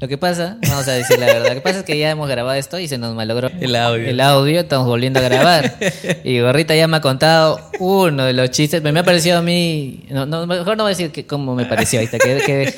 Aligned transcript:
Lo 0.00 0.08
que 0.08 0.16
pasa, 0.16 0.56
vamos 0.66 0.88
a 0.88 0.92
decir 0.92 1.18
la 1.18 1.26
verdad, 1.26 1.48
lo 1.48 1.54
que 1.56 1.60
pasa 1.60 1.80
es 1.80 1.84
que 1.84 1.98
ya 1.98 2.08
hemos 2.08 2.26
grabado 2.26 2.58
esto 2.58 2.78
y 2.78 2.88
se 2.88 2.96
nos 2.96 3.14
malogró 3.14 3.50
El 3.60 3.76
audio. 3.76 4.08
el 4.08 4.18
audio, 4.20 4.60
estamos 4.60 4.86
volviendo 4.86 5.20
a 5.20 5.22
grabar. 5.22 5.76
Y 6.24 6.40
Gorrita 6.40 6.74
ya 6.74 6.88
me 6.88 6.96
ha 6.96 7.00
contado 7.02 7.60
uno 7.80 8.24
de 8.24 8.32
los 8.32 8.50
chistes, 8.50 8.82
me, 8.82 8.92
me 8.92 9.00
ha 9.00 9.04
parecido 9.04 9.36
a 9.36 9.42
mí, 9.42 10.06
no, 10.08 10.24
no, 10.24 10.46
mejor 10.46 10.78
no 10.78 10.84
voy 10.84 10.92
a 10.92 10.96
decir 10.96 11.12
que, 11.12 11.26
cómo 11.26 11.54
me 11.54 11.66
pareció, 11.66 12.00
ahí 12.00 12.06
está, 12.06 12.18
que, 12.18 12.38
que 12.38 12.74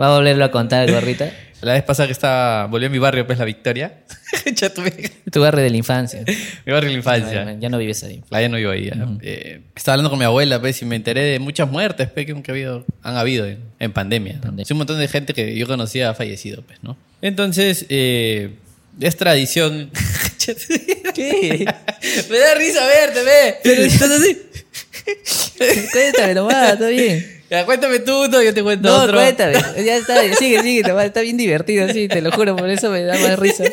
va 0.00 0.06
a 0.06 0.16
volverlo 0.16 0.46
a 0.46 0.50
contar 0.50 0.90
Gorrita. 0.90 1.30
La 1.60 1.72
vez 1.72 1.82
pasada 1.82 2.06
que 2.06 2.12
estaba, 2.12 2.66
volví 2.66 2.86
a 2.86 2.88
mi 2.88 2.98
barrio, 2.98 3.26
pues 3.26 3.38
la 3.38 3.44
Victoria. 3.44 4.00
ya 4.54 4.72
tuve. 4.72 5.10
Tu 5.30 5.40
barrio 5.40 5.62
de 5.62 5.70
la 5.70 5.76
infancia. 5.76 6.22
Mi 6.66 6.72
barrio 6.72 6.88
de 6.88 6.94
la 6.94 6.98
infancia. 6.98 7.56
Ya 7.58 7.68
no 7.68 7.78
vives 7.78 8.02
ahí. 8.04 8.22
La 8.30 8.40
ya 8.40 8.48
no 8.48 8.56
vivo 8.58 8.70
ahí. 8.70 8.90
Eh, 9.22 9.60
estaba 9.74 9.94
hablando 9.94 10.10
con 10.10 10.18
mi 10.18 10.24
abuela, 10.24 10.60
pues, 10.60 10.80
y 10.82 10.84
me 10.84 10.96
enteré 10.96 11.22
de 11.22 11.38
muchas 11.38 11.68
muertes, 11.68 12.08
pues, 12.10 12.26
que 12.26 12.32
ha 12.32 12.52
habido, 12.52 12.84
han 13.02 13.16
habido 13.16 13.46
en, 13.46 13.58
en 13.78 13.92
pandemia. 13.92 14.40
Pandemia. 14.40 14.64
Sí, 14.64 14.72
un 14.72 14.78
montón 14.78 14.98
de 14.98 15.08
gente 15.08 15.34
que 15.34 15.56
yo 15.56 15.66
conocía 15.66 16.10
ha 16.10 16.14
fallecido, 16.14 16.62
pues, 16.62 16.78
¿no? 16.82 16.96
Entonces, 17.22 17.86
eh, 17.88 18.50
es 19.00 19.16
tradición. 19.16 19.90
¿Qué? 21.14 21.66
me 22.30 22.38
da 22.38 22.54
risa 22.54 22.86
verte, 22.86 23.22
ve. 23.22 23.56
Pero 23.62 23.82
estás 23.82 24.10
así. 24.10 24.38
Cuéntame 25.92 26.34
nomás, 26.34 26.72
está 26.74 26.88
bien. 26.88 27.37
Ya, 27.50 27.64
cuéntame 27.64 28.00
tú, 28.00 28.28
no, 28.28 28.42
yo 28.42 28.52
te 28.52 28.62
cuento 28.62 28.88
No, 28.88 29.04
otro. 29.04 29.14
cuéntame. 29.18 29.54
Ya 29.84 29.96
está, 29.96 30.20
sigue, 30.36 30.62
sigue, 30.62 30.82
nomás, 30.82 31.06
está 31.06 31.20
bien 31.22 31.36
divertido, 31.36 31.88
sí, 31.88 32.08
te 32.08 32.20
lo 32.20 32.30
juro, 32.32 32.56
por 32.56 32.68
eso 32.68 32.90
me 32.90 33.02
da 33.02 33.18
más 33.18 33.38
risa. 33.38 33.64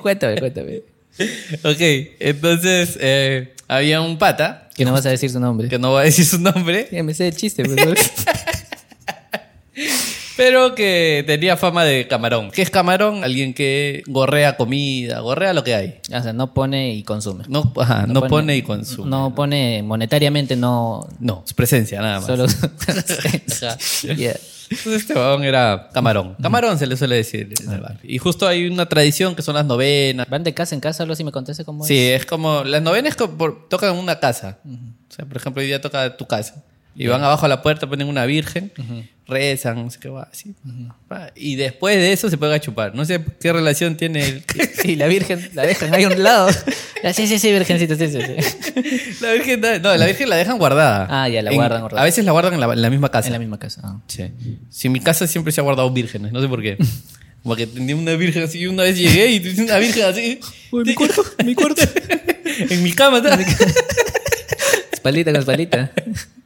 Cuéntame, 0.00 0.38
cuéntame. 0.38 0.82
Ok, 1.62 1.80
entonces, 2.20 2.96
eh, 3.00 3.54
había 3.68 4.00
un 4.00 4.18
pata, 4.18 4.68
Que 4.74 4.84
no 4.84 4.92
vas 4.92 5.06
a 5.06 5.10
decir 5.10 5.30
su 5.30 5.38
nombre. 5.40 5.68
que 5.68 5.78
no 5.78 5.90
voy 5.90 6.02
a 6.02 6.04
decir 6.04 6.24
su 6.24 6.38
nombre, 6.40 6.88
Ya 6.90 7.02
me 7.02 7.14
sé 7.14 7.28
el 7.28 7.36
chiste, 7.36 7.64
por 7.64 7.78
favor. 7.78 7.96
pero 10.36 10.74
que 10.74 11.24
tenía 11.26 11.56
fama 11.56 11.84
de 11.84 12.08
camarón. 12.08 12.50
¿Qué 12.50 12.62
es 12.62 12.70
camarón? 12.70 13.24
Alguien 13.24 13.54
que 13.54 14.02
gorrea 14.06 14.56
comida, 14.56 15.20
gorrea 15.20 15.52
lo 15.52 15.64
que 15.64 15.74
hay. 15.74 16.00
O 16.12 16.22
sea, 16.22 16.32
no 16.32 16.52
pone 16.52 16.94
y 16.94 17.02
consume. 17.02 17.44
No, 17.48 17.72
ajá, 17.76 18.06
no, 18.06 18.26
pone, 18.26 18.56
y 18.56 18.62
consume. 18.62 19.08
No 19.08 19.34
pone 19.34 19.82
monetariamente, 19.82 20.56
no. 20.56 21.06
No, 21.20 21.42
su 21.46 21.54
presencia 21.54 22.00
nada 22.00 22.20
más. 22.20 22.26
Solo. 22.26 22.44
Ajá. 23.64 23.78
Yeah. 24.14 24.36
Entonces 24.70 25.02
este 25.02 25.14
vagón 25.14 25.44
era 25.44 25.90
camarón. 25.92 26.36
Camarón 26.40 26.78
se 26.78 26.86
le 26.86 26.96
suele 26.96 27.16
decir 27.16 27.52
en 27.62 27.72
el 27.72 27.80
barrio. 27.80 28.00
Y 28.02 28.18
justo 28.18 28.46
hay 28.46 28.66
una 28.66 28.86
tradición 28.86 29.34
que 29.34 29.42
son 29.42 29.54
las 29.54 29.66
novenas. 29.66 30.28
Van 30.28 30.42
de 30.42 30.54
casa 30.54 30.74
en 30.74 30.80
casa, 30.80 31.02
algo 31.02 31.12
así 31.12 31.24
me 31.24 31.32
contaste 31.32 31.64
cómo 31.64 31.84
Sí, 31.84 31.98
es 31.98 32.26
como... 32.26 32.64
Las 32.64 32.82
novenas 32.82 33.14
es 33.14 33.16
tocan 33.16 33.96
una 33.96 34.18
casa. 34.20 34.58
O 34.64 35.12
sea, 35.12 35.26
por 35.26 35.36
ejemplo, 35.36 35.60
hoy 35.60 35.66
día 35.66 35.80
toca 35.80 36.16
tu 36.16 36.26
casa. 36.26 36.64
Y 36.96 37.06
van 37.08 37.22
abajo 37.24 37.46
a 37.46 37.48
la 37.48 37.60
puerta, 37.62 37.88
ponen 37.88 38.06
una 38.08 38.24
virgen, 38.24 38.70
rezan, 39.26 39.82
no 39.84 39.90
sé 39.90 39.98
qué 39.98 40.08
va, 40.08 40.28
así. 40.30 40.54
Y 41.34 41.56
después 41.56 41.96
de 41.96 42.12
eso 42.12 42.30
se 42.30 42.38
pueden 42.38 42.54
a 42.54 42.60
chupar. 42.60 42.94
No 42.94 43.04
sé 43.04 43.20
qué 43.40 43.52
relación 43.52 43.96
tiene 43.96 44.24
el-. 44.24 44.44
Sí, 44.84 44.96
la 44.96 45.06
virgen 45.06 45.50
la 45.54 45.62
dejan 45.62 45.94
ahí 45.94 46.04
a 46.04 46.08
un 46.08 46.22
lado. 46.22 46.48
Sí, 47.12 47.26
sí, 47.26 47.38
sí, 47.38 47.52
virgencita, 47.52 47.96
sí, 47.96 48.08
sí, 48.08 48.18
sí. 48.18 49.16
la 49.20 49.32
virgen. 49.32 49.60
No, 49.82 49.94
la 49.94 50.06
virgen 50.06 50.26
la 50.30 50.36
dejan 50.36 50.56
guardada. 50.56 51.06
Ah, 51.10 51.28
ya, 51.28 51.42
la 51.42 51.50
En- 51.50 51.56
guardan 51.56 51.82
guardada. 51.82 52.00
A 52.00 52.04
veces 52.06 52.24
la 52.24 52.32
guardan 52.32 52.54
en 52.54 52.60
la, 52.60 52.72
en 52.72 52.80
la 52.80 52.88
misma 52.88 53.10
casa. 53.10 53.26
En 53.28 53.34
la 53.34 53.38
misma 53.38 53.58
casa. 53.58 53.82
ah. 53.84 54.00
Sí. 54.06 54.30
Sí, 54.70 54.86
en 54.86 54.92
mi 54.94 55.00
casa 55.00 55.26
siempre 55.26 55.52
se 55.52 55.60
ha 55.60 55.64
guardado 55.64 55.90
vírgenes, 55.90 56.32
no 56.32 56.40
sé 56.40 56.48
por 56.48 56.62
qué. 56.62 56.78
Como 57.42 57.56
que 57.56 57.66
tenía 57.66 57.94
una 57.94 58.14
virgen 58.14 58.42
así, 58.44 58.66
una 58.66 58.84
vez 58.84 58.96
llegué 58.96 59.32
y 59.32 59.40
tenía 59.40 59.64
una 59.64 59.76
virgen 59.78 60.02
así. 60.04 60.40
Uy, 60.70 60.84
mi 60.84 60.94
cuarto, 60.94 61.22
mi 61.44 61.54
cuarto. 61.54 61.82
en 62.70 62.82
mi 62.82 62.92
cama. 62.94 63.18
estaba. 63.18 63.38
Espaldita 64.92 65.30
con 65.32 65.40
espaldita. 65.40 65.92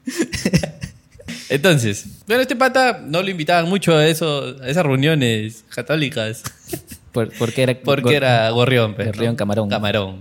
Entonces, 1.51 2.07
bueno, 2.27 2.43
este 2.43 2.57
pata 2.57 3.03
no 3.07 3.23
lo 3.23 3.31
invitaban 3.31 3.69
mucho 3.69 3.97
a, 3.97 4.07
eso, 4.07 4.57
a 4.63 4.69
esas 4.69 4.85
reuniones 4.85 5.65
católicas. 5.71 6.43
Por- 7.13 7.33
porque 7.39 7.63
era. 7.63 7.75
Porque 7.81 8.17
era 8.17 8.51
gorrión, 8.51 8.95
pues, 8.95 9.09
Gorrión, 9.09 9.33
¿no? 9.33 9.37
camarón. 9.37 9.69
Camarón. 9.69 10.19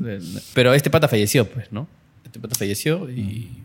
Pero 0.54 0.72
este 0.74 0.88
pata 0.90 1.06
falleció, 1.06 1.46
pues, 1.48 1.70
¿no? 1.70 1.86
Este 2.24 2.38
pata 2.40 2.54
falleció 2.54 3.10
y, 3.10 3.62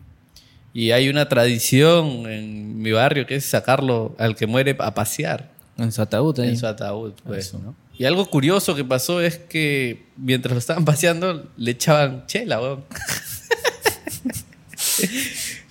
y 0.74 0.90
hay 0.90 1.08
una 1.08 1.26
tradición 1.28 2.26
en 2.30 2.80
mi 2.82 2.92
barrio 2.92 3.26
que 3.26 3.36
es 3.36 3.46
sacarlo 3.46 4.14
al 4.18 4.36
que 4.36 4.46
muere 4.46 4.76
a 4.78 4.92
pasear. 4.94 5.50
En 5.78 5.92
su 5.92 6.02
ataúd. 6.02 6.38
ahí. 6.40 6.48
en 6.50 6.56
su 6.58 6.66
ataúd, 6.66 7.12
pues, 7.24 7.54
¿no? 7.54 7.74
Y 7.98 8.04
algo 8.04 8.26
curioso 8.28 8.74
que 8.74 8.84
pasó 8.84 9.22
es 9.22 9.38
que 9.38 10.04
mientras 10.18 10.52
lo 10.52 10.58
estaban 10.58 10.84
paseando, 10.84 11.46
le 11.56 11.70
echaban 11.70 12.26
chela, 12.26 12.60
weón. 12.60 12.84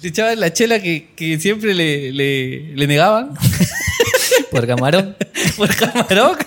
Le 0.06 0.10
echaban 0.10 0.40
la 0.40 0.54
chela 0.54 0.80
que, 0.80 1.08
que 1.16 1.40
siempre 1.40 1.74
le, 1.74 2.12
le, 2.12 2.76
le 2.76 2.88
negaban 2.88 3.32
Por 4.52 4.68
camarón. 4.68 5.16
por 5.58 5.76
camarón. 5.76 6.38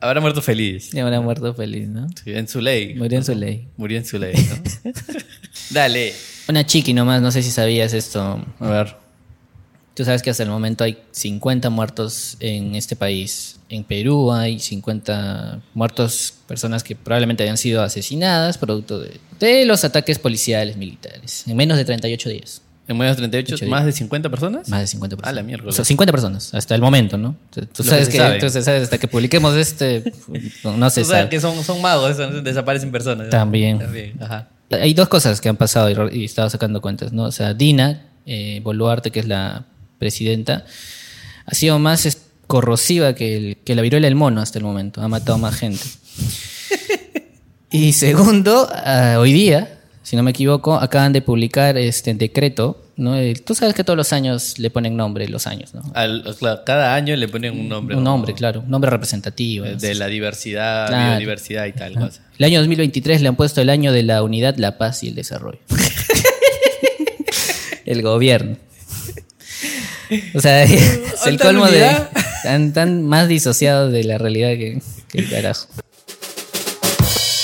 Habrá 0.00 0.20
muerto 0.20 0.40
feliz. 0.40 0.90
Ya 0.90 1.02
habrá 1.04 1.20
muerto 1.20 1.54
feliz, 1.54 1.86
¿no? 1.86 2.06
Sí, 2.22 2.32
en 2.32 2.48
su 2.48 2.60
ley. 2.60 2.94
Murió 2.94 3.18
en 3.18 3.24
su 3.24 3.34
ley. 3.34 3.68
Murió 3.76 3.98
en 3.98 4.06
su 4.06 4.18
ley, 4.18 4.34
¿no? 4.34 4.92
Dale. 5.70 6.14
Una 6.48 6.64
chiqui 6.66 6.94
nomás, 6.94 7.20
no 7.20 7.30
sé 7.30 7.42
si 7.42 7.50
sabías 7.50 7.92
esto. 7.92 8.44
A 8.58 8.68
ver. 8.68 8.96
Tú 9.94 10.04
sabes 10.04 10.22
que 10.22 10.30
hasta 10.30 10.42
el 10.42 10.48
momento 10.48 10.82
hay 10.82 10.98
50 11.12 11.70
muertos 11.70 12.36
en 12.40 12.74
este 12.74 12.96
país. 12.96 13.60
En 13.68 13.84
Perú 13.84 14.32
hay 14.32 14.58
50 14.58 15.60
muertos, 15.72 16.34
personas 16.48 16.82
que 16.82 16.96
probablemente 16.96 17.44
habían 17.44 17.58
sido 17.58 17.82
asesinadas 17.82 18.58
producto 18.58 18.98
de, 18.98 19.20
de 19.38 19.64
los 19.64 19.84
ataques 19.84 20.18
policiales 20.18 20.76
militares. 20.76 21.44
En 21.46 21.56
menos 21.56 21.76
de 21.76 21.84
38 21.84 22.28
días. 22.28 22.62
En 22.86 22.98
menos 22.98 23.16
de 23.16 23.20
38, 23.22 23.54
Ocho 23.54 23.66
¿más 23.66 23.86
de 23.86 23.92
50 23.92 24.28
personas? 24.28 24.68
Más 24.68 24.80
de 24.80 24.86
50 24.88 25.16
personas. 25.16 25.32
A 25.32 25.34
la 25.34 25.42
miércoles. 25.42 25.74
O 25.74 25.76
sea, 25.76 25.84
50 25.84 26.12
personas, 26.12 26.52
hasta 26.52 26.74
el 26.74 26.82
momento, 26.82 27.16
¿no? 27.16 27.36
Tú 27.50 27.62
Lo 27.78 27.84
sabes 27.84 28.08
que 28.08 28.18
que, 28.18 28.38
tú 28.40 28.50
sabes, 28.50 28.82
hasta 28.82 28.98
que 28.98 29.08
publiquemos 29.08 29.56
este, 29.56 30.12
no, 30.64 30.90
se 30.90 31.00
O 31.00 31.04
sea, 31.04 31.18
sabe. 31.18 31.28
que 31.30 31.40
son, 31.40 31.62
son 31.64 31.80
magos, 31.80 32.18
desaparecen 32.44 32.90
personas. 32.90 33.30
También. 33.30 33.78
También, 33.78 34.20
ajá. 34.20 34.48
Hay 34.70 34.92
dos 34.92 35.08
cosas 35.08 35.40
que 35.40 35.48
han 35.48 35.56
pasado 35.56 36.10
y, 36.10 36.20
y 36.20 36.24
estaba 36.24 36.50
sacando 36.50 36.82
cuentas, 36.82 37.12
¿no? 37.12 37.24
O 37.24 37.32
sea, 37.32 37.54
Dina 37.54 38.02
eh, 38.26 38.60
Boluarte, 38.62 39.10
que 39.10 39.20
es 39.20 39.28
la 39.28 39.64
presidenta, 40.08 40.64
ha 41.46 41.54
sido 41.54 41.78
más 41.78 42.18
corrosiva 42.46 43.14
que, 43.14 43.36
el- 43.36 43.56
que 43.64 43.74
la 43.74 43.80
viruela 43.80 44.06
del 44.06 44.16
mono 44.16 44.42
hasta 44.42 44.58
el 44.58 44.64
momento. 44.64 45.00
Ha 45.00 45.08
matado 45.08 45.38
más 45.38 45.54
gente. 45.56 45.82
y 47.70 47.92
segundo, 47.94 48.68
ah, 48.70 49.16
hoy 49.18 49.32
día, 49.32 49.78
si 50.02 50.14
no 50.16 50.22
me 50.22 50.32
equivoco, 50.32 50.74
acaban 50.74 51.14
de 51.14 51.22
publicar 51.22 51.78
este 51.78 52.12
decreto, 52.12 52.82
¿no? 52.96 53.16
El- 53.16 53.40
Tú 53.42 53.54
sabes 53.54 53.74
que 53.74 53.82
todos 53.82 53.96
los 53.96 54.12
años 54.12 54.58
le 54.58 54.68
ponen 54.68 54.94
nombre, 54.94 55.26
los 55.28 55.46
años, 55.46 55.72
¿no? 55.74 55.82
Al- 55.94 56.22
cada 56.66 56.94
año 56.94 57.16
le 57.16 57.28
ponen 57.28 57.58
un 57.58 57.68
nombre. 57.70 57.96
Un 57.96 58.04
¿no? 58.04 58.10
nombre, 58.10 58.34
claro, 58.34 58.60
un 58.60 58.70
nombre 58.70 58.90
representativo. 58.90 59.64
¿no? 59.64 59.76
De 59.76 59.94
la 59.94 60.06
diversidad, 60.08 60.88
Claro. 60.88 61.10
biodiversidad 61.12 61.64
y 61.66 61.72
tal 61.72 61.94
cosa. 61.94 62.20
El 62.38 62.44
año 62.44 62.58
2023 62.60 63.22
le 63.22 63.28
han 63.28 63.36
puesto 63.36 63.62
el 63.62 63.70
año 63.70 63.90
de 63.90 64.02
la 64.02 64.22
unidad, 64.22 64.56
la 64.58 64.76
paz 64.76 65.02
y 65.02 65.08
el 65.08 65.14
desarrollo. 65.14 65.60
el 67.86 68.02
gobierno. 68.02 68.56
O 70.34 70.40
sea, 70.40 70.62
es 70.64 71.26
el 71.26 71.34
¿Otra 71.34 71.46
colmo 71.46 71.66
de... 71.66 71.72
unidad? 71.72 72.10
Tan, 72.42 72.72
tan 72.72 73.02
más 73.02 73.28
disociados 73.28 73.92
de 73.92 74.04
la 74.04 74.18
realidad 74.18 74.50
que, 74.50 74.80
que 75.08 75.18
el 75.18 75.30
carajo. 75.30 75.66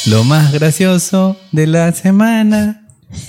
Lo 0.06 0.24
más 0.24 0.52
gracioso 0.52 1.36
de 1.52 1.66
la 1.66 1.92
semana. 1.92 2.86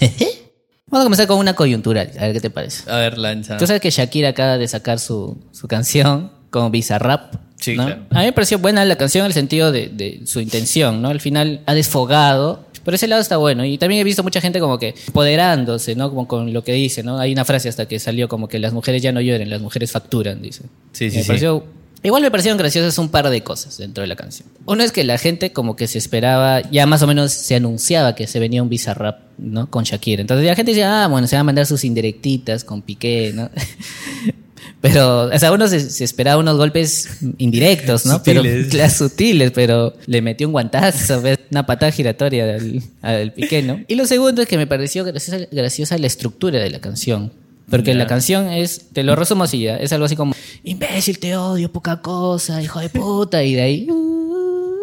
Vamos 0.88 1.02
a 1.02 1.04
comenzar 1.04 1.28
con 1.28 1.38
una 1.38 1.54
coyuntural, 1.54 2.12
a 2.18 2.24
ver 2.24 2.34
qué 2.34 2.42
te 2.42 2.50
parece. 2.50 2.90
A 2.90 2.98
ver, 2.98 3.18
lanza. 3.18 3.58
Tú 3.58 3.68
sabes 3.68 3.82
que 3.82 3.92
Shakira 3.92 4.30
acaba 4.30 4.58
de 4.58 4.68
sacar 4.68 5.00
su, 5.00 5.38
su 5.52 5.68
canción 5.68 6.32
con 6.50 6.72
Bizarrap. 6.72 7.36
Sí, 7.60 7.76
¿no? 7.76 7.86
claro. 7.86 8.02
A 8.10 8.20
mí 8.20 8.26
me 8.26 8.34
pareció 8.34 8.60
buena 8.60 8.84
la 8.84 8.96
canción 8.96 9.24
en 9.24 9.28
el 9.28 9.34
sentido 9.34 9.72
de, 9.72 9.88
de 9.88 10.22
su 10.26 10.40
intención, 10.42 11.02
¿no? 11.02 11.10
Al 11.10 11.22
final 11.22 11.62
ha 11.66 11.74
desfogado. 11.74 12.66
Por 12.84 12.94
ese 12.94 13.08
lado 13.08 13.22
está 13.22 13.38
bueno. 13.38 13.64
Y 13.66 13.78
también 13.78 14.02
he 14.02 14.04
visto 14.04 14.24
mucha 14.24 14.42
gente 14.42 14.60
como 14.60 14.78
que 14.80 14.96
empoderándose, 15.08 15.96
¿no? 15.96 16.10
Como 16.10 16.28
con 16.28 16.52
lo 16.54 16.64
que 16.64 16.74
dice, 16.74 17.04
¿no? 17.04 17.18
Hay 17.20 17.32
una 17.34 17.46
frase 17.46 17.70
hasta 17.70 17.88
que 17.88 18.00
salió 18.00 18.28
como 18.28 18.48
que 18.48 18.60
las 18.60 18.74
mujeres 18.74 19.02
ya 19.02 19.12
no 19.12 19.22
lloren, 19.22 19.50
las 19.50 19.62
mujeres 19.62 19.92
facturan, 19.92 20.42
dice. 20.42 20.64
Sí, 20.94 21.10
sí, 21.12 21.18
Me 21.18 21.22
sí. 21.24 21.28
pareció- 21.28 21.64
Igual 22.04 22.24
me 22.24 22.32
parecieron 22.32 22.58
graciosas 22.58 22.98
un 22.98 23.10
par 23.10 23.30
de 23.30 23.44
cosas 23.44 23.78
dentro 23.78 24.02
de 24.02 24.08
la 24.08 24.16
canción. 24.16 24.50
Uno 24.66 24.82
es 24.82 24.92
que 24.92 25.04
la 25.04 25.20
gente 25.20 25.54
como 25.54 25.76
que 25.76 25.86
se 25.86 26.00
esperaba, 26.00 26.68
ya 26.72 26.88
más 26.88 27.04
o 27.04 27.08
menos 27.08 27.32
se 27.32 27.54
anunciaba 27.54 28.16
que 28.16 28.26
se 28.26 28.40
venía 28.40 28.64
un 28.64 28.70
Bizarrap, 28.70 29.20
¿no? 29.38 29.70
Con 29.70 29.84
Shakira. 29.84 30.22
Entonces 30.22 30.48
la 30.48 30.56
gente 30.56 30.72
decía, 30.72 31.04
ah, 31.04 31.08
bueno, 31.08 31.28
se 31.28 31.36
van 31.36 31.42
a 31.42 31.44
mandar 31.44 31.68
sus 31.68 31.84
indirectitas 31.84 32.64
con 32.64 32.82
Piqué, 32.82 33.34
¿no? 33.36 33.52
Pero, 34.82 35.26
o 35.26 35.40
sea, 35.40 35.52
uno 35.52 35.68
se, 35.68 35.80
se 35.80 36.04
esperaba 36.04 36.40
unos 36.40 36.58
golpes 36.58 37.08
indirectos, 37.38 38.06
¿no? 38.08 38.18
Sutiles. 38.18 38.68
Pero, 38.72 38.78
las 38.84 38.98
sutiles, 38.98 39.52
pero 39.52 39.94
le 40.08 40.22
metió 40.24 40.48
un 40.48 40.54
guantazo, 40.54 41.22
una 41.52 41.66
patada 41.68 41.92
giratoria 41.92 42.56
al, 42.56 42.82
al 43.04 43.32
Piqué, 43.34 43.62
¿no? 43.62 43.80
Y 43.88 43.94
lo 43.96 44.08
segundo 44.08 44.42
es 44.42 44.48
que 44.48 44.58
me 44.58 44.66
pareció 44.66 45.04
graciosa, 45.06 45.46
graciosa 45.52 45.98
la 46.00 46.08
estructura 46.08 46.60
de 46.60 46.70
la 46.72 46.80
canción. 46.80 47.32
Porque 47.70 47.92
Ya. 47.92 47.98
la 48.00 48.08
canción 48.08 48.48
es, 48.52 48.88
te 48.92 49.04
lo 49.04 49.16
resumo 49.16 49.44
así 49.44 49.62
ya, 49.62 49.78
es 49.78 49.94
algo 49.94 50.06
así 50.06 50.16
como, 50.16 50.34
imbécil, 50.64 51.20
te 51.20 51.38
odio, 51.38 51.72
poca 51.72 52.02
cosa, 52.02 52.62
hijo 52.62 52.80
de 52.80 52.90
puta, 52.90 53.44
y 53.44 53.54
de 53.54 53.62
ahí... 53.62 53.88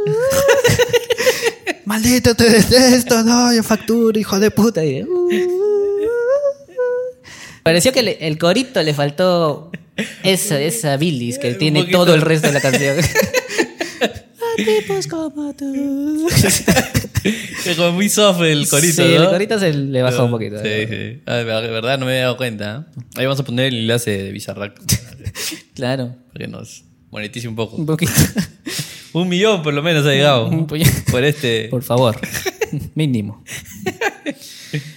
Maldito, 1.85 2.35
te 2.35 2.49
detesto, 2.51 3.23
no, 3.23 3.53
yo 3.53 3.63
facturo, 3.63 4.19
hijo 4.19 4.39
de 4.39 4.51
puta. 4.51 4.85
Y 4.85 4.95
de, 4.95 5.07
Pareció 7.69 7.93
que 7.93 8.03
le- 8.03 8.27
el 8.27 8.39
corito 8.39 8.83
le 8.83 8.95
faltó 8.95 9.71
Esa, 10.23 10.59
esa 10.61 10.97
bilis 10.97 11.39
que 11.39 11.53
tiene 11.55 11.85
todo 11.85 12.15
el 12.15 12.23
resto 12.23 12.47
de 12.49 12.55
la 12.55 12.61
canción. 12.61 12.97
A 14.01 14.57
tipos 14.57 15.07
como 15.07 15.55
tú. 15.55 16.29
Es 17.67 17.77
como 17.77 17.93
muy 17.93 18.09
soft 18.09 18.41
el 18.43 18.69
corito, 18.69 19.03
sí, 19.03 19.15
¿no? 19.17 19.25
el 19.25 19.29
corito 19.29 19.59
se 19.59 19.73
le 19.73 20.03
bajó 20.03 20.25
un 20.25 20.31
poquito. 20.31 20.57
Sí, 20.63 20.87
sí. 20.89 21.21
Ah, 21.27 21.35
de 21.37 21.45
verdad 21.45 21.99
no 21.99 22.07
me 22.07 22.13
había 22.13 22.23
dado 22.25 22.37
cuenta. 22.37 22.87
¿eh? 22.97 23.01
Ahí 23.17 23.27
vamos 23.27 23.41
a 23.41 23.45
poner 23.45 23.67
el 23.67 23.81
enlace 23.81 24.11
de 24.23 24.33
Bizarrack 24.33 24.81
Claro. 25.75 26.15
para 26.33 26.45
que 26.47 26.49
nos 26.51 26.85
monetice 27.11 27.47
un 27.49 27.57
poco. 27.57 27.77
Un 27.77 27.87
poquito. 27.87 28.13
Un 29.13 29.29
millón 29.29 29.63
por 29.63 29.75
lo 29.75 29.83
menos 29.83 30.07
ha 30.07 30.11
llegado. 30.11 30.67
Por 31.11 31.25
este. 31.25 31.69
Por 31.69 31.83
favor. 31.83 32.17
Mínimo. 32.95 33.43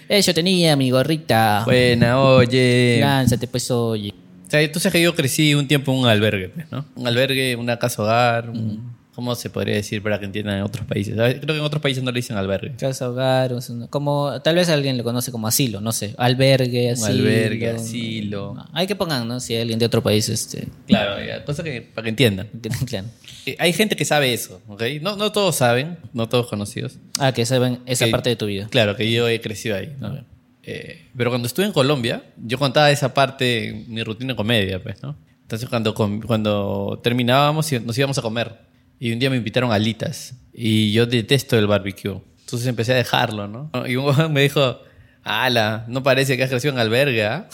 Eh, 0.09 0.21
yo 0.21 0.33
tenía 0.33 0.75
mi 0.75 0.89
gorrita. 0.91 1.63
Buena, 1.65 2.19
oye. 2.21 2.97
Lánzate, 2.99 3.47
pues, 3.47 3.69
oye. 3.71 4.13
O 4.47 4.49
sea, 4.51 4.69
tú 4.71 4.79
sabes 4.79 4.93
que 4.93 5.01
yo 5.01 5.15
crecí 5.15 5.53
un 5.55 5.67
tiempo 5.67 5.93
en 5.93 5.99
un 5.99 6.07
albergue, 6.07 6.49
pues, 6.49 6.65
¿no? 6.71 6.85
Un 6.95 7.07
albergue, 7.07 7.55
una 7.55 7.77
casa 7.79 8.01
hogar. 8.03 8.49
un- 8.49 8.99
¿Cómo 9.15 9.35
se 9.35 9.49
podría 9.49 9.75
decir 9.75 10.01
para 10.01 10.19
que 10.19 10.25
entiendan 10.25 10.57
en 10.57 10.63
otros 10.63 10.85
países? 10.85 11.15
Creo 11.15 11.39
que 11.41 11.57
en 11.57 11.61
otros 11.61 11.81
países 11.81 12.01
no 12.01 12.11
le 12.11 12.19
dicen 12.19 12.37
albergue. 12.37 12.75
Casa 12.77 13.09
hogar, 13.09 13.53
como 13.89 14.41
tal 14.41 14.55
vez 14.55 14.69
alguien 14.69 14.97
lo 14.97 15.03
conoce 15.03 15.31
como 15.33 15.47
asilo, 15.49 15.81
no 15.81 15.91
sé, 15.91 16.15
albergue, 16.17 16.87
Un 16.87 16.93
asilo. 16.93 17.09
albergue, 17.09 17.69
asilo. 17.71 18.53
No, 18.55 18.65
Hay 18.73 18.87
que 18.87 18.95
pongan, 18.95 19.27
¿no? 19.27 19.41
Si 19.41 19.53
hay 19.53 19.61
alguien 19.63 19.79
de 19.79 19.85
otro 19.85 20.01
país, 20.01 20.29
este, 20.29 20.67
Claro, 20.87 21.21
ya, 21.25 21.43
cosa 21.43 21.61
que 21.61 21.81
para 21.81 22.03
que 22.03 22.09
entiendan. 22.09 22.47
claro. 22.85 23.07
Eh, 23.43 23.55
Hay 23.57 23.73
gente 23.73 23.95
que 23.95 24.05
sabe 24.05 24.33
eso, 24.35 24.61
¿ok? 24.67 24.83
No, 25.01 25.15
no 25.15 25.31
todos 25.31 25.55
saben, 25.55 25.97
no 26.13 26.29
todos 26.29 26.45
conocidos. 26.45 26.99
Ah, 27.17 27.31
que 27.31 27.43
saben 27.47 27.79
esa 27.87 28.05
Ok. 28.05 28.11
parte 28.11 28.29
de 28.29 28.35
tu 28.35 28.45
vida. 28.45 28.67
Claro, 28.69 28.95
que 28.95 29.11
yo 29.11 29.27
he 29.27 29.41
crecido 29.41 29.75
ahí. 29.77 29.95
¿no? 29.99 30.15
Eh, 30.61 31.07
pero 31.17 31.31
cuando 31.31 31.47
estuve 31.47 31.65
en 31.65 31.71
Colombia, 31.71 32.21
yo 32.37 32.59
contaba 32.59 32.91
esa 32.91 33.15
parte 33.15 33.69
en 33.69 33.91
mi 33.91 34.03
rutina 34.03 34.33
de 34.33 34.37
comedia, 34.37 34.81
pues, 34.83 35.01
¿no? 35.01 35.15
Entonces 35.41 35.67
cuando, 35.69 35.95
cuando 35.95 36.99
terminábamos 37.03 37.71
nos 37.83 37.97
íbamos 37.97 38.17
a 38.17 38.21
comer. 38.21 38.70
Y 39.03 39.11
un 39.11 39.17
día 39.17 39.31
me 39.31 39.37
invitaron 39.37 39.71
a 39.71 39.75
alitas. 39.75 40.35
Y 40.53 40.91
yo 40.91 41.07
detesto 41.07 41.57
el 41.57 41.65
barbecue. 41.65 42.21
Entonces 42.41 42.67
empecé 42.67 42.93
a 42.93 42.97
dejarlo, 42.97 43.47
¿no? 43.47 43.71
Y 43.87 43.95
un 43.95 44.05
huevón 44.05 44.31
me 44.31 44.41
dijo, 44.43 44.79
ala, 45.23 45.85
no 45.87 46.03
parece 46.03 46.37
que 46.37 46.43
has 46.43 46.51
crecido 46.51 46.73
en 46.73 46.79
albergue, 46.79 47.25
¿ah?" 47.25 47.49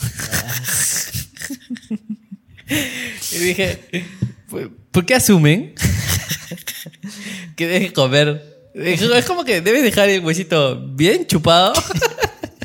y 3.32 3.38
dije, 3.38 3.78
"¿Por- 4.50 4.70
¿por 4.90 5.06
qué 5.06 5.14
asumen 5.14 5.72
que 7.56 7.66
deje 7.66 7.94
comer? 7.94 8.68
Es 8.74 9.24
como 9.24 9.44
que 9.44 9.62
debes 9.62 9.82
dejar 9.82 10.10
el 10.10 10.20
huesito 10.22 10.78
bien 10.88 11.26
chupado 11.26 11.72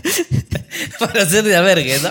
para 1.00 1.24
hacer 1.24 1.44
de 1.46 1.56
albergue, 1.56 2.00
¿no? 2.02 2.10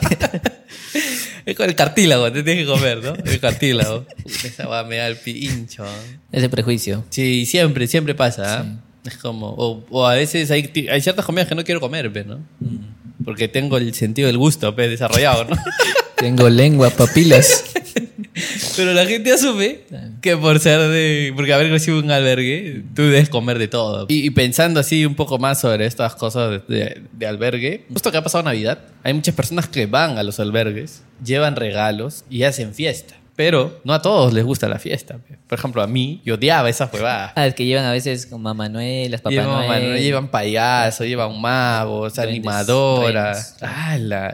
Es 1.45 1.57
con 1.57 1.69
el 1.69 1.75
cartílago, 1.75 2.31
te 2.31 2.43
tienes 2.43 2.65
que 2.65 2.73
comer, 2.73 3.03
¿no? 3.03 3.15
El 3.15 3.41
cartílago. 3.41 4.05
Puta, 4.05 4.47
Esa 4.47 4.67
va 4.67 4.85
me 4.85 4.97
da 4.97 5.09
el 5.09 5.17
pincho. 5.17 5.85
Ese 6.31 6.49
prejuicio. 6.49 7.05
Sí, 7.11 7.47
siempre, 7.47 7.87
siempre 7.87 8.15
pasa. 8.15 8.61
¿ah? 8.61 8.67
Es 9.05 9.17
como, 9.17 9.49
o, 9.49 9.85
o 9.91 10.07
a 10.07 10.15
veces 10.15 10.51
hay, 10.51 10.71
hay 10.91 11.01
ciertas 11.01 11.25
comidas 11.25 11.49
que 11.49 11.55
no 11.55 11.65
quiero 11.65 11.81
comer, 11.81 12.27
¿no? 12.27 12.39
Porque 13.25 13.49
tengo 13.49 13.77
el 13.77 13.93
sentido 13.95 14.29
del 14.29 14.39
gusto, 14.39 14.75
pues, 14.75 14.91
desarrollado, 14.91 15.45
¿no? 15.45 15.57
Tengo 16.17 16.49
lengua, 16.49 16.91
papilas. 16.91 17.65
Pero 18.77 18.95
la 18.95 19.05
gente 19.07 19.33
asume 19.33 19.81
que 20.23 20.37
por 20.37 20.59
ser 20.59 20.81
de. 20.81 21.33
Porque 21.37 21.53
haber 21.53 21.69
crecido 21.69 21.99
en 21.99 22.07
un 22.07 22.11
albergue, 22.11 22.83
tú 22.95 23.03
debes 23.03 23.29
comer 23.29 23.59
de 23.59 23.69
todo. 23.69 24.07
Y, 24.09 24.25
y 24.27 24.31
pensando 24.31 24.81
así 24.81 25.05
un 25.05 25.15
poco 25.15 25.39
más 25.39 25.61
sobre 25.61 25.85
estas 25.87 26.15
cosas 26.15 26.63
de, 26.67 26.75
de- 26.75 27.03
de 27.13 27.27
albergue, 27.27 27.85
justo 27.93 28.11
que 28.11 28.17
ha 28.17 28.23
pasado 28.23 28.43
Navidad, 28.45 28.79
hay 29.03 29.13
muchas 29.15 29.35
personas 29.35 29.69
que 29.69 29.87
van 29.87 30.17
a 30.19 30.23
los 30.23 30.41
albergues, 30.41 31.03
llevan 31.25 31.57
regalos 31.57 32.25
y 32.31 32.45
hacen 32.45 32.75
fiesta. 32.75 33.15
Pero 33.35 33.81
no 33.85 33.95
a 33.95 34.03
todos 34.03 34.35
les 34.35 34.45
gusta 34.45 34.69
la 34.69 34.79
fiesta. 34.79 35.17
Por 35.49 35.59
ejemplo, 35.59 35.83
a 35.83 35.87
mí, 35.87 36.21
yo 36.25 36.35
odiaba 36.35 36.69
esa 36.69 36.91
huevada. 36.93 37.33
Ah, 37.35 37.47
es 37.47 37.55
que 37.55 37.65
llevan 37.65 37.87
a 37.87 37.93
veces 37.93 38.27
con 38.27 38.43
Mamá 38.43 38.69
Noel, 38.69 39.11
las 39.11 39.23
Papá 39.23 39.31
Llevan, 39.31 39.67
Noel. 39.69 40.03
llevan 40.03 40.29
payasos, 40.31 41.07
llevan 41.07 41.41
magos, 41.41 42.15
Duendes, 42.15 42.31
animadoras. 42.31 43.57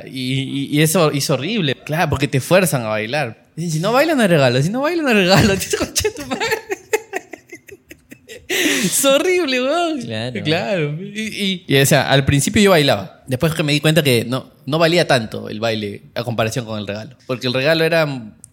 Y, 0.07 0.33
y- 0.43 0.69
y 0.73 0.83
eso 0.83 1.11
es 1.13 1.31
horrible. 1.31 1.77
Claro, 1.85 2.11
porque 2.11 2.27
te 2.29 2.41
fuerzan 2.41 2.83
a 2.83 2.89
bailar. 2.89 3.48
Dicen, 3.59 3.73
si 3.73 3.81
no 3.81 3.93
bailan, 3.93 4.17
no 4.17 4.23
hay 4.23 4.29
regalo. 4.29 4.63
Si 4.63 4.71
no 4.71 4.81
bailan, 4.83 5.05
no 5.05 5.11
hay 5.11 5.17
regalo. 5.17 5.55
Concha 5.79 6.09
tu 6.17 6.25
madre. 6.27 6.47
Es 8.49 9.05
horrible, 9.05 9.63
weón. 9.63 10.01
Claro. 10.03 10.43
Claro. 10.45 10.97
Y, 11.03 11.21
y- 11.21 11.65
y, 11.67 11.77
o 11.81 11.87
sea, 11.87 12.09
al 12.11 12.25
principio 12.25 12.63
yo 12.63 12.71
bailaba. 12.71 13.23
Después 13.27 13.55
que 13.55 13.63
me 13.63 13.73
di 13.73 13.81
cuenta 13.81 14.03
que 14.03 14.25
no, 14.25 14.51
no 14.65 14.79
valía 14.79 15.07
tanto 15.07 15.49
el 15.49 15.61
baile 15.61 16.03
a 16.15 16.25
comparación 16.25 16.65
con 16.65 16.79
el 16.79 16.87
regalo. 16.87 17.17
Porque 17.27 17.47
el 17.49 17.53
regalo 17.53 17.85
era 17.85 18.07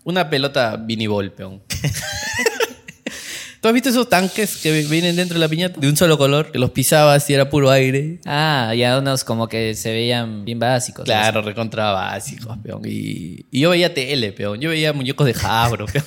una 0.04 0.30
pelota 0.30 0.76
vinibol, 0.78 1.32
peón. 1.32 1.62
¿Tú 3.66 3.70
has 3.70 3.74
visto 3.74 3.90
esos 3.90 4.08
tanques 4.08 4.58
que 4.58 4.84
vienen 4.84 5.16
dentro 5.16 5.34
de 5.34 5.40
la 5.40 5.50
piñata 5.50 5.80
de 5.80 5.90
un 5.90 5.98
solo 5.98 6.20
color? 6.20 6.52
Que 6.52 6.60
los 6.60 6.70
pisabas 6.70 7.28
y 7.32 7.34
era 7.34 7.50
puro 7.50 7.72
aire. 7.72 8.20
Ah, 8.24 8.72
ya 8.78 9.00
unos 9.00 9.24
como 9.24 9.48
que 9.48 9.74
se 9.74 9.92
veían 9.92 10.46
bien 10.46 10.60
básicos. 10.60 11.04
Claro, 11.04 11.42
recontra 11.42 11.92
básicos, 11.92 12.60
peón. 12.60 12.84
Y, 12.86 13.48
y 13.50 13.62
yo 13.62 13.72
veía 13.72 13.92
tele, 13.92 14.34
peón. 14.34 14.62
Yo 14.62 14.70
veía 14.70 14.94
muñecos 14.94 15.26
de 15.26 15.34
Jabro, 15.34 15.88
peón. 15.88 16.06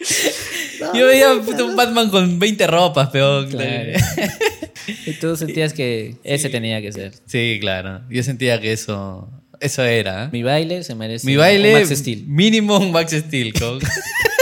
yo 0.94 1.06
veía 1.08 1.34
un 1.34 1.76
Batman 1.76 2.08
con 2.08 2.38
20 2.38 2.66
ropas, 2.68 3.10
peón. 3.10 3.50
Claro. 3.50 3.92
Y 5.06 5.12
tú 5.20 5.36
sentías 5.36 5.74
que 5.74 6.16
ese 6.24 6.48
tenía 6.48 6.80
que 6.80 6.90
ser. 6.90 7.12
Sí, 7.26 7.58
claro. 7.60 8.00
Yo 8.08 8.22
sentía 8.22 8.58
que 8.62 8.72
eso, 8.72 9.28
eso 9.60 9.84
era. 9.84 10.24
¿eh? 10.24 10.28
Mi 10.32 10.42
baile 10.42 10.82
se 10.84 10.94
merece 10.94 11.26
Mi 11.26 11.34
un 11.34 11.40
baile, 11.40 11.74
Max 11.74 11.90
Steel. 11.90 12.24
mínimo 12.26 12.78
un 12.78 12.92
Max 12.92 13.12
Steel. 13.12 13.52
Con... 13.52 13.78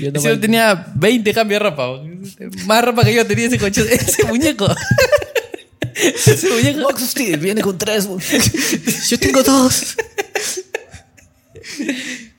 Yo 0.00 0.10
no 0.12 0.40
tenía 0.40 0.86
20 0.94 1.32
cambios 1.32 1.60
de 1.60 1.70
ropa. 1.70 2.02
Más 2.66 2.84
ropa 2.84 3.04
que 3.04 3.14
yo 3.14 3.26
tenía 3.26 3.46
ese 3.46 3.58
coche, 3.58 3.82
ese 3.90 4.24
muñeco. 4.24 4.68
ese 5.94 6.48
muñeco. 6.50 6.80
Max 6.90 7.14
viene 7.40 7.62
con 7.62 7.78
tres. 7.78 8.08
Yo 9.08 9.18
tengo 9.18 9.42
dos. 9.42 9.96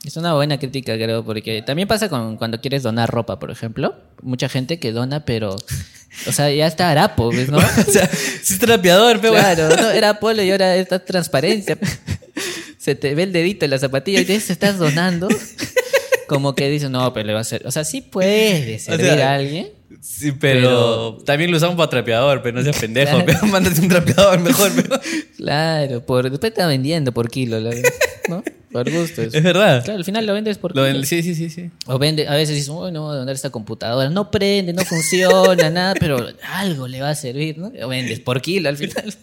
Es 0.05 0.15
una 0.15 0.33
buena 0.33 0.57
crítica, 0.57 0.95
creo, 0.95 1.25
porque 1.25 1.61
también 1.61 1.87
pasa 1.87 2.07
con 2.07 2.37
cuando 2.37 2.61
quieres 2.61 2.81
donar 2.83 3.09
ropa, 3.09 3.39
por 3.39 3.51
ejemplo. 3.51 3.95
Mucha 4.21 4.47
gente 4.47 4.79
que 4.79 4.91
dona, 4.91 5.25
pero. 5.25 5.57
O 6.27 6.31
sea, 6.31 6.49
ya 6.49 6.65
está 6.65 6.89
harapo, 6.89 7.29
¿ves, 7.29 7.49
¿no? 7.49 7.57
O 7.87 7.91
sea, 7.91 8.09
si 8.41 8.53
es 8.53 8.59
trapeador, 8.59 9.19
pero 9.19 9.33
Claro, 9.33 9.69
no, 9.75 9.89
era 9.91 10.19
polo 10.19 10.41
y 10.41 10.51
ahora 10.51 10.75
está 10.77 11.03
transparencia. 11.03 11.77
Se 12.77 12.95
te 12.95 13.13
ve 13.15 13.23
el 13.23 13.33
dedito 13.33 13.65
en 13.65 13.71
la 13.71 13.79
zapatilla 13.79 14.21
y 14.21 14.25
te 14.25 14.35
estás 14.35 14.77
donando. 14.77 15.27
Como 16.27 16.55
que 16.55 16.69
dices, 16.69 16.89
no, 16.89 17.13
pero 17.13 17.25
le 17.27 17.33
va 17.33 17.39
a 17.39 17.41
hacer. 17.41 17.65
O 17.65 17.71
sea, 17.71 17.83
sí 17.83 18.01
puede 18.01 18.77
servir 18.79 19.05
sea, 19.07 19.31
a 19.31 19.35
alguien. 19.35 19.69
Sí, 20.01 20.31
pero, 20.33 21.17
también 21.25 21.49
lo 21.49 21.57
usamos 21.57 21.75
para 21.77 21.89
trapeador, 21.89 22.41
pero 22.41 22.57
no 22.57 22.63
seas 22.63 22.77
pendejo. 22.81 23.23
Claro. 23.23 23.47
Mándate 23.47 23.81
un 23.81 23.87
trapeador 23.87 24.39
mejor. 24.39 24.71
pero- 24.75 24.99
Claro, 25.37 26.05
por, 26.05 26.23
después 26.23 26.39
te 26.41 26.47
está 26.47 26.67
vendiendo 26.67 27.11
por 27.13 27.29
kilo, 27.29 27.59
¿no? 27.59 28.43
Por 28.71 28.91
gusto. 28.91 29.21
eso. 29.21 29.35
Es 29.37 29.43
verdad. 29.43 29.83
Claro, 29.85 29.97
al 29.99 30.03
final 30.05 30.25
lo 30.25 30.33
vendes 30.33 30.57
por 30.57 30.75
Lo 30.75 30.85
kilo. 30.85 31.03
sí, 31.05 31.23
sí, 31.23 31.33
sí, 31.33 31.49
sí. 31.49 31.71
O 31.85 31.97
vende, 31.97 32.27
a 32.27 32.35
veces 32.35 32.53
dices, 32.55 32.69
uy, 32.69 32.91
no 32.91 33.03
voy 33.03 33.15
a 33.15 33.19
vender 33.19 33.35
esta 33.35 33.49
computadora. 33.49 34.09
No 34.09 34.29
prende, 34.29 34.73
no 34.73 34.83
funciona, 34.83 35.69
nada, 35.69 35.93
pero 35.97 36.27
algo 36.53 36.87
le 36.87 36.99
va 37.01 37.11
a 37.11 37.15
servir, 37.15 37.57
¿no? 37.57 37.71
Lo 37.73 37.87
vendes 37.87 38.19
por 38.19 38.41
kilo 38.41 38.67
al 38.67 38.75
final. 38.77 39.13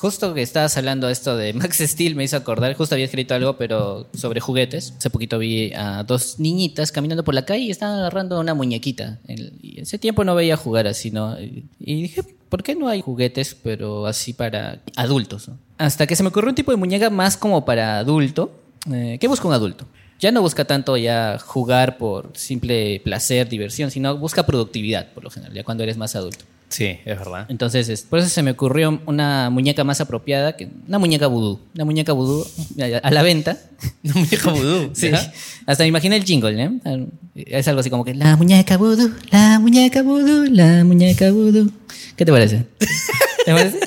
Justo 0.00 0.32
que 0.32 0.40
estabas 0.40 0.78
hablando 0.78 1.08
de 1.08 1.12
esto 1.12 1.36
de 1.36 1.52
Max 1.54 1.76
Steel, 1.78 2.14
me 2.16 2.24
hizo 2.24 2.34
acordar, 2.34 2.74
justo 2.74 2.94
había 2.94 3.04
escrito 3.04 3.34
algo, 3.34 3.58
pero 3.58 4.06
sobre 4.14 4.40
juguetes. 4.40 4.94
Hace 4.96 5.10
poquito 5.10 5.38
vi 5.38 5.74
a 5.74 6.04
dos 6.04 6.40
niñitas 6.40 6.90
caminando 6.90 7.22
por 7.22 7.34
la 7.34 7.44
calle 7.44 7.64
y 7.64 7.70
estaban 7.70 7.98
agarrando 7.98 8.40
una 8.40 8.54
muñequita. 8.54 9.18
Y 9.28 9.78
ese 9.78 9.98
tiempo 9.98 10.24
no 10.24 10.34
veía 10.34 10.56
jugar 10.56 10.86
así, 10.86 11.10
¿no? 11.10 11.38
Y 11.38 12.02
dije, 12.02 12.22
¿por 12.48 12.62
qué 12.62 12.74
no 12.74 12.88
hay 12.88 13.02
juguetes, 13.02 13.54
pero 13.54 14.06
así 14.06 14.32
para 14.32 14.80
adultos? 14.96 15.50
Hasta 15.76 16.06
que 16.06 16.16
se 16.16 16.22
me 16.22 16.30
ocurrió 16.30 16.48
un 16.48 16.54
tipo 16.54 16.70
de 16.70 16.78
muñeca 16.78 17.10
más 17.10 17.36
como 17.36 17.66
para 17.66 17.98
adulto. 17.98 18.52
Eh, 18.90 19.18
¿Qué 19.20 19.28
busca 19.28 19.48
un 19.48 19.52
adulto? 19.52 19.84
Ya 20.18 20.32
no 20.32 20.40
busca 20.40 20.64
tanto 20.64 20.96
ya 20.96 21.38
jugar 21.38 21.98
por 21.98 22.30
simple 22.34 23.02
placer, 23.04 23.50
diversión, 23.50 23.90
sino 23.90 24.16
busca 24.16 24.46
productividad, 24.46 25.12
por 25.12 25.24
lo 25.24 25.30
general, 25.30 25.52
ya 25.52 25.62
cuando 25.62 25.82
eres 25.82 25.98
más 25.98 26.16
adulto. 26.16 26.46
Sí, 26.70 26.86
es 27.04 27.18
verdad. 27.18 27.46
Entonces, 27.48 27.88
es- 27.88 28.02
por 28.02 28.20
eso 28.20 28.28
se 28.28 28.42
me 28.42 28.52
ocurrió 28.52 29.00
una 29.06 29.50
muñeca 29.50 29.82
más 29.84 30.00
apropiada, 30.00 30.56
que 30.56 30.68
una 30.86 30.98
muñeca 30.98 31.26
vudú. 31.26 31.58
Una 31.74 31.84
muñeca 31.84 32.12
vudú 32.12 32.46
a, 32.80 33.06
a 33.06 33.10
la 33.10 33.22
venta. 33.22 33.58
Un 34.04 34.12
muñeco 34.22 34.52
vudú. 34.52 34.90
Sí. 34.94 35.10
¿ya? 35.10 35.32
Hasta 35.66 35.84
me 35.84 35.88
imaginé 35.88 36.16
el 36.16 36.24
jingle, 36.24 36.62
¿eh? 36.62 37.06
Es 37.34 37.66
algo 37.68 37.80
así 37.80 37.90
como 37.90 38.04
que 38.04 38.14
la 38.14 38.36
muñeca 38.36 38.76
vudú, 38.76 39.12
la 39.30 39.58
muñeca 39.58 40.02
vudú, 40.02 40.44
la 40.50 40.84
muñeca 40.84 41.30
vudú. 41.32 41.70
¿Qué 42.16 42.24
te 42.24 42.32
parece? 42.32 42.66
¿Te 43.44 43.52
parece? 43.52 43.78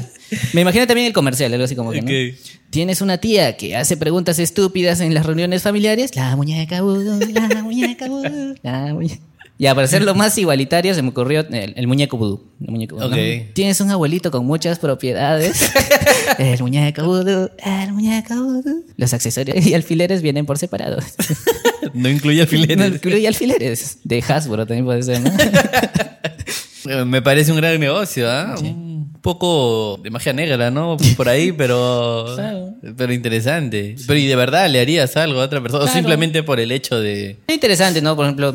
Me 0.53 0.61
imaginé 0.61 0.85
también 0.87 1.07
el 1.07 1.13
comercial, 1.13 1.53
algo 1.53 1.65
así 1.65 1.75
como 1.75 1.91
que. 1.91 2.35
Tienes 2.69 3.01
una 3.01 3.19
tía 3.19 3.55
que 3.55 3.75
hace 3.75 3.97
preguntas 3.97 4.39
estúpidas 4.39 4.99
en 4.99 5.13
las 5.13 5.25
reuniones 5.27 5.61
familiares. 5.61 6.15
La 6.15 6.35
muñeca 6.35 6.81
vudú, 6.81 7.19
la 7.31 7.61
muñeca 7.61 8.07
vudú, 8.07 8.55
la 8.63 8.93
muñeca... 8.93 9.21
Ya, 9.59 9.75
para 9.75 9.85
hacerlo 9.85 10.15
más 10.15 10.37
igualitario, 10.37 10.93
se 10.93 11.01
me 11.01 11.09
ocurrió 11.09 11.41
el, 11.41 11.73
el 11.75 11.87
muñeco 11.87 12.17
vudú. 12.17 12.43
El 12.61 12.71
muñeco 12.71 12.95
vudú, 12.95 13.09
¿no? 13.09 13.15
Tienes 13.53 13.79
un 13.81 13.91
abuelito 13.91 14.31
con 14.31 14.45
muchas 14.45 14.79
propiedades. 14.79 15.71
el 16.39 16.59
muñeco 16.61 17.03
vudú, 17.03 17.49
el 17.63 17.93
muñeco 17.93 18.33
vudú. 18.35 18.85
Los 18.97 19.13
accesorios 19.13 19.65
y 19.65 19.73
alfileres 19.73 20.21
vienen 20.21 20.45
por 20.45 20.57
separado. 20.57 20.97
No 21.93 22.09
incluye 22.09 22.37
No 22.37 22.43
alfileres. 22.43 22.93
incluye 22.95 23.27
alfileres. 23.27 23.97
De 24.03 24.23
Hasbro 24.27 24.65
también 24.65 24.85
puede 24.85 25.03
ser, 25.03 25.19
¿no? 25.21 25.29
Eh, 26.87 27.05
Me 27.05 27.21
parece 27.21 27.51
un 27.51 27.57
gran 27.57 27.79
negocio, 27.79 28.29
¿ah? 28.29 28.55
Un 28.61 29.11
poco 29.21 29.99
de 30.03 30.09
magia 30.09 30.33
negra, 30.33 30.69
¿no? 30.71 30.97
Por 31.15 31.29
ahí, 31.29 31.51
pero. 31.57 32.25
Claro. 32.35 32.73
Pero 32.97 33.13
interesante. 33.13 33.95
Pero 34.05 34.19
¿y 34.19 34.27
de 34.27 34.35
verdad 34.35 34.69
le 34.69 34.79
harías 34.81 35.15
algo 35.17 35.41
a 35.41 35.45
otra 35.45 35.61
persona? 35.61 35.85
O 35.85 35.87
simplemente 35.87 36.43
por 36.43 36.59
el 36.59 36.71
hecho 36.71 36.99
de. 36.99 37.37
Es 37.47 37.55
interesante, 37.55 38.01
¿no? 38.01 38.15
Por 38.15 38.25
ejemplo, 38.25 38.53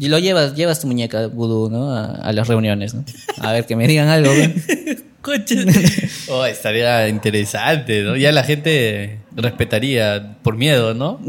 lo 0.00 0.18
llevas, 0.18 0.54
llevas 0.54 0.80
tu 0.80 0.86
muñeca 0.86 1.26
vudú, 1.26 1.68
¿no? 1.70 1.92
A, 1.94 2.06
a 2.06 2.32
las 2.32 2.48
reuniones, 2.48 2.94
¿no? 2.94 3.04
A 3.40 3.52
ver, 3.52 3.66
que 3.66 3.76
me 3.76 3.86
digan 3.86 4.08
algo. 4.08 4.32
Oh, 6.30 6.44
estaría 6.46 7.08
interesante, 7.08 8.02
¿no? 8.02 8.16
Ya 8.16 8.32
la 8.32 8.44
gente 8.44 9.18
respetaría 9.34 10.36
por 10.42 10.56
miedo, 10.56 10.94
¿no? 10.94 11.20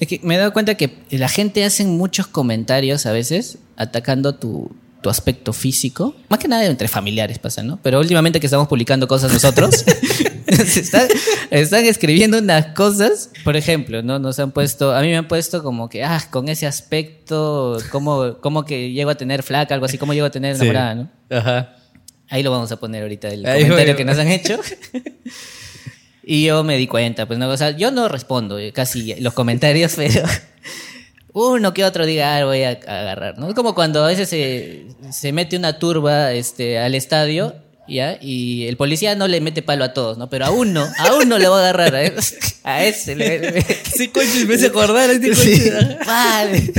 Es 0.00 0.06
que 0.06 0.20
me 0.22 0.34
he 0.34 0.38
dado 0.38 0.52
cuenta 0.52 0.74
que 0.76 0.90
la 1.10 1.28
gente 1.28 1.64
hace 1.64 1.84
muchos 1.84 2.26
comentarios 2.26 3.06
a 3.06 3.12
veces 3.12 3.58
atacando 3.78 4.34
tu, 4.34 4.70
tu 5.00 5.08
aspecto 5.08 5.52
físico. 5.52 6.14
Más 6.28 6.38
que 6.38 6.48
nada 6.48 6.66
entre 6.66 6.88
familiares 6.88 7.38
pasa, 7.38 7.62
¿no? 7.62 7.78
Pero 7.82 8.00
últimamente 8.00 8.40
que 8.40 8.46
estamos 8.46 8.68
publicando 8.68 9.06
cosas 9.08 9.32
nosotros, 9.32 9.74
se 10.48 10.80
están, 10.80 11.06
están 11.50 11.84
escribiendo 11.84 12.38
unas 12.38 12.66
cosas. 12.74 13.30
Por 13.44 13.56
ejemplo, 13.56 14.02
¿no? 14.02 14.18
Nos 14.18 14.38
han 14.38 14.50
puesto, 14.50 14.94
a 14.94 15.00
mí 15.02 15.08
me 15.08 15.16
han 15.16 15.28
puesto 15.28 15.62
como 15.62 15.88
que, 15.88 16.02
ah, 16.04 16.22
con 16.30 16.48
ese 16.48 16.66
aspecto, 16.66 17.78
¿cómo, 17.90 18.38
cómo 18.40 18.64
que 18.64 18.90
llego 18.92 19.10
a 19.10 19.14
tener 19.14 19.42
flaca, 19.42 19.74
algo 19.74 19.86
así, 19.86 19.98
cómo 19.98 20.12
llego 20.14 20.26
a 20.26 20.30
tener 20.30 20.56
Sí. 20.56 20.62
enamorada, 20.62 20.94
¿no? 20.96 21.10
Ajá. 21.30 21.74
Ahí 22.30 22.42
lo 22.42 22.50
vamos 22.50 22.70
a 22.72 22.76
poner 22.78 23.02
ahorita, 23.02 23.28
el 23.28 23.46
Ahí 23.46 23.62
comentario 23.62 23.94
voy. 23.94 23.96
que 23.98 24.04
nos 24.04 24.18
han 24.18 24.28
hecho. 24.28 24.58
y 26.24 26.44
yo 26.44 26.62
me 26.64 26.76
di 26.76 26.86
cuenta, 26.86 27.26
pues 27.26 27.38
no, 27.38 27.48
o 27.48 27.56
sea, 27.56 27.70
yo 27.70 27.90
no 27.90 28.08
respondo 28.08 28.58
eh, 28.58 28.72
casi 28.72 29.14
los 29.20 29.32
comentarios, 29.32 29.94
pero 29.96 30.22
uno 31.32 31.74
que 31.74 31.84
otro 31.84 32.06
diga, 32.06 32.36
ah, 32.36 32.44
voy 32.44 32.62
a 32.62 32.70
agarrar, 32.70 33.38
¿no? 33.38 33.48
Es 33.48 33.54
como 33.54 33.74
cuando 33.74 34.04
a 34.04 34.08
veces 34.08 34.28
se, 34.28 34.86
se 35.12 35.32
mete 35.32 35.56
una 35.56 35.78
turba 35.78 36.32
este, 36.32 36.78
al 36.78 36.94
estadio, 36.94 37.54
¿ya? 37.86 38.18
Y 38.20 38.66
el 38.66 38.76
policía 38.76 39.14
no 39.14 39.28
le 39.28 39.40
mete 39.40 39.62
palo 39.62 39.84
a 39.84 39.92
todos, 39.92 40.18
¿no? 40.18 40.28
Pero 40.30 40.46
a 40.46 40.50
uno, 40.50 40.86
a 40.98 41.14
uno 41.14 41.38
le 41.38 41.48
va 41.48 41.56
a 41.56 41.60
agarrar, 41.70 41.94
a, 41.96 42.12
a 42.64 42.84
ese. 42.84 43.14
Le, 43.16 43.62
Sí, 43.96 44.08
coche, 44.08 44.44
me 44.46 44.54
hace 44.54 44.66
acordar 44.66 45.10
a 45.10 45.12
este 45.12 45.34
Sí, 45.34 45.70
coche. 45.70 45.98
vale. 46.06 46.72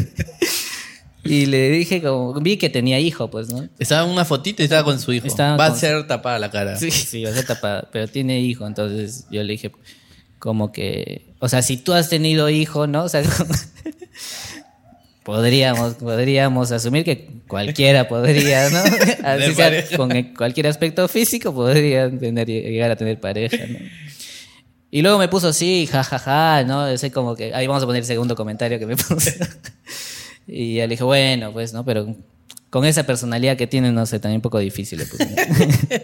Y 1.24 1.46
le 1.46 1.70
dije, 1.70 2.01
como, 2.01 2.34
vi 2.41 2.58
que 2.58 2.70
tenía 2.70 3.00
hijo, 3.00 3.29
pues, 3.29 3.50
¿no? 3.50 3.68
Estaba 3.77 4.03
en 4.06 4.12
una 4.12 4.25
fotito 4.25 4.63
y 4.63 4.65
estaba 4.65 4.84
con 4.84 5.00
su 5.00 5.13
hijo. 5.13 5.27
Estaba 5.27 5.58
Va 5.58 5.68
a 5.68 5.75
ser 5.75 6.08
tapada 6.08 6.39
la 6.39 6.50
cara. 6.50 6.75
Sí, 6.77 6.89
sí, 6.89 7.24
va 7.24 7.29
a 7.29 7.34
ser 7.34 7.46
tapada, 7.46 7.88
pero 7.91 8.08
tiene 8.08 8.39
hijo, 8.39 8.65
entonces 8.65 9.25
yo 9.29 9.44
le 9.44 9.51
dije 9.53 9.72
como 10.39 10.72
que, 10.72 11.25
o 11.39 11.50
sea, 11.50 11.62
si 11.62 11.75
tú 11.77 11.94
has 11.94 12.08
tenido 12.10 12.50
hijo, 12.50 12.88
¿no? 12.88 13.03
O 13.03 13.10
sea, 13.10 13.22
podríamos, 15.24 15.96
podríamos 15.96 16.72
asumir 16.72 17.04
que 17.04 17.28
cualquiera 17.48 18.08
podría, 18.08 18.70
¿no? 18.70 18.80
Así 19.24 19.54
sea, 19.54 19.98
con 19.98 20.10
cualquier 20.36 20.68
aspecto 20.68 21.08
físico 21.08 21.54
podría 21.54 22.10
tener, 22.10 22.48
llegar 22.48 22.92
a 22.92 22.96
tener 22.96 23.20
pareja, 23.20 23.66
¿no? 23.68 23.80
Y 24.92 25.04
luego 25.04 25.20
me 25.20 25.28
puso 25.28 25.54
sí, 25.54 25.88
jajaja, 25.92 26.64
¿no? 26.64 26.88
Ese 26.88 27.12
como 27.12 27.36
que, 27.36 27.54
ahí 27.54 27.68
vamos 27.68 27.84
a 27.84 27.86
poner 27.86 28.02
el 28.02 28.08
segundo 28.08 28.36
comentario 28.36 28.80
que 28.80 28.88
me 28.88 28.96
puso. 28.98 29.30
y 30.48 30.76
ya 30.76 30.84
le 30.84 30.90
dije, 30.90 31.04
bueno, 31.04 31.52
pues, 31.54 31.74
¿no? 31.74 31.86
Pero 31.86 32.16
con 32.72 32.86
esa 32.86 33.04
personalidad 33.04 33.56
que 33.56 33.68
tiene, 33.68 33.92
no 33.92 34.06
sé, 34.08 34.20
también 34.20 34.38
un 34.38 34.42
poco 34.42 34.58
difícil. 34.58 35.00
¿no? 35.00 35.06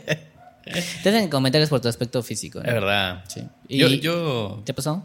Te 1.03 1.09
hacen 1.09 1.29
comentarios 1.29 1.69
por 1.69 1.79
tu 1.81 1.87
aspecto 1.87 2.21
físico. 2.21 2.59
¿no? 2.59 2.65
Es 2.67 2.73
verdad. 2.73 3.23
Sí. 3.27 3.41
Yo, 3.69 3.87
Y- 3.87 3.99
yo. 4.01 4.61
¿Te 4.65 4.73
pasó? 4.73 5.03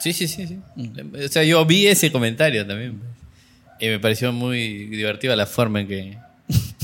Sí, 0.00 0.12
sí, 0.12 0.26
sí, 0.28 0.46
sí. 0.46 0.58
O 1.24 1.28
sea, 1.28 1.44
yo 1.44 1.64
vi 1.66 1.86
ese 1.86 2.10
comentario 2.10 2.66
también. 2.66 2.98
pues. 2.98 3.10
Y 3.80 3.86
me 3.88 3.98
pareció 3.98 4.32
muy 4.32 4.86
divertida 4.86 5.36
la 5.36 5.46
forma 5.46 5.80
en 5.80 5.88
que, 5.88 6.00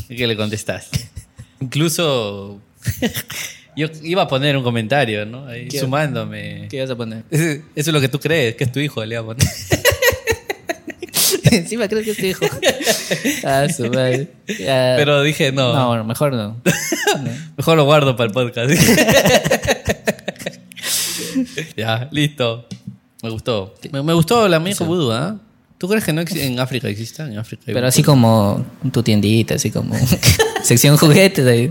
en 0.09 0.17
que 0.17 0.27
le 0.27 0.37
contestaste. 0.37 1.09
Incluso 1.61 2.61
yo 3.77 3.89
iba 4.03 4.23
a 4.23 4.29
poner 4.29 4.57
un 4.57 4.63
comentario, 4.63 5.25
¿no? 5.27 5.47
Ahí, 5.47 5.69
¿Qué? 5.69 5.81
sumándome. 5.81 6.67
¿Qué 6.71 6.77
ibas 6.79 6.91
a 6.91 6.97
poner? 6.97 7.25
Eso 7.31 7.63
es 7.75 7.87
lo 7.89 8.01
que 8.01 8.09
tú 8.09 8.19
crees, 8.21 8.55
que 8.57 8.65
es 8.65 8.73
tu 8.73 8.81
hijo, 8.81 9.05
le 9.05 9.15
iba 9.15 9.23
a 9.23 9.27
poner. 9.27 9.47
Encima 11.53 11.89
crees 11.89 12.05
que 12.05 12.11
es 12.13 12.17
tu 12.17 12.27
hijo. 12.27 12.47
ah, 13.45 13.67
su 13.75 13.85
madre. 13.91 14.29
Pero 14.47 15.23
dije, 15.23 15.53
no, 15.53 15.73
No, 15.75 16.05
mejor 16.05 16.33
no. 16.35 16.61
mejor 17.57 17.77
lo 17.77 17.85
guardo 17.85 18.17
para 18.17 18.29
el 18.29 18.33
podcast. 18.33 18.71
ya, 21.77 22.09
listo. 22.13 22.67
Me 23.23 23.31
gustó. 23.31 23.75
Me, 23.93 24.03
me 24.03 24.13
gustó 24.13 24.47
la 24.49 24.59
muñeca 24.61 24.85
vudú, 24.85 25.11
¿ah? 25.13 25.37
¿Tú 25.79 25.89
crees 25.89 26.05
que 26.05 26.13
no 26.13 26.23
exi- 26.23 26.41
en 26.41 26.59
África 26.59 26.89
exista? 26.89 27.27
En 27.27 27.37
África 27.39 27.65
hay 27.67 27.75
Pero 27.75 27.87
así 27.87 28.03
como 28.03 28.65
tu 28.93 29.03
tiendita, 29.03 29.55
así 29.57 29.71
como 29.71 29.95
sección 30.63 30.97
juguetes 30.97 31.47
ahí. 31.47 31.71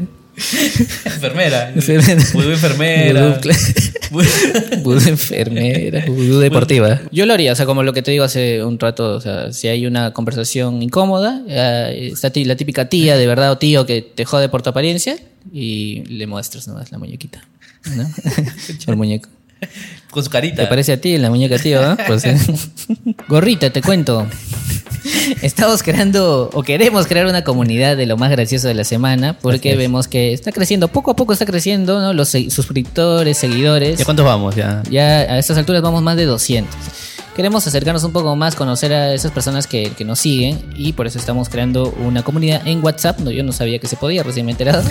Enfermera. 1.06 1.70
Enfermera. 1.76 2.24
Vudú 2.34 2.52
enfermera. 2.52 3.40
Vudú, 4.12 4.26
Vudú 4.84 5.10
enfermera, 5.10 6.06
vudú 6.06 6.40
deportiva. 6.40 7.02
Yo 7.12 7.26
lo 7.26 7.34
haría, 7.34 7.52
o 7.54 7.56
sea, 7.56 7.66
como 7.66 7.82
lo 7.84 7.94
que 7.94 8.02
te 8.04 8.12
digo 8.12 8.24
hace 8.24 8.64
un 8.64 8.78
rato, 8.80 9.16
o 9.16 9.22
sea, 9.22 9.52
si 9.54 9.68
hay 9.68 9.86
una 9.88 10.14
conversación 10.14 10.82
incómoda, 10.84 11.42
eh, 11.48 12.10
está 12.12 12.30
ti- 12.30 12.46
la 12.46 12.56
típica 12.56 12.88
tía 12.90 13.18
de 13.18 13.26
verdad 13.26 13.52
o 13.52 13.58
tío 13.58 13.86
que 13.86 14.02
te 14.02 14.26
jode 14.26 14.50
por 14.50 14.62
tu 14.62 14.70
apariencia 14.70 15.16
y 15.52 16.04
le 16.06 16.28
muestras 16.28 16.68
nomás 16.68 16.92
la 16.92 16.98
muñequita, 17.00 17.44
¿no? 17.96 18.08
El 18.88 18.96
muñeco. 18.98 19.30
Con 20.12 20.24
su 20.24 20.30
carita. 20.30 20.64
¿Te 20.64 20.68
parece 20.68 20.94
a 20.94 21.02
ti 21.02 21.18
la 21.18 21.30
muñeca 21.30 21.58
tío? 21.58 21.82
ah? 21.82 21.98
Pues, 22.08 22.24
eh. 22.26 22.38
Gorrita, 23.28 23.70
te 23.70 23.82
cuento. 23.82 24.28
Estamos 25.42 25.84
creando 25.84 26.50
o 26.54 26.64
queremos 26.64 27.06
crear 27.06 27.26
una 27.28 27.44
comunidad 27.44 27.98
de 27.98 28.06
lo 28.06 28.18
más 28.18 28.32
gracioso 28.32 28.68
de 28.68 28.74
la 28.74 28.84
semana 28.84 29.38
porque 29.40 29.76
vemos 29.76 30.08
que 30.08 30.34
está 30.34 30.52
creciendo, 30.52 30.88
poco 30.88 31.12
a 31.12 31.16
poco 31.16 31.34
está 31.34 31.46
creciendo, 31.46 32.00
¿no? 32.00 32.14
Los 32.14 32.30
suscriptores, 32.30 33.38
seguidores. 33.38 34.00
¿Ya 34.00 34.06
cuántos 34.06 34.26
vamos? 34.26 34.56
Ya. 34.56 34.82
Ya 34.90 35.20
a 35.20 35.38
estas 35.38 35.58
alturas 35.58 35.82
vamos 35.82 36.02
más 36.02 36.16
de 36.16 36.26
200. 36.26 36.76
Queremos 37.36 37.68
acercarnos 37.68 38.06
un 38.06 38.14
poco 38.14 38.34
más, 38.38 38.56
conocer 38.56 38.94
a 38.94 39.14
esas 39.14 39.30
personas 39.34 39.68
que, 39.68 39.92
que 39.92 40.06
nos 40.06 40.20
siguen 40.20 40.58
y 40.78 40.94
por 40.94 41.06
eso 41.06 41.20
estamos 41.20 41.50
creando 41.50 41.94
una 42.06 42.24
comunidad 42.24 42.66
en 42.66 42.82
WhatsApp. 42.82 43.20
No, 43.20 43.30
yo 43.30 43.44
no 43.44 43.52
sabía 43.52 43.78
que 43.78 43.88
se 43.88 43.98
podía, 43.98 44.24
recién 44.24 44.46
me 44.46 44.54
he 44.54 44.54
enterado. 44.54 44.82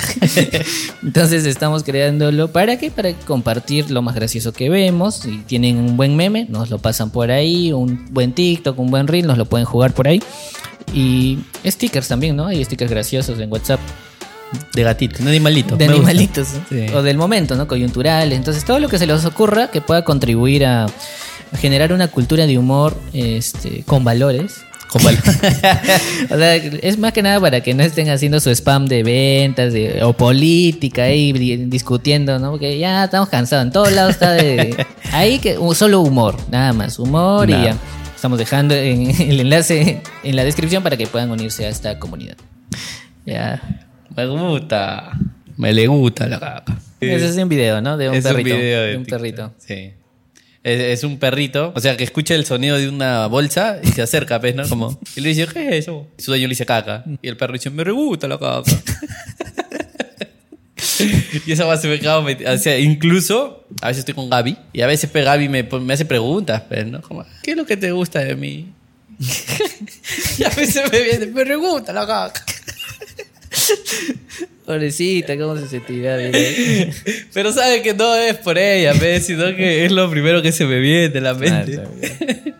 Entonces 1.02 1.46
estamos 1.46 1.84
creándolo 1.84 2.52
para 2.52 2.76
qué? 2.76 2.90
Para 2.90 3.14
compartir 3.14 3.90
lo 3.90 4.02
más 4.02 4.14
gracioso 4.14 4.52
que 4.52 4.68
vemos. 4.68 5.14
Si 5.14 5.38
tienen 5.38 5.78
un 5.78 5.96
buen 5.96 6.16
meme, 6.16 6.46
nos 6.50 6.68
lo 6.68 6.78
pasan 6.78 7.08
por 7.08 7.30
ahí. 7.30 7.72
Un 7.72 8.04
buen 8.10 8.34
TikTok, 8.34 8.78
un 8.78 8.90
buen 8.90 9.06
reel, 9.06 9.26
nos 9.26 9.38
lo 9.38 9.46
pueden 9.46 9.64
jugar 9.64 9.94
por 9.94 10.06
ahí. 10.06 10.22
Y 10.92 11.38
stickers 11.64 12.08
también, 12.08 12.36
¿no? 12.36 12.46
Hay 12.46 12.62
stickers 12.62 12.90
graciosos 12.90 13.40
en 13.40 13.50
WhatsApp. 13.50 13.80
De 14.74 14.82
gatito, 14.82 15.22
de 15.22 15.30
animalito. 15.30 15.76
De 15.76 15.86
animalitos. 15.86 16.48
O 16.94 17.00
del 17.00 17.16
momento, 17.16 17.56
¿no? 17.56 17.66
Coyunturales. 17.66 18.36
Entonces, 18.36 18.66
todo 18.66 18.78
lo 18.80 18.88
que 18.90 18.98
se 18.98 19.06
les 19.06 19.24
ocurra 19.24 19.70
que 19.70 19.80
pueda 19.80 20.04
contribuir 20.04 20.66
a 20.66 20.86
generar 21.54 21.92
una 21.92 22.08
cultura 22.08 22.46
de 22.46 22.58
humor 22.58 22.96
este, 23.12 23.82
con 23.86 24.04
valores. 24.04 24.62
Con 24.88 25.02
val- 25.02 25.18
O 26.30 26.36
sea, 26.36 26.54
es 26.56 26.98
más 26.98 27.12
que 27.12 27.22
nada 27.22 27.40
para 27.40 27.60
que 27.62 27.74
no 27.74 27.82
estén 27.82 28.08
haciendo 28.10 28.38
su 28.38 28.50
spam 28.50 28.86
de 28.86 29.02
ventas 29.02 29.72
de, 29.72 30.02
o 30.04 30.12
política 30.12 31.04
ahí 31.04 31.32
bri- 31.32 31.68
discutiendo, 31.68 32.38
¿no? 32.38 32.52
Porque 32.52 32.78
ya 32.78 33.04
estamos 33.04 33.28
cansados. 33.28 33.64
En 33.66 33.72
todos 33.72 33.90
lados 33.92 34.12
está 34.12 34.32
de. 34.32 34.86
Ahí 35.12 35.38
que 35.38 35.56
solo 35.74 36.00
humor, 36.00 36.36
nada 36.50 36.72
más. 36.72 36.98
Humor 36.98 37.48
y 37.50 37.52
ya. 37.54 37.76
Estamos 38.14 38.38
dejando 38.38 38.74
en- 38.74 39.10
el 39.30 39.40
enlace 39.40 40.00
en 40.22 40.36
la 40.36 40.44
descripción 40.44 40.82
para 40.82 40.96
que 40.96 41.06
puedan 41.08 41.30
unirse 41.30 41.66
a 41.66 41.68
esta 41.70 41.98
comunidad. 41.98 42.36
Ya. 43.26 43.60
Me 44.16 44.26
gusta. 44.26 45.10
Me 45.56 45.72
le 45.72 45.86
gusta 45.88 46.26
la 46.28 46.38
caca. 46.38 46.78
Ese 47.00 47.26
es 47.28 47.36
un 47.36 47.48
video, 47.48 47.80
¿no? 47.80 47.96
De 47.96 48.08
un 48.08 48.14
Es 48.14 48.24
perrito. 48.24 48.56
video 48.56 48.82
de 48.82 48.96
un 48.96 49.02
TikTok. 49.04 49.18
perrito. 49.18 49.52
Sí. 49.58 49.92
Es, 50.64 50.80
es 50.80 51.04
un 51.04 51.18
perrito, 51.18 51.72
o 51.76 51.80
sea, 51.80 51.96
que 51.96 52.04
escucha 52.04 52.34
el 52.34 52.46
sonido 52.46 52.78
de 52.78 52.88
una 52.88 53.26
bolsa 53.26 53.78
y 53.82 53.88
se 53.88 54.00
acerca, 54.00 54.38
¿ves? 54.38 54.54
¿no? 54.54 54.66
Como, 54.66 54.98
y 55.14 55.20
le 55.20 55.28
dice, 55.28 55.46
¿qué 55.46 55.68
es 55.68 55.74
eso? 55.74 56.08
Y 56.18 56.22
su 56.22 56.30
dueño 56.30 56.46
le 56.46 56.52
dice 56.52 56.64
caca. 56.64 57.04
Y 57.20 57.28
el 57.28 57.36
perro 57.36 57.52
dice, 57.52 57.68
me 57.68 57.84
gusta 57.90 58.26
la 58.26 58.38
caca. 58.38 58.72
y 61.46 61.52
esa 61.52 61.64
va 61.64 61.76
se 61.76 61.88
me 61.88 61.96
acaba 61.96 62.26
O 62.52 62.58
sea, 62.58 62.78
incluso, 62.78 63.66
a 63.82 63.88
veces 63.88 64.00
estoy 64.00 64.14
con 64.14 64.30
Gaby 64.30 64.56
y 64.72 64.80
a 64.80 64.86
veces 64.86 65.10
pues, 65.10 65.24
Gaby 65.24 65.48
me, 65.48 65.62
me 65.62 65.94
hace 65.94 66.04
preguntas, 66.04 66.62
pues, 66.68 66.86
¿no? 66.86 67.00
Como, 67.02 67.24
¿qué 67.42 67.52
es 67.52 67.56
lo 67.56 67.66
que 67.66 67.76
te 67.76 67.92
gusta 67.92 68.20
de 68.20 68.34
mí? 68.34 68.72
y 70.38 70.44
a 70.44 70.50
veces 70.50 70.90
me 70.90 71.00
viene, 71.00 71.26
me 71.26 71.56
gusta 71.56 71.92
la 71.92 72.06
caca. 72.06 72.44
Pobrecita, 74.66 75.36
cómo 75.36 75.56
se 75.58 75.68
sentirá. 75.68 76.16
Pero 77.32 77.52
sabe 77.52 77.82
que 77.82 77.92
no 77.92 78.14
es 78.14 78.36
por 78.36 78.56
ella, 78.56 78.94
¿ves? 78.94 79.26
Sino 79.26 79.54
que 79.54 79.84
es 79.84 79.92
lo 79.92 80.10
primero 80.10 80.40
que 80.40 80.52
se 80.52 80.64
me 80.64 80.78
viene 80.78 81.10
de 81.10 81.20
la 81.20 81.34
mente. 81.34 81.82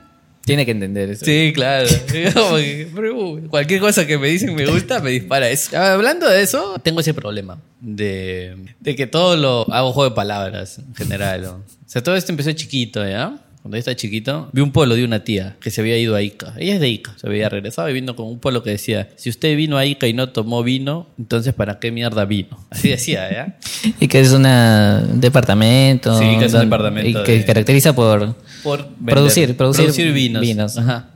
Tiene 0.45 0.67
que 0.67 0.73
entender 0.73 1.09
eso. 1.09 1.25
Sí, 1.25 1.53
claro. 1.55 1.89
Como 2.35 2.57
que, 2.57 2.89
pero, 2.95 3.19
uh, 3.19 3.49
cualquier 3.49 3.81
cosa 3.81 4.07
que 4.07 4.19
me 4.19 4.29
dicen 4.29 4.55
me 4.55 4.67
gusta, 4.67 5.01
me 5.01 5.11
dispara 5.11 5.49
eso. 5.49 5.75
Hablando 5.79 6.29
de 6.29 6.43
eso, 6.43 6.79
tengo 6.83 7.01
ese 7.01 7.15
problema 7.15 7.59
de, 7.81 8.55
de 8.81 8.95
que 8.95 9.07
todo 9.07 9.39
lo 9.39 9.73
hago 9.73 9.93
juego 9.93 10.11
de 10.11 10.15
palabras 10.15 10.79
en 10.79 10.95
general. 10.95 11.43
¿no? 11.43 11.53
O 11.53 11.63
sea, 11.87 12.03
todo 12.03 12.15
esto 12.15 12.31
empezó 12.31 12.53
chiquito, 12.53 13.07
¿ya? 13.09 13.39
Cuando 13.65 13.77
yo 13.77 13.79
estaba 13.79 13.97
chiquito, 13.97 14.51
vi 14.53 14.61
un 14.61 14.73
polo 14.73 14.95
de 14.95 15.07
una 15.07 15.25
tía 15.25 15.57
que 15.59 15.71
se 15.71 15.81
había 15.81 15.97
ido 15.97 16.15
a 16.15 16.21
Ica. 16.21 16.53
Ella 16.59 16.75
es 16.75 16.81
de 16.81 16.89
Ica, 16.91 17.15
se 17.19 17.27
había 17.27 17.49
regresado 17.49 17.87
viviendo 17.89 18.15
con 18.15 18.27
un 18.27 18.39
polo 18.39 18.63
que 18.63 18.69
decía: 18.69 19.09
Si 19.17 19.31
usted 19.31 19.57
vino 19.57 19.79
a 19.79 19.87
Ica 19.87 20.07
y 20.07 20.13
no 20.13 20.29
tomó 20.29 20.63
vino, 20.63 21.07
entonces 21.19 21.55
¿para 21.55 21.79
qué 21.79 21.91
mierda 21.91 22.27
vino? 22.27 22.63
Así 22.69 22.91
decía, 22.91 23.33
¿ya? 23.33 23.59
Y 24.01 24.09
que 24.09 24.21
es 24.21 24.33
una, 24.33 25.03
un 25.11 25.19
departamento. 25.19 26.19
Sí, 26.19 26.27
que 26.39 26.45
es 26.45 26.53
un 26.53 26.61
departamento 26.61 27.09
Y 27.09 27.25
que 27.25 27.39
de- 27.39 27.45
caracteriza 27.47 27.95
por. 27.95 28.37
por 28.63 28.87
Producir, 29.07 29.57
producir 29.57 30.13
vinos. 30.13 30.43
vinos. 30.43 30.77
Ajá. 30.77 31.09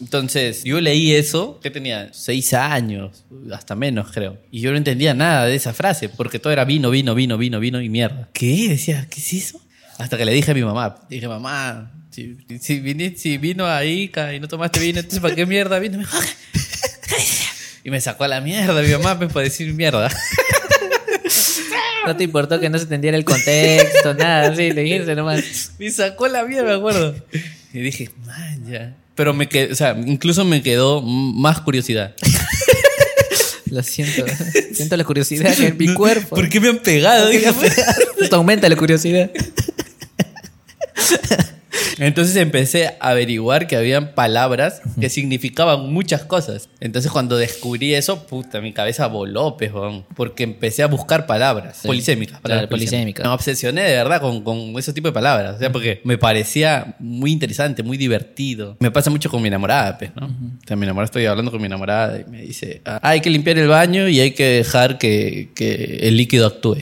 Entonces, 0.00 0.62
yo 0.64 0.80
leí 0.80 1.12
eso, 1.12 1.58
que 1.60 1.70
tenía 1.70 2.08
seis 2.12 2.54
años, 2.54 3.24
hasta 3.52 3.74
menos 3.74 4.12
creo. 4.12 4.38
Y 4.52 4.60
yo 4.60 4.70
no 4.70 4.76
entendía 4.78 5.12
nada 5.12 5.44
de 5.46 5.54
esa 5.56 5.74
frase, 5.74 6.08
porque 6.08 6.38
todo 6.38 6.52
era 6.52 6.64
vino, 6.64 6.88
vino, 6.90 7.14
vino, 7.16 7.36
vino, 7.36 7.58
vino 7.60 7.82
y 7.82 7.88
mierda. 7.90 8.28
¿Qué? 8.32 8.68
Decía, 8.68 9.06
¿qué 9.10 9.20
es 9.20 9.32
eso? 9.34 9.60
Hasta 10.00 10.16
que 10.16 10.24
le 10.24 10.32
dije 10.32 10.50
a 10.50 10.54
mi 10.54 10.62
mamá, 10.62 10.96
dije, 11.08 11.28
mamá, 11.28 11.92
si, 12.10 12.36
si, 12.60 13.14
si 13.16 13.38
vino 13.38 13.66
a 13.66 13.84
Ica 13.84 14.34
y 14.34 14.40
no 14.40 14.48
tomaste 14.48 14.80
vino, 14.80 14.98
entonces 14.98 15.20
¿para 15.20 15.34
qué 15.34 15.46
mierda 15.46 15.78
vino? 15.78 15.98
Me 15.98 16.04
dijo, 16.04 16.18
y 17.84 17.90
me 17.90 18.00
sacó 18.00 18.24
a 18.24 18.28
la 18.28 18.40
mierda 18.40 18.80
mi 18.82 18.90
mamá 18.92 19.18
pues, 19.18 19.32
para 19.32 19.44
decir 19.44 19.72
mierda. 19.74 20.10
No 22.06 22.16
te 22.16 22.24
importó 22.24 22.58
que 22.58 22.70
no 22.70 22.78
se 22.78 22.84
entendiera 22.84 23.16
el 23.16 23.24
contexto, 23.24 24.14
nada, 24.14 24.56
sí, 24.56 24.72
le 24.72 24.82
dijiste 24.82 25.14
nomás. 25.14 25.72
Me 25.78 25.90
sacó 25.90 26.28
la 26.28 26.44
mierda, 26.44 26.68
me 26.70 26.74
acuerdo. 26.76 27.14
Y 27.72 27.80
dije, 27.80 28.10
man, 28.24 28.66
ya. 28.66 28.96
Pero 29.14 29.34
me 29.34 29.48
quedó, 29.48 29.72
o 29.72 29.76
sea, 29.76 29.94
incluso 30.06 30.44
me 30.46 30.62
quedó 30.62 31.02
más 31.02 31.60
curiosidad. 31.60 32.14
Lo 33.70 33.82
siento, 33.82 34.24
siento 34.72 34.96
la 34.96 35.04
curiosidad 35.04 35.52
en 35.60 35.76
mi 35.76 35.88
cuerpo. 35.94 36.34
¿Por 36.34 36.48
qué 36.48 36.58
me 36.58 36.70
han 36.70 36.78
pegado? 36.78 37.28
Dije, 37.28 37.50
Esto 38.20 38.36
aumenta 38.36 38.68
la 38.68 38.76
curiosidad. 38.76 39.30
Entonces 41.98 42.34
empecé 42.36 42.88
a 42.98 43.10
averiguar 43.10 43.66
que 43.66 43.76
habían 43.76 44.14
palabras 44.14 44.80
que 44.98 45.08
significaban 45.08 45.92
muchas 45.92 46.24
cosas. 46.24 46.68
Entonces 46.80 47.12
cuando 47.12 47.36
descubrí 47.36 47.94
eso, 47.94 48.26
puta, 48.26 48.60
mi 48.60 48.72
cabeza 48.72 49.06
voló, 49.06 49.56
pejón. 49.56 50.04
Porque 50.16 50.42
empecé 50.44 50.82
a 50.82 50.86
buscar 50.86 51.26
palabras 51.26 51.78
Sí. 51.82 51.86
polisémicas. 51.86 52.40
palabras 52.40 52.66
Claro, 52.66 52.70
polisémicas. 52.70 53.24
Me 53.26 53.32
obsesioné 53.32 53.82
de 53.82 53.96
verdad 53.96 54.20
con, 54.20 54.42
con 54.42 54.76
ese 54.78 54.92
tipo 54.92 55.08
de 55.08 55.12
palabras. 55.12 55.56
O 55.56 55.58
sea, 55.58 55.70
porque 55.70 56.00
me 56.04 56.18
parecía 56.18 56.96
muy 56.98 57.30
interesante, 57.32 57.82
muy 57.82 57.96
divertido. 57.98 58.76
Me 58.80 58.90
pasa 58.90 59.10
mucho 59.10 59.30
con 59.30 59.40
mi 59.42 59.48
enamorada, 59.48 59.96
pues, 59.98 60.10
¿no? 60.16 60.26
O 60.26 60.66
sea, 60.66 60.76
mi 60.76 60.84
enamorada, 60.84 61.04
estoy 61.04 61.26
hablando 61.26 61.50
con 61.52 61.60
mi 61.60 61.66
enamorada 61.66 62.20
y 62.20 62.24
me 62.30 62.42
dice, 62.42 62.80
ah, 62.84 62.98
hay 63.02 63.20
que 63.20 63.30
limpiar 63.30 63.58
el 63.58 63.68
baño 63.68 64.08
y 64.08 64.20
hay 64.20 64.30
que 64.32 64.44
dejar 64.46 64.98
que, 64.98 65.50
que 65.54 66.00
el 66.02 66.16
líquido 66.16 66.46
actúe. 66.46 66.78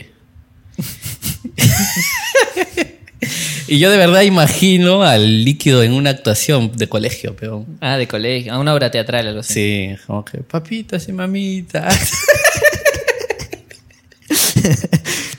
Y 3.70 3.78
yo 3.80 3.90
de 3.90 3.98
verdad 3.98 4.22
imagino 4.22 5.02
al 5.02 5.44
líquido 5.44 5.82
en 5.82 5.92
una 5.92 6.10
actuación 6.10 6.72
de 6.76 6.88
colegio, 6.88 7.36
pero 7.38 7.66
Ah, 7.80 7.96
de 7.98 8.08
colegio, 8.08 8.52
a 8.54 8.58
una 8.58 8.72
obra 8.72 8.90
teatral, 8.90 9.26
algo 9.26 9.40
así. 9.40 9.52
sí, 9.54 9.90
como 10.06 10.24
que 10.24 10.38
papitas 10.38 11.06
y 11.08 11.12
mamita. 11.12 11.86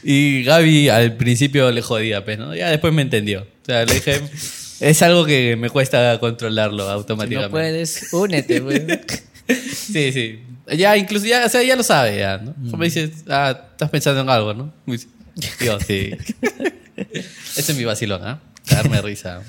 y 0.03 0.43
Gaby 0.43 0.89
al 0.89 1.15
principio 1.17 1.71
le 1.71 1.81
jodía, 1.81 2.23
pues, 2.23 2.37
¿no? 2.37 2.55
Ya 2.55 2.69
después 2.69 2.93
me 2.93 3.01
entendió. 3.01 3.41
O 3.41 3.65
sea, 3.65 3.85
le 3.85 3.95
dije, 3.95 4.21
es 4.79 5.01
algo 5.01 5.25
que 5.25 5.55
me 5.55 5.69
cuesta 5.69 6.17
controlarlo 6.19 6.85
Si 6.85 6.91
automáticamente. 6.91 7.47
no 7.47 7.51
puedes, 7.51 8.13
únete, 8.13 8.61
pues. 8.61 8.81
Sí, 9.73 10.11
sí. 10.11 10.39
Ya, 10.77 10.95
incluso 10.95 11.25
ya, 11.25 11.43
o 11.45 11.49
sea, 11.49 11.63
ya 11.63 11.75
lo 11.75 11.81
sabe, 11.81 12.19
ya, 12.19 12.37
¿no? 12.37 12.53
Mm. 12.55 12.77
Me 12.77 12.85
dices, 12.85 13.09
ah, 13.27 13.59
estás 13.71 13.89
pensando 13.89 14.21
en 14.21 14.29
algo, 14.29 14.53
¿no? 14.53 14.71
Me 14.85 14.93
dice, 14.93 15.07
Yo, 15.63 15.79
sí. 15.79 16.11
Ese 16.95 17.71
es 17.71 17.75
mi 17.75 17.85
vacilón, 17.85 18.21
¿ah? 18.23 18.41
Darme 18.69 19.01
risa. 19.01 19.41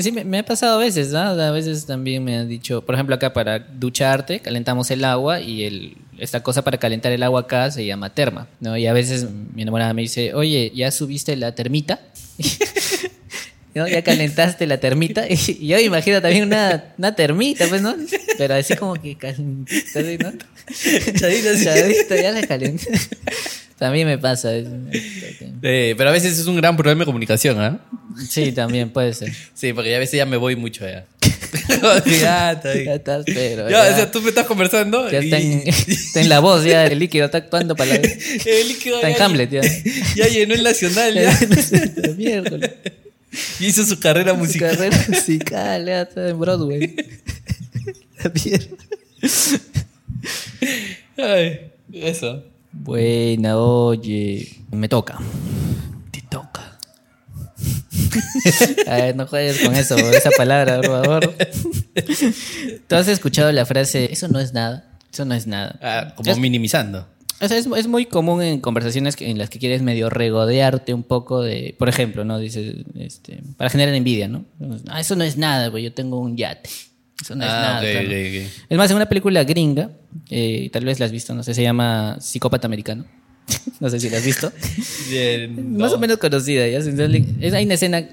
Sí, 0.00 0.10
me, 0.10 0.24
me 0.24 0.40
ha 0.40 0.44
pasado 0.44 0.74
a 0.74 0.78
veces, 0.78 1.10
¿no? 1.12 1.20
A 1.20 1.50
veces 1.52 1.86
también 1.86 2.24
me 2.24 2.36
han 2.36 2.48
dicho, 2.48 2.84
por 2.84 2.96
ejemplo, 2.96 3.14
acá 3.14 3.32
para 3.32 3.60
ducharte, 3.60 4.40
calentamos 4.40 4.90
el 4.90 5.04
agua 5.04 5.40
y 5.40 5.62
el, 5.64 5.96
esta 6.18 6.42
cosa 6.42 6.64
para 6.64 6.78
calentar 6.78 7.12
el 7.12 7.22
agua 7.22 7.42
acá 7.42 7.70
se 7.70 7.86
llama 7.86 8.12
terma, 8.12 8.48
¿no? 8.58 8.76
Y 8.76 8.86
a 8.88 8.92
veces 8.92 9.28
mi 9.54 9.62
enamorada 9.62 9.94
me 9.94 10.02
dice, 10.02 10.34
oye, 10.34 10.72
¿ya 10.74 10.90
subiste 10.90 11.36
la 11.36 11.54
termita? 11.54 12.00
¿No? 13.76 13.86
¿Ya 13.86 14.02
calentaste 14.02 14.66
la 14.66 14.80
termita? 14.80 15.26
Y 15.28 15.66
yo 15.68 15.78
imagino 15.78 16.20
también 16.20 16.44
una, 16.44 16.94
una 16.98 17.14
termita, 17.14 17.68
pues, 17.68 17.82
¿no? 17.82 17.94
Pero 18.38 18.54
así 18.54 18.74
como 18.74 18.94
que 18.94 19.16
calentita, 19.16 20.00
¿no? 20.00 20.32
Chadita, 21.20 22.16
ya 22.16 22.32
la 22.32 22.44
calenté. 22.46 22.88
También 23.78 24.06
me 24.06 24.18
pasa. 24.18 24.50
Eh, 25.62 25.94
pero 25.96 26.10
a 26.10 26.12
veces 26.12 26.38
es 26.38 26.46
un 26.46 26.56
gran 26.56 26.76
problema 26.76 27.00
de 27.00 27.06
comunicación, 27.06 27.58
¿ah? 27.60 27.80
Sí, 28.28 28.52
también 28.52 28.90
puede 28.90 29.12
ser. 29.14 29.32
Sí, 29.54 29.72
porque 29.72 29.94
a 29.96 29.98
veces 29.98 30.16
ya 30.18 30.26
me 30.26 30.36
voy 30.36 30.54
mucho 30.56 30.84
allá. 30.84 31.04
Ya, 32.20 32.52
está. 32.52 32.74
Ya 32.74 32.94
estás, 32.94 33.24
pero. 33.26 33.68
Ya, 33.70 33.86
ya- 33.88 33.92
o 33.92 33.96
sea, 33.96 34.10
tú 34.10 34.20
me 34.22 34.28
estás 34.28 34.46
conversando 34.46 35.10
Ya 35.10 35.20
y 35.20 35.24
está 35.24 35.38
en, 35.38 35.62
está 35.66 36.20
en 36.20 36.28
la 36.28 36.40
voz, 36.40 36.64
ya 36.64 36.86
el 36.86 36.98
líquido 36.98 37.24
está 37.26 37.38
actuando 37.38 37.74
para 37.74 37.90
la. 37.90 37.96
el 37.96 38.68
líquido 38.68 38.96
Está 38.96 39.10
en 39.10 39.22
Hamlet, 39.22 39.50
ya. 39.50 39.60
Ya 40.14 40.28
llenó 40.28 40.54
el 40.54 40.62
nacional, 40.62 41.14
ya. 41.14 41.38
Miércoles. 42.16 42.70
Y 43.60 43.66
hizo 43.66 43.84
su 43.84 43.98
carrera 43.98 44.32
Su 44.32 44.38
musical. 44.38 44.76
carrera 44.76 45.04
musical, 45.08 45.86
ya 45.86 46.02
está 46.02 46.28
en 46.28 46.38
Broadway. 46.38 46.94
La 48.22 48.30
mierda. 48.30 48.66
Ay, 51.16 51.60
eso. 51.92 52.44
Buena, 52.78 53.56
oye. 53.58 54.48
Me 54.70 54.88
toca. 54.88 55.18
Te 56.10 56.20
toca. 56.22 56.78
A 58.86 58.94
ver, 58.96 59.16
no 59.16 59.26
juegues 59.26 59.60
con 59.60 59.74
eso, 59.74 59.96
esa 59.96 60.30
palabra, 60.36 60.80
por 60.80 60.86
favor. 61.04 61.34
¿Tú 62.88 62.94
has 62.94 63.08
escuchado 63.08 63.50
la 63.52 63.66
frase, 63.66 64.12
eso 64.12 64.28
no 64.28 64.38
es 64.40 64.52
nada? 64.52 64.84
Eso 65.12 65.24
no 65.24 65.34
es 65.34 65.46
nada. 65.46 65.78
Ah, 65.82 66.12
como 66.14 66.30
Es- 66.30 66.38
minimizando. 66.38 67.06
O 67.38 67.48
sea, 67.48 67.58
es, 67.58 67.66
es 67.66 67.86
muy 67.86 68.06
común 68.06 68.40
en 68.42 68.60
conversaciones 68.60 69.14
en 69.20 69.36
las 69.36 69.50
que 69.50 69.58
quieres 69.58 69.82
medio 69.82 70.08
regodearte 70.08 70.94
un 70.94 71.02
poco 71.02 71.42
de, 71.42 71.74
por 71.78 71.90
ejemplo, 71.90 72.24
¿no? 72.24 72.38
Dices, 72.38 72.76
este, 72.94 73.42
para 73.58 73.68
generar 73.68 73.94
envidia, 73.94 74.26
¿no? 74.26 74.46
Ah, 74.88 75.00
eso 75.00 75.16
no 75.16 75.24
es 75.24 75.36
nada, 75.36 75.68
güey, 75.68 75.84
yo 75.84 75.92
tengo 75.92 76.18
un 76.18 76.38
yate. 76.38 76.70
Eso 77.20 77.34
no 77.34 77.44
es 77.44 77.50
ah, 77.50 77.80
nada. 77.80 77.86
Es 77.86 78.76
más, 78.76 78.90
en 78.90 78.96
una 78.96 79.08
película 79.08 79.42
gringa, 79.44 79.90
eh, 80.30 80.68
tal 80.72 80.84
vez 80.84 81.00
la 81.00 81.06
has 81.06 81.12
visto, 81.12 81.34
no 81.34 81.42
sé, 81.42 81.54
se 81.54 81.62
llama 81.62 82.18
Psicópata 82.20 82.66
Americano. 82.66 83.04
no 83.80 83.88
sé 83.88 84.00
si 84.00 84.10
la 84.10 84.18
has 84.18 84.24
visto. 84.24 84.52
Más 85.78 85.92
o 85.92 85.98
menos 85.98 86.18
conocida, 86.18 86.66
¿ya? 86.68 86.78
Hay 86.78 87.64
una 87.64 87.74
escena 87.74 88.06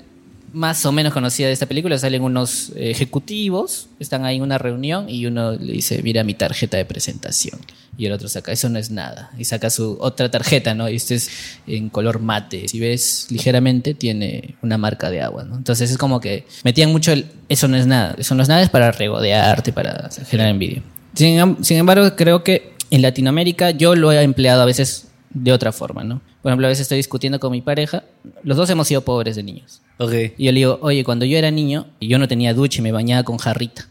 más 0.53 0.85
o 0.85 0.91
menos 0.91 1.13
conocida 1.13 1.47
de 1.47 1.53
esta 1.53 1.65
película. 1.65 1.97
Salen 1.97 2.21
unos 2.21 2.71
ejecutivos, 2.75 3.87
están 3.99 4.23
ahí 4.23 4.37
en 4.37 4.43
una 4.43 4.57
reunión 4.57 5.09
y 5.09 5.25
uno 5.25 5.53
le 5.53 5.73
dice, 5.73 6.01
mira 6.03 6.23
mi 6.23 6.35
tarjeta 6.35 6.77
de 6.77 6.85
presentación. 6.85 7.59
Y 7.97 8.05
el 8.05 8.11
otro 8.11 8.27
saca, 8.27 8.51
eso 8.51 8.69
no 8.69 8.79
es 8.79 8.89
nada. 8.89 9.31
Y 9.37 9.45
saca 9.45 9.69
su 9.69 9.97
otra 9.99 10.31
tarjeta, 10.31 10.73
¿no? 10.73 10.89
Y 10.89 10.95
este 10.95 11.15
es 11.15 11.29
en 11.67 11.89
color 11.89 12.19
mate. 12.19 12.67
Si 12.67 12.79
ves 12.79 13.27
ligeramente, 13.29 13.93
tiene 13.93 14.55
una 14.61 14.77
marca 14.77 15.09
de 15.09 15.21
agua, 15.21 15.43
¿no? 15.43 15.57
Entonces 15.57 15.91
es 15.91 15.97
como 15.97 16.19
que 16.19 16.45
metían 16.63 16.91
mucho 16.91 17.11
el, 17.11 17.27
eso 17.49 17.67
no 17.67 17.77
es 17.77 17.85
nada. 17.85 18.15
Eso 18.17 18.33
no 18.33 18.41
es 18.41 18.49
nada, 18.49 18.61
es 18.61 18.69
para 18.69 18.91
regodearte, 18.91 19.73
para 19.73 20.09
generar 20.27 20.49
envidia. 20.49 20.81
Sin 21.13 21.77
embargo, 21.77 22.15
creo 22.15 22.43
que 22.43 22.73
en 22.89 23.01
Latinoamérica 23.01 23.71
yo 23.71 23.95
lo 23.95 24.11
he 24.11 24.21
empleado 24.21 24.61
a 24.61 24.65
veces 24.65 25.07
de 25.33 25.51
otra 25.51 25.71
forma, 25.71 26.03
¿no? 26.03 26.21
Por 26.41 26.51
ejemplo, 26.51 26.67
a 26.67 26.69
veces 26.69 26.83
estoy 26.83 26.97
discutiendo 26.97 27.39
con 27.39 27.51
mi 27.51 27.61
pareja. 27.61 28.03
Los 28.43 28.57
dos 28.57 28.69
hemos 28.69 28.87
sido 28.87 29.01
pobres 29.01 29.35
de 29.35 29.43
niños. 29.43 29.81
Ok. 29.97 30.13
Y 30.37 30.45
yo 30.45 30.51
le 30.51 30.59
digo, 30.59 30.79
oye, 30.81 31.03
cuando 31.03 31.25
yo 31.25 31.37
era 31.37 31.51
niño 31.51 31.87
y 31.99 32.07
yo 32.07 32.19
no 32.19 32.27
tenía 32.27 32.53
ducha 32.53 32.79
y 32.79 32.81
me 32.83 32.91
bañaba 32.91 33.23
con 33.23 33.37
jarrita. 33.37 33.87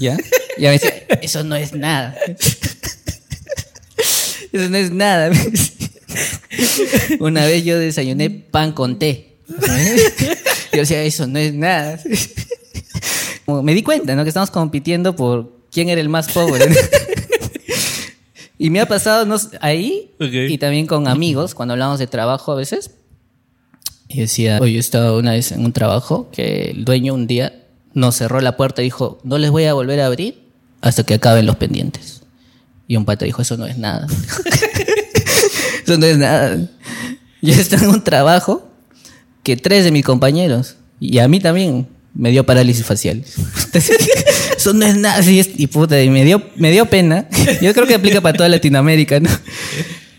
¿Ya? 0.00 0.16
Y 0.58 0.66
a 0.66 0.70
veces, 0.70 0.92
eso 1.22 1.44
no 1.44 1.56
es 1.56 1.72
nada. 1.72 2.16
Eso 4.52 4.70
no 4.70 4.76
es 4.76 4.90
nada. 4.90 5.30
Una 7.20 7.44
vez 7.44 7.64
yo 7.64 7.78
desayuné 7.78 8.30
pan 8.30 8.72
con 8.72 8.98
té. 8.98 9.36
Yo 10.72 10.80
decía, 10.80 11.02
eso 11.02 11.26
no 11.26 11.38
es 11.38 11.52
nada. 11.52 12.00
Como 13.44 13.62
me 13.62 13.74
di 13.74 13.82
cuenta, 13.82 14.14
¿no? 14.14 14.22
Que 14.22 14.28
estamos 14.28 14.50
compitiendo 14.50 15.14
por 15.14 15.52
quién 15.70 15.88
era 15.88 16.00
el 16.00 16.08
más 16.08 16.32
pobre. 16.32 16.64
Y 18.58 18.70
me 18.70 18.80
ha 18.80 18.86
pasado 18.86 19.26
no 19.26 19.36
ahí 19.60 20.12
Ok. 20.18 20.32
y 20.48 20.58
también 20.58 20.86
con 20.86 21.08
amigos, 21.08 21.54
cuando 21.54 21.72
hablamos 21.72 21.98
de 21.98 22.06
trabajo 22.06 22.52
a 22.52 22.54
veces. 22.54 22.92
Y 24.08 24.20
decía, 24.20 24.58
oye, 24.60 24.74
yo 24.74 24.80
estaba 24.80 25.16
una 25.16 25.32
vez 25.32 25.52
en 25.52 25.64
un 25.64 25.72
trabajo 25.72 26.30
que 26.32 26.70
el 26.70 26.84
dueño 26.84 27.12
un 27.14 27.26
día 27.26 27.64
nos 27.92 28.16
cerró 28.16 28.40
la 28.40 28.56
puerta 28.56 28.82
y 28.82 28.86
dijo, 28.86 29.18
no 29.24 29.36
les 29.38 29.50
voy 29.50 29.64
a 29.64 29.74
volver 29.74 30.00
a 30.00 30.06
abrir 30.06 30.42
hasta 30.80 31.04
que 31.04 31.14
acaben 31.14 31.44
los 31.46 31.56
pendientes. 31.56 32.22
Y 32.88 32.96
un 32.96 33.04
pata 33.04 33.24
dijo, 33.24 33.42
eso 33.42 33.56
no 33.56 33.66
es 33.66 33.78
nada. 33.78 34.06
eso 35.84 35.98
no 35.98 36.06
es 36.06 36.16
nada. 36.18 36.56
Yo 37.42 37.52
estaba 37.52 37.82
en 37.82 37.90
un 37.90 38.04
trabajo 38.04 38.68
que 39.42 39.56
tres 39.56 39.84
de 39.84 39.90
mis 39.92 40.04
compañeros, 40.04 40.76
y 40.98 41.18
a 41.18 41.28
mí 41.28 41.40
también, 41.40 41.88
me 42.16 42.30
dio 42.30 42.44
parálisis 42.46 42.84
facial. 42.84 43.22
Eso 44.56 44.72
no 44.72 44.86
es 44.86 44.96
nada. 44.96 45.22
y 45.24 45.66
puta, 45.66 46.02
y 46.02 46.10
me 46.10 46.24
dio, 46.24 46.42
me 46.56 46.70
dio 46.70 46.86
pena. 46.86 47.28
Yo 47.60 47.72
creo 47.74 47.86
que 47.86 47.94
aplica 47.94 48.20
para 48.20 48.36
toda 48.36 48.48
Latinoamérica, 48.48 49.20
¿no? 49.20 49.30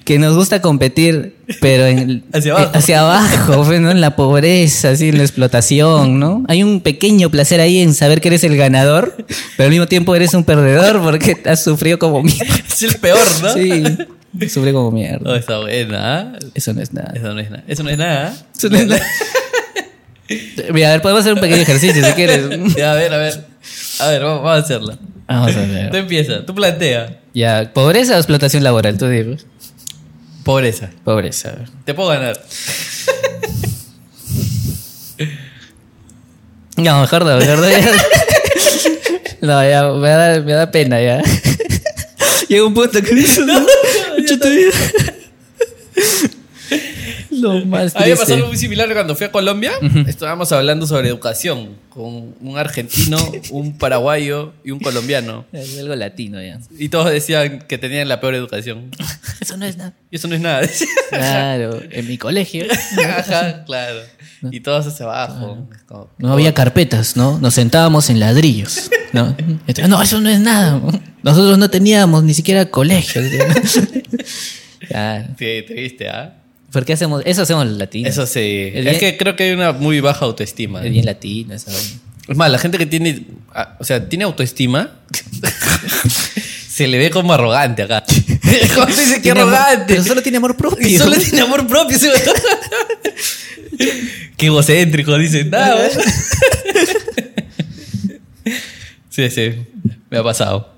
Que 0.05 0.19
nos 0.19 0.35
gusta 0.37 0.61
competir, 0.61 1.35
pero 1.59 1.85
en, 1.85 2.23
Hacia 2.33 2.53
abajo. 2.53 2.65
eh, 2.73 2.77
hacia 2.77 2.99
abajo, 3.01 3.63
pues, 3.65 3.81
¿no? 3.81 3.91
En 3.91 3.99
la 3.99 4.15
pobreza, 4.15 4.91
así, 4.91 5.09
en 5.09 5.17
la 5.17 5.23
explotación, 5.23 6.17
¿no? 6.17 6.45
Hay 6.47 6.63
un 6.63 6.79
pequeño 6.79 7.29
placer 7.29 7.59
ahí 7.59 7.79
en 7.79 7.93
saber 7.93 8.21
que 8.21 8.29
eres 8.29 8.45
el 8.45 8.55
ganador, 8.55 9.17
pero 9.57 9.65
al 9.65 9.71
mismo 9.71 9.87
tiempo 9.87 10.15
eres 10.15 10.33
un 10.33 10.45
perdedor 10.45 11.01
porque 11.01 11.35
has 11.45 11.61
sufrido 11.63 11.99
como 11.99 12.23
mierda. 12.23 12.55
Es 12.69 12.83
el 12.83 12.95
peor, 12.95 13.19
¿no? 13.41 13.53
Sí, 13.53 13.83
sufrí 14.47 14.71
como 14.71 14.87
Oh, 14.87 14.91
mierda. 14.91 15.35
está 15.37 15.59
buena. 15.59 16.19
¿ah? 16.21 16.39
Eso 16.53 16.73
no 16.73 16.81
es 16.81 16.93
nada. 16.93 17.11
Eso 17.13 17.33
no 17.33 17.39
es 17.41 17.49
nada. 17.51 17.63
Eso 17.67 17.83
no 17.83 17.89
es 17.89 17.97
nada. 17.97 18.33
Eso 18.55 18.69
no 18.69 18.77
es 18.77 18.87
nada. 18.87 19.05
Mira, 20.73 20.89
a 20.89 20.91
ver, 20.93 21.01
podemos 21.01 21.21
hacer 21.21 21.33
un 21.33 21.39
pequeño 21.39 21.61
ejercicio 21.61 22.03
si 22.05 22.11
quieres. 22.13 22.45
Ya, 22.77 22.91
a 22.91 22.95
ver, 22.95 23.13
a 23.13 23.17
ver. 23.17 23.45
A 23.99 24.07
ver, 24.07 24.23
vamos, 24.23 24.43
vamos 24.43 24.59
a 24.61 24.63
hacerla. 24.63 24.97
Vamos 25.27 25.51
a 25.55 25.61
Tú 25.61 25.67
ver. 25.71 25.95
empieza, 25.95 26.45
tú 26.45 26.53
plantea. 26.55 27.19
Ya, 27.33 27.71
pobreza 27.73 28.15
o 28.15 28.17
explotación 28.17 28.63
laboral, 28.63 28.97
tú 28.97 29.07
dices. 29.07 29.45
Pobreza. 30.43 30.89
Pobreza. 31.03 31.49
a 31.49 31.51
ver. 31.53 31.69
Te 31.85 31.93
puedo 31.93 32.09
ganar. 32.09 32.39
No, 36.77 37.01
mejor 37.01 37.25
no, 37.25 37.37
mejor 37.37 37.57
no. 37.57 37.69
ya. 37.69 37.91
No, 39.41 39.67
ya, 39.69 39.83
me 39.93 40.09
da, 40.09 40.39
me 40.41 40.53
da 40.53 40.69
pena 40.71 41.01
ya. 41.01 41.21
Llega 42.49 42.65
un 42.65 42.73
punto 42.73 43.01
que 43.01 43.15
dices, 43.15 43.45
no, 43.45 43.65
yo 44.27 44.39
te 44.39 44.49
Lo 47.39 47.65
más 47.65 47.95
A 47.95 47.99
mí 47.99 48.05
me 48.05 48.11
pasó 48.11 48.25
triste. 48.25 48.33
algo 48.33 48.47
muy 48.47 48.57
similar 48.57 48.91
cuando 48.93 49.15
fui 49.15 49.25
a 49.27 49.31
Colombia. 49.31 49.71
Estábamos 50.07 50.51
hablando 50.51 50.85
sobre 50.87 51.07
educación 51.09 51.75
con 51.89 52.35
un 52.41 52.57
argentino, 52.57 53.17
un 53.51 53.77
paraguayo 53.77 54.53
y 54.63 54.71
un 54.71 54.79
colombiano. 54.79 55.45
Es 55.51 55.77
algo 55.79 55.95
latino 55.95 56.41
ya. 56.41 56.59
Y 56.77 56.89
todos 56.89 57.11
decían 57.11 57.59
que 57.67 57.77
tenían 57.77 58.07
la 58.07 58.19
peor 58.19 58.35
educación. 58.35 58.91
Eso 59.41 59.57
no 59.57 59.65
es 59.65 59.77
nada. 59.77 59.93
Y 60.11 60.15
eso 60.15 60.27
no 60.27 60.35
es 60.35 60.41
nada. 60.41 60.67
Claro, 61.09 61.81
en 61.91 62.07
mi 62.07 62.17
colegio 62.17 62.65
Ajá, 63.17 63.63
claro. 63.65 63.99
Y 64.51 64.59
todos 64.61 64.87
hacia 64.87 65.05
abajo. 65.05 65.67
Como- 65.85 66.09
no 66.17 66.31
había 66.33 66.53
carpetas, 66.53 67.15
¿no? 67.17 67.39
Nos 67.39 67.53
sentábamos 67.55 68.09
en 68.09 68.19
ladrillos, 68.19 68.89
¿no? 69.13 69.35
Entonces, 69.37 69.89
no, 69.89 70.01
eso 70.01 70.19
no 70.21 70.29
es 70.29 70.39
nada. 70.39 70.81
Nosotros 71.23 71.57
no 71.57 71.69
teníamos 71.69 72.23
ni 72.23 72.33
siquiera 72.33 72.65
colegio. 72.67 73.21
Claro. 74.87 75.25
Sí, 75.37 75.63
triste, 75.67 76.09
¿ah? 76.09 76.33
¿Por 76.33 76.46
qué 76.85 76.93
hacemos? 76.93 77.23
Eso 77.25 77.41
hacemos 77.43 77.65
los 77.65 77.77
latinos. 77.77 78.09
Eso 78.11 78.25
sí. 78.27 78.39
Es 78.73 78.75
Es, 78.75 78.83
bien- 78.85 78.99
que 78.99 79.17
creo 79.17 79.35
que 79.35 79.43
hay 79.45 79.51
una 79.51 79.71
muy 79.71 79.99
baja 80.01 80.25
autoestima. 80.25 80.83
Es 80.83 80.91
bien 80.91 81.05
latino 81.05 81.55
vaina. 81.55 81.81
Es 82.27 82.35
más, 82.35 82.51
la 82.51 82.59
gente 82.59 82.77
que 82.77 82.85
tiene, 82.85 83.25
ah, 83.53 83.77
o 83.79 83.83
sea, 83.85 84.09
tiene 84.09 84.25
autoestima, 84.25 84.91
se 86.69 86.87
le 86.87 86.97
ve 86.97 87.09
como 87.09 87.31
arrogante 87.33 87.83
acá. 87.83 88.03
Como 88.75 88.85
dice 88.87 89.21
que 89.21 89.31
amor- 89.31 89.43
arrogante. 89.53 89.85
pero 89.87 90.03
solo 90.03 90.21
tiene 90.21 90.37
amor 90.37 90.55
propio. 90.57 90.87
Y 90.87 90.97
solo 90.97 91.15
tiene 91.17 91.41
amor 91.41 91.65
propio. 91.67 91.97
Qué 94.37 94.45
egocéntrico, 94.47 95.17
dicen. 95.17 95.49
Nada. 95.49 95.87
Sí, 99.09 99.29
sí. 99.29 99.51
Me 100.09 100.17
ha 100.19 100.23
pasado. 100.23 100.73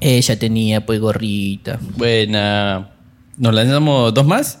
Ella 0.00 0.38
tenía 0.38 0.84
pues 0.86 1.00
gorrita. 1.00 1.78
Buena. 1.96 2.90
¿Nos 3.36 3.54
lanzamos 3.54 4.14
dos 4.14 4.26
más? 4.26 4.58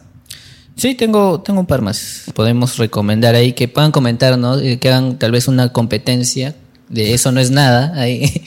Sí, 0.78 0.94
tengo, 0.94 1.40
tengo 1.40 1.60
un 1.60 1.66
par 1.66 1.82
más. 1.82 2.22
Podemos 2.34 2.78
recomendar 2.78 3.34
ahí 3.34 3.52
que 3.52 3.66
puedan 3.66 3.90
comentar, 3.90 4.38
¿no? 4.38 4.58
Eh, 4.60 4.78
Que 4.78 4.88
hagan 4.88 5.18
tal 5.18 5.32
vez 5.32 5.48
una 5.48 5.72
competencia 5.72 6.54
de 6.88 7.14
eso 7.14 7.32
no 7.32 7.40
es 7.40 7.50
nada. 7.50 7.92
Ahí. 7.96 8.42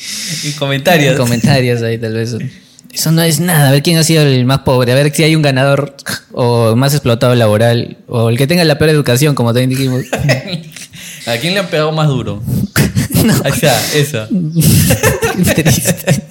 En 0.46 0.54
comentarios. 0.54 1.15
comentarios 1.17 1.82
ahí 1.82 1.98
tal 1.98 2.13
vez. 2.13 2.36
Eso 2.94 3.12
no 3.12 3.22
es 3.22 3.41
nada. 3.41 3.67
A 3.67 3.72
ver 3.72 3.84
quién 3.84 3.98
ha 3.98 4.04
sido 4.04 4.24
el 4.24 4.46
más 4.46 4.60
pobre. 4.60 4.94
A 4.94 4.96
ver 4.96 5.13
si 5.13 5.24
hay 5.24 5.36
un 5.36 5.41
ganador 5.41 5.96
o 6.32 6.76
más 6.78 6.94
explotado 6.94 7.36
laboral. 7.36 7.98
O 8.08 8.30
el 8.30 8.38
que 8.38 8.48
tenga 8.48 8.63
la 8.63 8.78
peor 8.78 8.91
educación, 8.91 9.36
como 9.36 9.50
también 9.54 9.70
dijimos. 9.70 10.06
¿A 11.28 11.38
quién 11.38 11.54
le 11.54 11.60
han 11.60 11.67
pegado 11.67 11.91
más 11.91 12.08
duro? 12.08 12.41
Ahí 13.44 13.52
está, 13.54 13.80
esa. 13.94 14.28
Qué 15.56 15.63
triste. 15.63 16.24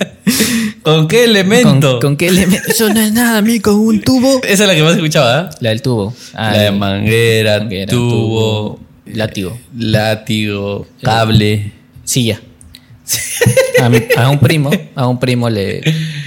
¿Con 0.83 1.09
qué 1.09 1.23
¿Con, 1.23 1.31
elemento? 1.31 1.99
con 2.01 2.17
qué 2.17 2.29
elemento? 2.29 2.69
Eso 2.71 2.89
no 2.93 3.01
es 3.01 3.13
nada, 3.13 3.39
a 3.39 3.43
mí 3.43 3.61
con 3.61 3.75
un 3.75 4.01
tubo. 4.01 4.41
Esa 4.45 4.63
es 4.65 4.69
la 4.69 4.75
que 4.75 4.83
más 4.83 4.95
escuchaba, 4.95 5.39
¿ah? 5.39 5.51
La 5.61 5.71
del 5.71 5.83
tubo. 5.83 6.15
Ah, 6.35 6.53
la 6.53 6.59
de 6.63 6.67
el- 6.69 6.77
manguera, 6.77 7.59
manguera, 7.61 7.91
tubo, 7.91 8.81
látigo. 9.07 9.59
látigo, 9.77 10.87
cable. 11.03 11.73
Silla. 12.05 12.41
A, 13.83 13.89
mi- 13.89 14.03
a 14.17 14.29
un 14.29 14.39
primo, 14.39 14.71
a 14.95 15.07
un 15.09 15.19
primo 15.19 15.49
le, 15.49 15.81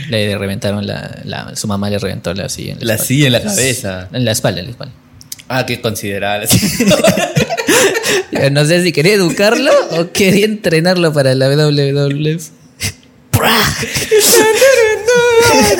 le 0.09 0.37
reventaron 0.37 0.85
la, 0.87 1.21
la- 1.23 1.55
Su 1.55 1.67
mamá 1.67 1.89
le 1.89 1.99
reventó 1.99 2.33
la 2.33 2.49
silla. 2.49 2.73
En 2.73 2.79
la, 2.79 2.85
La 2.85 2.93
espalda. 2.95 3.07
silla 3.07 3.25
en 3.27 3.31
la 3.33 3.41
cabeza. 3.41 4.09
En 4.11 4.25
la 4.25 4.31
espalda, 4.31 4.59
en 4.59 4.65
la 4.65 4.71
espalda. 4.71 4.93
Ah, 5.49 5.65
qué 5.65 5.79
considerable. 5.81 6.47
No 8.51 8.65
sé 8.65 8.83
si 8.83 8.91
quería 8.91 9.13
educarlo 9.13 9.71
o 9.91 10.11
quería 10.11 10.45
entrenarlo 10.45 11.13
para 11.13 11.35
la 11.35 11.47
WWF. 11.49 12.49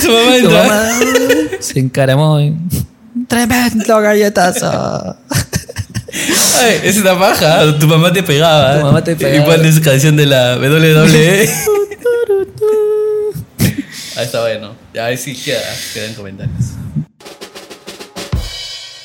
Su 0.01 0.09
mamá 0.11 0.37
Su 0.41 0.49
mamá 0.49 0.89
se 1.59 1.79
encaramó. 1.79 2.39
y, 2.39 2.55
Tremendo 3.27 3.99
galletazo. 4.01 5.17
Ay, 6.61 6.79
es 6.83 6.97
una 6.97 7.17
paja. 7.17 7.77
Tu 7.79 7.87
mamá 7.87 8.11
te 8.13 8.21
pegaba. 8.23 8.79
Tu 8.79 8.85
mamá 8.85 9.03
te 9.03 9.15
pegaba. 9.15 9.55
Canción 9.83 10.15
de 10.15 10.25
la 10.25 10.57
WWE. 10.57 11.49
Ahí 14.15 14.25
está 14.25 14.41
bueno. 14.41 14.75
Ya, 14.93 15.05
ahí 15.05 15.17
sí 15.17 15.33
queda. 15.33 15.59
Queda 15.91 16.05
en 16.05 16.13
comentarios. 16.13 16.65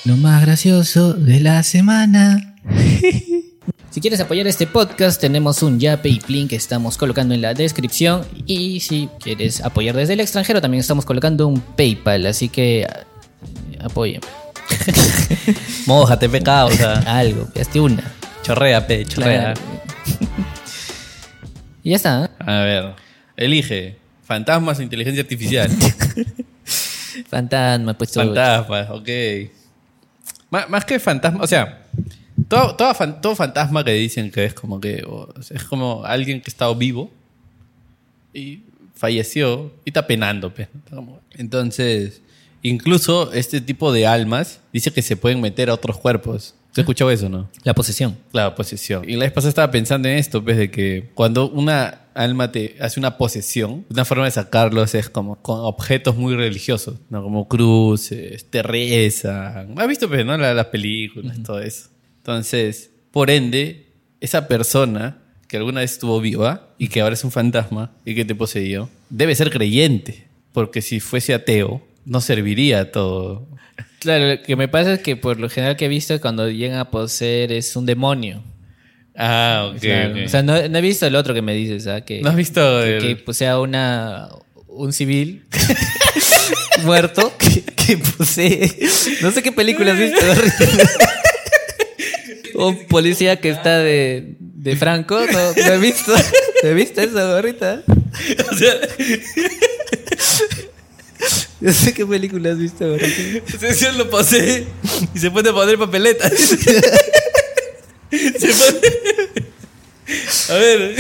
Lo 0.05 0.17
más 0.19 0.43
gracioso 0.43 1.15
de 1.15 1.41
la 1.41 1.63
semana. 1.63 2.57
Si 3.91 4.01
quieres 4.01 4.21
apoyar 4.21 4.47
este 4.47 4.67
podcast, 4.67 5.21
tenemos 5.21 5.63
un 5.63 5.81
Yape 5.81 6.09
y 6.11 6.21
Plin 6.21 6.47
que 6.47 6.57
estamos 6.57 6.97
colocando 6.99 7.35
en 7.35 7.41
la 7.41 7.55
descripción. 7.55 8.25
Y 8.47 8.81
si 8.81 9.09
quieres 9.21 9.63
apoyar 9.63 9.97
desde 9.97 10.13
el 10.13 10.21
extranjero, 10.21 10.61
también 10.61 10.81
estamos 10.81 11.05
colocando 11.05 11.47
un 11.49 11.61
PayPal. 11.61 12.27
Así 12.27 12.49
que 12.49 12.87
ah, 12.89 13.07
apoyen. 13.87 14.21
Mójate, 15.87 16.29
pecado. 16.29 16.69
O 16.69 16.73
sea, 16.73 16.95
Algo, 17.19 17.49
hazte 17.59 17.81
una. 17.81 18.03
chorrea, 18.43 18.87
pe, 18.87 19.05
chorrea. 19.05 19.55
Claro. 19.55 19.61
Y 21.85 21.91
ya 21.91 21.97
está. 21.97 22.25
¿eh? 22.27 22.29
A 22.41 22.59
ver. 22.65 22.95
Elige. 23.37 23.97
Fantasmas 24.25 24.79
o 24.79 24.83
inteligencia 24.83 25.23
artificial. 25.23 25.71
Fantasma, 27.31 27.95
pues. 27.97 28.13
Fantasmas, 28.13 28.91
ok. 28.91 29.09
Má- 30.51 30.67
Más, 30.69 30.85
que 30.85 30.99
fantasma, 30.99 31.43
o 31.43 31.47
sea, 31.47 31.87
todo, 32.49 32.75
todo, 32.77 32.95
fan- 32.95 33.21
todo 33.21 33.35
fantasma 33.37 33.85
que 33.85 33.93
dicen 33.93 34.31
que 34.31 34.45
es 34.45 34.55
como 34.55 34.81
que 34.81 35.03
o 35.07 35.33
sea, 35.43 35.57
es 35.57 35.65
como 35.65 36.05
alguien 36.05 36.41
que 36.41 36.51
estaba 36.51 36.75
vivo 36.75 37.11
y 38.33 38.63
falleció 38.95 39.73
y 39.85 39.91
está 39.91 40.07
penando. 40.07 40.53
como- 40.91 41.21
Entonces, 41.37 42.21
incluso 42.63 43.33
este 43.33 43.61
tipo 43.61 43.93
de 43.93 44.07
almas 44.07 44.61
dice 44.73 44.93
que 44.93 45.03
se 45.03 45.17
pueden 45.17 45.41
meter 45.41 45.71
a 45.71 45.75
otros 45.75 45.99
cuerpos. 45.99 46.55
¿Se 46.73 46.83
escuchado 46.83 47.11
eso, 47.11 47.29
no? 47.29 47.49
La 47.65 47.75
posesión. 47.75 48.17
La 48.33 48.55
posesión. 48.55 49.09
Y 49.09 49.15
la 49.17 49.25
vez 49.25 49.33
pasada 49.33 49.49
estaba 49.49 49.71
pensando 49.71 50.09
en 50.09 50.17
esto, 50.19 50.45
pues, 50.45 50.57
de 50.59 50.71
que 50.71 51.11
cuando 51.15 51.49
una 51.51 52.03
alma 52.15 52.53
te 52.53 52.77
hace 52.81 53.01
una 53.01 53.17
posesión, 53.17 53.85
una 53.91 54.05
forma 54.05 54.27
de 54.27 54.31
sacarlos 54.33 54.95
es 54.95 55.09
como 55.09 55.37
con 55.37 55.61
objetos 55.61 56.17
muy 56.17 56.35
religiosos, 56.37 56.97
¿no? 57.11 57.23
Como 57.23 57.49
cruces, 57.49 58.45
te 58.51 58.63
rezan. 58.63 59.75
¿Has 59.79 59.89
visto, 59.89 60.09
pues, 60.09 60.25
no? 60.27 60.37
La- 60.37 60.55
las 60.55 60.67
películas, 60.67 61.43
todo 61.43 61.61
eso. 61.61 61.89
Entonces, 62.19 62.91
por 63.11 63.31
ende, 63.31 63.93
esa 64.21 64.49
persona 64.49 65.19
que 65.49 65.57
alguna 65.57 65.81
vez 65.81 65.93
estuvo 65.93 66.21
viva 66.21 66.75
y 66.79 66.89
que 66.89 67.01
ahora 67.01 67.15
es 67.15 67.25
un 67.25 67.31
fantasma 67.31 67.93
y 68.05 68.15
que 68.15 68.25
te 68.25 68.35
poseyó, 68.35 68.91
debe 69.09 69.35
ser 69.35 69.51
creyente. 69.51 70.29
Porque 70.53 70.83
si 70.83 71.01
fuese 71.01 71.33
ateo, 71.35 71.83
no 72.05 72.21
serviría 72.21 72.91
todo. 72.93 73.49
Claro, 74.01 74.27
lo 74.29 74.43
que 74.43 74.57
me 74.57 74.69
pasa 74.69 74.95
es 74.95 75.01
que 75.01 75.17
por 75.17 75.39
lo 75.41 75.49
general 75.49 75.77
que 75.77 75.87
he 75.87 75.89
visto 75.89 76.19
cuando 76.21 76.49
llegan 76.51 76.79
a 76.79 76.91
poseer 76.91 77.53
es 77.53 77.75
un 77.77 77.87
demonio. 77.87 78.43
Ah, 79.17 79.73
ok. 79.75 79.81
Claro. 79.81 80.15
ok. 80.15 80.21
O 80.27 80.29
sea, 80.29 80.43
no, 80.43 80.69
no 80.69 80.79
he 80.79 80.83
visto 80.83 81.07
el 81.07 81.17
otro 81.17 81.35
que 81.35 81.43
me 81.43 81.55
dices, 81.55 81.87
¿ah? 81.87 82.03
Que, 82.05 82.21
¿No 82.21 82.31
has 82.31 82.37
visto 82.37 82.61
que, 82.83 82.97
el- 82.97 83.03
que 83.03 83.17
posea 83.17 83.59
una 83.59 84.29
un 84.69 84.93
civil 84.93 85.45
muerto 86.85 87.33
que, 87.39 87.63
que 87.63 87.99
posee. 87.99 88.71
No 89.23 89.31
sé 89.33 89.43
qué 89.43 89.51
película 89.53 89.93
has 89.93 89.99
visto. 89.99 90.21
un 92.59 92.87
policía 92.89 93.41
que 93.41 93.51
está 93.51 93.79
de, 93.79 94.37
de 94.41 94.77
Franco. 94.77 95.19
No, 95.21 95.53
no 95.53 95.73
he 95.73 95.79
visto. 95.79 96.13
¿No 96.63 96.69
he 96.69 96.75
visto 96.75 97.01
eso 97.01 97.19
ahorita? 97.19 97.83
O 98.51 98.57
sea, 98.57 98.75
No 101.61 101.73
sé 101.73 101.93
qué 101.93 102.07
película 102.07 102.53
has 102.53 102.59
visto 102.59 102.85
ahorita. 102.85 103.09
César 103.59 103.95
lo 103.95 104.09
posee 104.09 104.67
y 105.15 105.19
se 105.19 105.31
pone 105.31 105.49
a 105.49 105.53
poner 105.53 105.79
papeletas. 105.79 106.33
se 106.33 106.57
pone... 108.11 108.81
A 110.49 110.55
ver, 110.55 110.95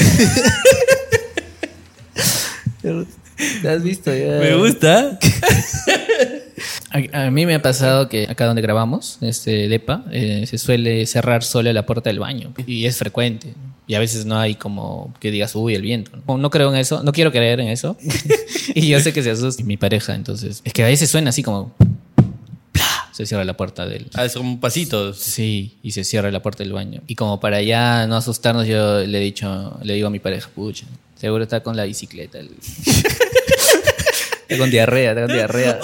¿Te 3.62 3.68
has 3.68 3.82
visto 3.82 4.12
ya? 4.12 4.38
me 4.40 4.54
gusta. 4.56 5.18
A, 6.90 7.26
a 7.26 7.30
mí 7.30 7.44
me 7.46 7.54
ha 7.54 7.62
pasado 7.62 8.08
que 8.08 8.26
acá 8.30 8.46
donde 8.46 8.62
grabamos, 8.62 9.18
este 9.20 9.68
DEPA, 9.68 10.04
eh, 10.10 10.44
se 10.46 10.56
suele 10.58 11.04
cerrar 11.06 11.42
solo 11.44 11.72
la 11.72 11.84
puerta 11.84 12.08
del 12.10 12.18
baño. 12.18 12.52
Y 12.66 12.86
es 12.86 12.96
frecuente. 12.96 13.54
Y 13.86 13.94
a 13.94 13.98
veces 13.98 14.26
no 14.26 14.38
hay 14.38 14.54
como 14.54 15.14
que 15.20 15.30
digas, 15.30 15.54
uy, 15.54 15.74
el 15.74 15.82
viento. 15.82 16.10
No, 16.26 16.36
No 16.38 16.50
creo 16.50 16.70
en 16.72 16.76
eso, 16.78 17.02
no 17.02 17.12
quiero 17.12 17.30
creer 17.32 17.60
en 17.60 17.68
eso. 17.68 17.96
y 18.74 18.88
yo 18.88 19.00
sé 19.00 19.12
que 19.12 19.22
se 19.22 19.30
asusta 19.30 19.62
mi 19.64 19.76
pareja, 19.76 20.14
entonces. 20.14 20.60
Es 20.64 20.72
que 20.72 20.82
a 20.84 20.86
veces 20.86 21.10
suena 21.10 21.30
así 21.30 21.42
como. 21.42 21.74
Se 23.12 23.26
cierra 23.26 23.44
la 23.44 23.56
puerta 23.56 23.84
del. 23.86 24.06
Ah, 24.14 24.28
son 24.28 24.60
pasitos. 24.60 25.18
Sí, 25.18 25.76
y 25.82 25.90
se 25.90 26.04
cierra 26.04 26.30
la 26.30 26.40
puerta 26.40 26.62
del 26.62 26.72
baño. 26.72 27.02
Y 27.08 27.16
como 27.16 27.40
para 27.40 27.60
ya 27.62 28.06
no 28.06 28.14
asustarnos, 28.16 28.66
yo 28.66 29.00
le 29.00 29.18
he 29.18 29.20
dicho, 29.22 29.76
le 29.82 29.94
digo 29.94 30.06
a 30.06 30.10
mi 30.10 30.20
pareja, 30.20 30.48
pucha, 30.54 30.86
seguro 31.16 31.42
está 31.42 31.60
con 31.62 31.76
la 31.76 31.82
bicicleta. 31.84 32.38
el- 32.38 32.50
está 34.48 34.56
con 34.58 34.70
diarrea, 34.70 35.10
está 35.12 35.22
con 35.26 35.32
diarrea. 35.34 35.80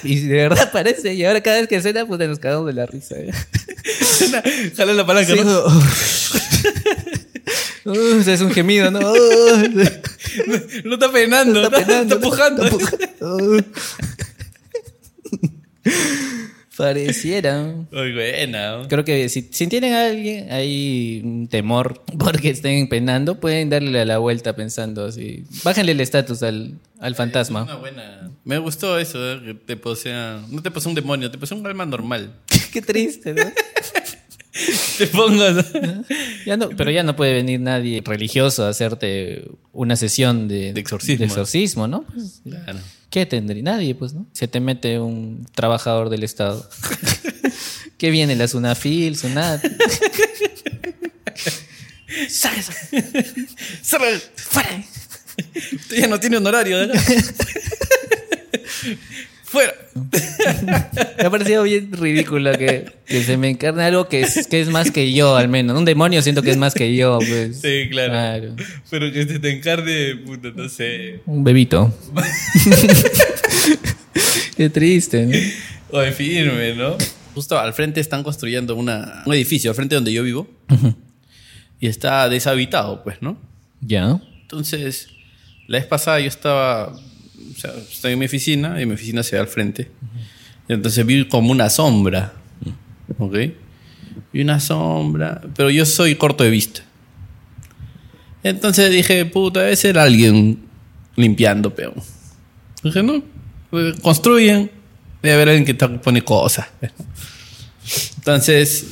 y 0.04 0.20
de 0.20 0.36
verdad 0.36 0.70
parece, 0.72 1.14
y 1.14 1.24
ahora 1.24 1.40
cada 1.42 1.58
vez 1.58 1.68
que 1.68 1.80
suena, 1.82 2.06
pues 2.06 2.20
nos 2.20 2.38
cagamos 2.38 2.66
de 2.66 2.72
la 2.72 2.86
risa. 2.86 3.16
¿eh? 3.18 3.32
Jala 4.76 4.92
la 4.92 5.06
palanca, 5.06 5.34
Sí, 5.34 5.40
¿no? 5.44 5.64
Uh, 7.84 8.20
es 8.26 8.40
un 8.40 8.50
gemido, 8.50 8.90
¿no? 8.90 9.00
No 10.84 10.94
está 10.94 11.10
penando, 11.12 11.64
está, 11.64 11.78
penando, 11.78 12.14
está 12.14 12.28
pujando. 12.28 12.64
está 12.64 12.76
pujando. 12.78 13.64
Pareciera. 16.80 17.74
Muy 17.90 18.12
buena. 18.12 18.82
Creo 18.88 19.04
que 19.04 19.28
si, 19.28 19.48
si 19.50 19.66
tienen 19.66 19.92
a 19.92 20.06
alguien 20.06 20.50
ahí 20.50 21.20
un 21.24 21.46
temor 21.48 22.02
porque 22.18 22.50
estén 22.50 22.88
penando, 22.88 23.38
pueden 23.38 23.68
darle 23.70 24.04
la 24.04 24.18
vuelta 24.18 24.56
pensando 24.56 25.04
así. 25.04 25.44
Bájenle 25.62 25.92
el 25.92 26.00
estatus 26.00 26.42
al, 26.42 26.78
al 26.98 27.14
fantasma. 27.14 27.64
Una 27.64 27.76
buena. 27.76 28.30
Me 28.44 28.58
gustó 28.58 28.98
eso, 28.98 29.18
¿eh? 29.30 29.40
que 29.44 29.54
te 29.54 29.76
posea. 29.76 30.42
No 30.48 30.62
te 30.62 30.70
posee 30.70 30.88
un 30.88 30.94
demonio, 30.94 31.30
te 31.30 31.38
posee 31.38 31.58
un 31.58 31.66
alma 31.66 31.84
normal. 31.84 32.32
Qué 32.72 32.80
triste, 32.80 33.34
¿no? 33.34 33.42
Te. 34.98 35.08
Ya 36.46 36.56
no, 36.56 36.70
pero 36.70 36.90
ya 36.90 37.02
no 37.02 37.14
puede 37.16 37.34
venir 37.34 37.60
nadie 37.60 38.02
religioso 38.04 38.64
a 38.64 38.70
hacerte 38.70 39.44
una 39.72 39.96
sesión 39.96 40.48
de, 40.48 40.72
De 40.72 40.80
exorcismo. 40.80 41.18
de 41.18 41.24
exorcismo, 41.26 41.86
¿no? 41.86 42.02
Pues, 42.02 42.40
Claro. 42.44 42.78
¿Qué 43.10 43.26
tendría? 43.26 43.62
Nadie, 43.62 43.94
pues, 43.94 44.12
¿no? 44.12 44.26
Se 44.32 44.46
te 44.48 44.60
mete 44.60 44.98
un 45.00 45.46
trabajador 45.54 46.10
del 46.10 46.22
Estado. 46.22 46.68
¿Qué 47.98 48.10
viene? 48.10 48.36
La 48.36 48.48
Sunafil, 48.48 49.16
Sunat. 49.16 49.62
¡Sale, 52.28 52.62
sale! 53.82 54.20
¡Fuera! 54.36 54.84
Ya 55.96 56.06
no 56.08 56.18
tiene 56.18 56.36
honorario, 56.38 56.76
¿verdad? 56.78 57.00
¡Fuera! 59.44 59.74
Me 61.18 61.24
ha 61.24 61.30
parecido 61.30 61.62
bien 61.62 61.92
ridículo 61.92 62.52
que, 62.52 62.92
que 63.06 63.22
se 63.22 63.36
me 63.36 63.50
encarne 63.50 63.84
algo 63.84 64.08
que 64.08 64.22
es, 64.22 64.46
que 64.46 64.60
es 64.60 64.68
más 64.68 64.90
que 64.90 65.12
yo, 65.12 65.36
al 65.36 65.48
menos. 65.48 65.78
Un 65.78 65.84
demonio 65.84 66.22
siento 66.22 66.42
que 66.42 66.50
es 66.50 66.56
más 66.56 66.74
que 66.74 66.94
yo, 66.96 67.18
pues. 67.18 67.60
Sí, 67.60 67.88
claro. 67.90 68.54
Pero 68.90 69.12
que 69.12 69.26
se 69.26 69.38
te 69.38 69.50
encarne, 69.50 70.16
puta, 70.26 70.50
no 70.54 70.68
sé. 70.68 71.20
Un 71.26 71.44
bebito. 71.44 71.94
Qué 74.56 74.70
triste, 74.70 75.26
¿no? 75.26 75.36
O 75.90 76.00
de 76.00 76.12
firme, 76.12 76.74
¿no? 76.74 76.96
Justo 77.34 77.58
al 77.58 77.72
frente 77.72 78.00
están 78.00 78.22
construyendo 78.22 78.76
una, 78.76 79.22
un 79.26 79.34
edificio, 79.34 79.70
al 79.70 79.76
frente 79.76 79.94
donde 79.94 80.12
yo 80.12 80.22
vivo. 80.22 80.48
Y 81.78 81.86
está 81.86 82.28
deshabitado, 82.28 83.02
pues, 83.02 83.22
¿no? 83.22 83.38
Ya. 83.80 84.20
Entonces, 84.42 85.08
la 85.66 85.78
vez 85.78 85.86
pasada 85.86 86.20
yo 86.20 86.26
estaba, 86.26 86.94
o 87.50 87.58
sea, 87.58 87.72
estoy 87.90 88.12
en 88.12 88.18
mi 88.18 88.26
oficina 88.26 88.80
y 88.80 88.86
mi 88.86 88.94
oficina 88.94 89.22
se 89.22 89.36
ve 89.36 89.40
al 89.40 89.48
frente. 89.48 89.90
Y 90.68 90.72
entonces 90.72 91.04
vi 91.04 91.26
como 91.26 91.50
una 91.50 91.68
sombra, 91.68 92.32
¿ok? 93.18 93.36
Vi 94.32 94.42
una 94.42 94.60
sombra, 94.60 95.40
pero 95.56 95.70
yo 95.70 95.84
soy 95.84 96.14
corto 96.14 96.44
de 96.44 96.50
vista. 96.50 96.82
Entonces 98.42 98.90
dije, 98.90 99.24
puta, 99.26 99.60
debe 99.60 99.76
ser 99.76 99.98
alguien 99.98 100.58
limpiando, 101.16 101.74
pero. 101.74 101.94
Dije, 102.82 103.02
no, 103.02 103.22
pues, 103.70 104.00
construyen, 104.00 104.70
debe 105.22 105.34
haber 105.34 105.48
alguien 105.50 105.64
que 105.66 105.74
te 105.74 105.88
pone 105.88 106.22
cosas. 106.22 106.68
Entonces, 108.16 108.86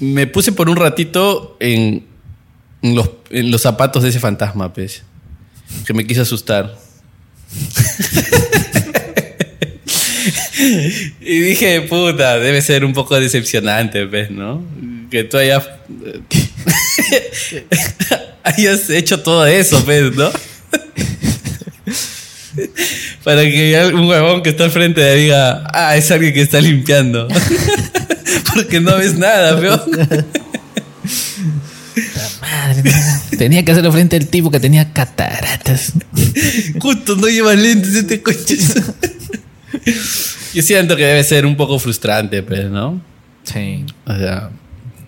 me 0.00 0.26
puse 0.26 0.52
por 0.52 0.68
un 0.68 0.76
ratito 0.76 1.56
en, 1.60 2.04
en 2.82 2.94
los, 2.94 3.10
en 3.30 3.50
los 3.50 3.62
zapatos 3.62 4.02
de 4.02 4.10
ese 4.10 4.20
fantasma, 4.20 4.72
pues. 4.72 5.02
Que 5.86 5.94
me 5.94 6.06
quiso 6.06 6.22
asustar. 6.22 6.83
y 11.20 11.40
dije, 11.40 11.82
puta, 11.82 12.38
debe 12.38 12.62
ser 12.62 12.84
un 12.84 12.92
poco 12.92 13.18
decepcionante, 13.18 14.06
pues, 14.06 14.30
¿no? 14.30 14.62
Que 15.10 15.24
tú 15.24 15.38
hayas. 15.38 15.64
hayas 18.44 18.88
hecho 18.90 19.20
todo 19.20 19.46
eso, 19.46 19.84
pues, 19.84 20.14
¿no? 20.14 20.30
Para 23.24 23.42
que 23.42 23.90
un 23.94 24.06
huevón 24.06 24.42
que 24.42 24.50
está 24.50 24.64
al 24.64 24.70
frente 24.70 25.14
diga, 25.14 25.64
ah, 25.72 25.96
es 25.96 26.10
alguien 26.10 26.34
que 26.34 26.42
está 26.42 26.60
limpiando. 26.60 27.26
Porque 28.54 28.80
no 28.80 28.96
ves 28.96 29.16
nada, 29.16 29.58
peor. 29.58 29.82
Madre 32.40 32.82
Tenía 33.38 33.64
que 33.64 33.72
hacerlo 33.72 33.92
frente 33.92 34.16
al 34.16 34.26
tipo 34.26 34.50
que 34.50 34.60
tenía 34.60 34.92
cataratas. 34.92 35.92
Justo 36.78 37.16
no 37.16 37.28
lleva 37.28 37.54
lentes 37.54 37.94
este 37.94 38.22
coche. 38.22 38.58
Yo 40.54 40.62
siento 40.62 40.96
que 40.96 41.04
debe 41.04 41.24
ser 41.24 41.46
un 41.46 41.56
poco 41.56 41.78
frustrante, 41.78 42.42
pero, 42.42 42.70
¿no? 42.70 43.00
Sí. 43.44 43.84
O 44.06 44.16
sea, 44.16 44.50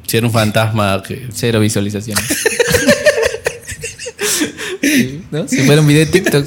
si 0.06 0.16
era 0.16 0.26
un 0.26 0.32
fantasma 0.32 1.02
que... 1.06 1.28
Cero 1.32 1.60
visualizaciones. 1.60 2.24
¿No? 5.30 5.48
Si 5.48 5.58
fuera 5.58 5.80
un 5.80 5.88
video 5.88 6.04
de 6.04 6.12
TikTok. 6.12 6.46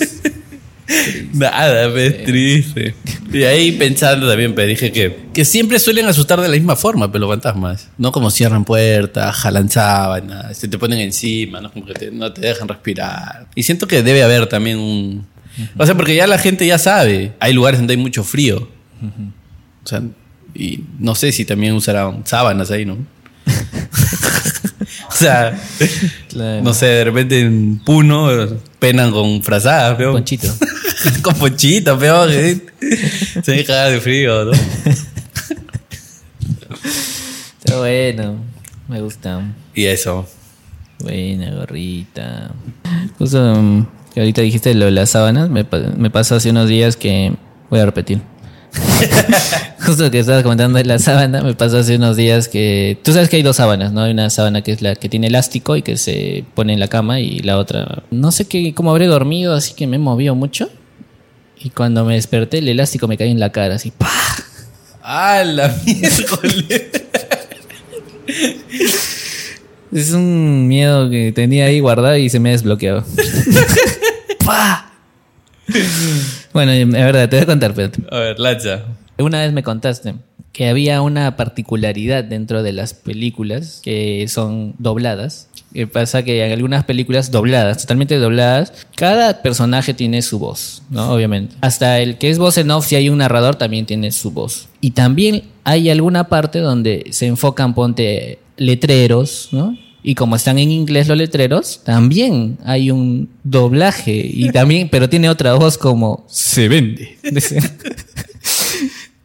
Nada, 1.34 1.92
pues, 1.92 2.24
triste. 2.24 2.96
Y 3.32 3.44
ahí 3.44 3.72
pensando 3.74 4.28
también, 4.28 4.56
pero 4.56 4.68
dije 4.68 4.92
que, 4.92 5.16
que 5.34 5.46
siempre 5.46 5.78
suelen 5.80 6.08
asustar 6.08 6.42
de 6.42 6.48
la 6.48 6.56
misma 6.56 6.76
forma, 6.76 7.12
pero 7.12 7.22
los 7.26 7.30
fantasmas. 7.30 7.90
No 7.98 8.12
como 8.12 8.32
cierran 8.32 8.66
puertas, 8.66 9.36
jalan 9.36 9.70
sábanas, 9.70 10.58
se 10.58 10.68
te 10.68 10.78
ponen 10.80 11.00
encima, 11.00 11.62
¿no? 11.62 11.72
Como 11.72 11.86
que 11.86 11.94
te- 11.94 12.12
no 12.12 12.32
te 12.34 12.42
dejan 12.42 12.68
respirar. 12.68 13.48
Y 13.56 13.64
siento 13.64 13.88
que 13.88 14.02
debe 14.04 14.24
haber 14.24 14.48
también 14.48 14.80
un... 14.80 15.28
O 15.78 15.86
sea, 15.86 15.96
porque 15.96 16.16
ya 16.16 16.26
la 16.26 16.38
gente 16.40 16.66
ya 16.66 16.78
sabe. 16.80 17.34
Hay 17.40 17.54
lugares 17.54 17.80
donde 17.80 17.94
hay 17.94 18.00
mucho 18.00 18.24
frío. 18.24 18.70
O 19.84 19.88
sea, 19.88 20.02
y 20.56 20.82
no 21.00 21.14
sé 21.16 21.32
si 21.32 21.46
también 21.46 21.74
usarán 21.74 22.24
sábanas 22.26 22.72
ahí, 22.72 22.86
¿no? 22.86 22.94
o 25.10 25.12
sea, 25.12 25.60
Claro. 26.30 26.64
no 26.64 26.74
sé, 26.74 26.86
de 26.88 27.04
repente 27.04 27.40
en 27.42 27.80
Puno 27.80 28.30
penan 28.80 29.12
con 29.12 29.44
frazadas, 29.44 29.98
peor. 29.98 30.14
Con 31.22 31.36
ponchito, 31.36 31.98
peor. 31.98 32.30
¿eh? 32.32 32.60
Se 33.44 33.52
deja 33.52 33.86
de 33.86 34.02
frío, 34.02 34.46
¿no? 34.46 34.52
Pero 37.64 37.80
bueno, 37.80 38.36
me 38.88 39.02
gusta. 39.02 39.42
Y 39.74 39.86
eso. 39.86 40.28
Buena 41.00 41.52
gorrita. 41.52 42.52
Justo 43.18 43.54
um, 43.54 43.86
que 44.14 44.20
ahorita 44.20 44.42
dijiste 44.42 44.74
lo 44.74 44.86
de 44.86 44.92
las 44.92 45.12
sábanas, 45.12 45.50
me, 45.50 45.66
me 45.98 46.10
pasó 46.10 46.36
hace 46.36 46.50
unos 46.50 46.68
días 46.68 46.96
que... 46.98 47.34
Voy 47.70 47.80
a 47.80 47.86
repetir. 47.86 48.20
Justo 49.86 50.10
que 50.10 50.20
estabas 50.20 50.42
comentando 50.44 50.78
de 50.80 50.86
la 50.86 50.98
sábana, 50.98 51.44
me 51.44 51.54
pasó 51.54 51.78
hace 51.78 51.96
unos 51.96 52.18
días 52.18 52.48
que... 52.48 52.98
Tú 53.04 53.14
sabes 53.14 53.30
que 53.30 53.36
hay 53.36 53.44
dos 53.44 53.58
sábanas, 53.58 53.94
¿no? 53.94 54.02
Hay 54.02 54.12
una 54.12 54.30
sábana 54.30 54.64
que 54.64 54.72
es 54.72 54.82
la 54.82 54.96
que 54.96 55.08
tiene 55.08 55.28
elástico 55.28 55.76
y 55.76 55.84
que 55.84 55.98
se 55.98 56.44
pone 56.56 56.74
en 56.74 56.80
la 56.80 56.88
cama 56.88 57.20
y 57.20 57.40
la 57.40 57.58
otra... 57.58 58.04
No 58.10 58.32
sé 58.32 58.48
qué, 58.48 58.74
cómo 58.74 58.90
habré 58.92 59.06
dormido, 59.06 59.54
así 59.54 59.74
que 59.76 59.86
me 59.86 59.98
he 59.98 60.00
movido 60.00 60.34
mucho. 60.34 60.70
Y 61.62 61.70
cuando 61.72 62.06
me 62.06 62.14
desperté, 62.14 62.60
el 62.60 62.70
elástico 62.70 63.08
me 63.08 63.18
cayó 63.18 63.32
en 63.32 63.40
la 63.40 63.52
cara, 63.52 63.76
así... 63.76 63.92
¡pah! 63.92 64.08
¡Ah, 65.02 65.44
la 65.44 65.76
miércoles! 65.86 66.66
Es 69.92 70.12
un 70.12 70.68
miedo 70.68 71.10
que 71.10 71.32
tenía 71.32 71.66
ahí 71.66 71.80
guardado 71.80 72.16
y 72.16 72.30
se 72.30 72.40
me 72.40 72.50
ha 72.50 72.52
desbloqueado. 72.52 73.04
¡Pah! 74.46 74.92
bueno, 76.54 76.72
es 76.72 76.88
verdad, 76.90 77.28
te 77.28 77.38
voy 77.38 77.44
a 77.44 77.46
contar, 77.48 77.72
espérate. 77.72 78.02
A 78.10 78.20
ver, 78.20 78.40
lanza. 78.40 78.86
Una 79.18 79.42
vez 79.42 79.52
me 79.52 79.64
contaste 79.64 80.16
que 80.52 80.68
había 80.68 81.02
una 81.02 81.36
particularidad 81.36 82.24
dentro 82.24 82.64
de 82.64 82.74
las 82.74 82.94
películas 82.94 83.80
que 83.84 84.26
son 84.28 84.76
dobladas. 84.78 85.48
Que 85.74 85.86
pasa 85.86 86.24
que 86.24 86.44
en 86.44 86.52
algunas 86.52 86.84
películas 86.86 87.30
dobladas, 87.30 87.78
totalmente 87.78 88.18
dobladas, 88.18 88.74
cada 88.96 89.44
personaje 89.44 89.94
tiene 89.94 90.24
su 90.24 90.40
voz, 90.40 90.82
¿no? 90.90 91.12
Obviamente. 91.12 91.56
Hasta 91.62 92.00
el 92.00 92.18
que 92.18 92.32
es 92.32 92.40
voz 92.40 92.58
en 92.58 92.72
off, 92.72 92.88
si 92.88 92.96
hay 92.96 93.10
un 93.10 93.20
narrador, 93.20 93.56
también 93.56 93.86
tiene 93.86 94.12
su 94.12 94.32
voz. 94.32 94.68
Y 94.82 94.92
también 94.92 95.44
hay 95.64 95.92
alguna 95.92 96.28
parte 96.28 96.60
donde 96.60 97.06
se 97.12 97.28
enfocan, 97.28 97.76
ponte, 97.76 98.40
letreros, 98.58 99.50
¿no? 99.52 99.78
Y 100.02 100.16
como 100.16 100.36
están 100.36 100.58
en 100.58 100.72
inglés 100.72 101.08
los 101.08 101.18
letreros, 101.18 101.82
también 101.84 102.58
hay 102.64 102.90
un 102.90 103.30
doblaje 103.44 104.28
y 104.34 104.50
también, 104.52 104.90
pero 104.90 105.10
tiene 105.10 105.30
otra 105.30 105.54
voz 105.56 105.78
como 105.78 106.26
se 106.28 106.68
vende. 106.68 107.18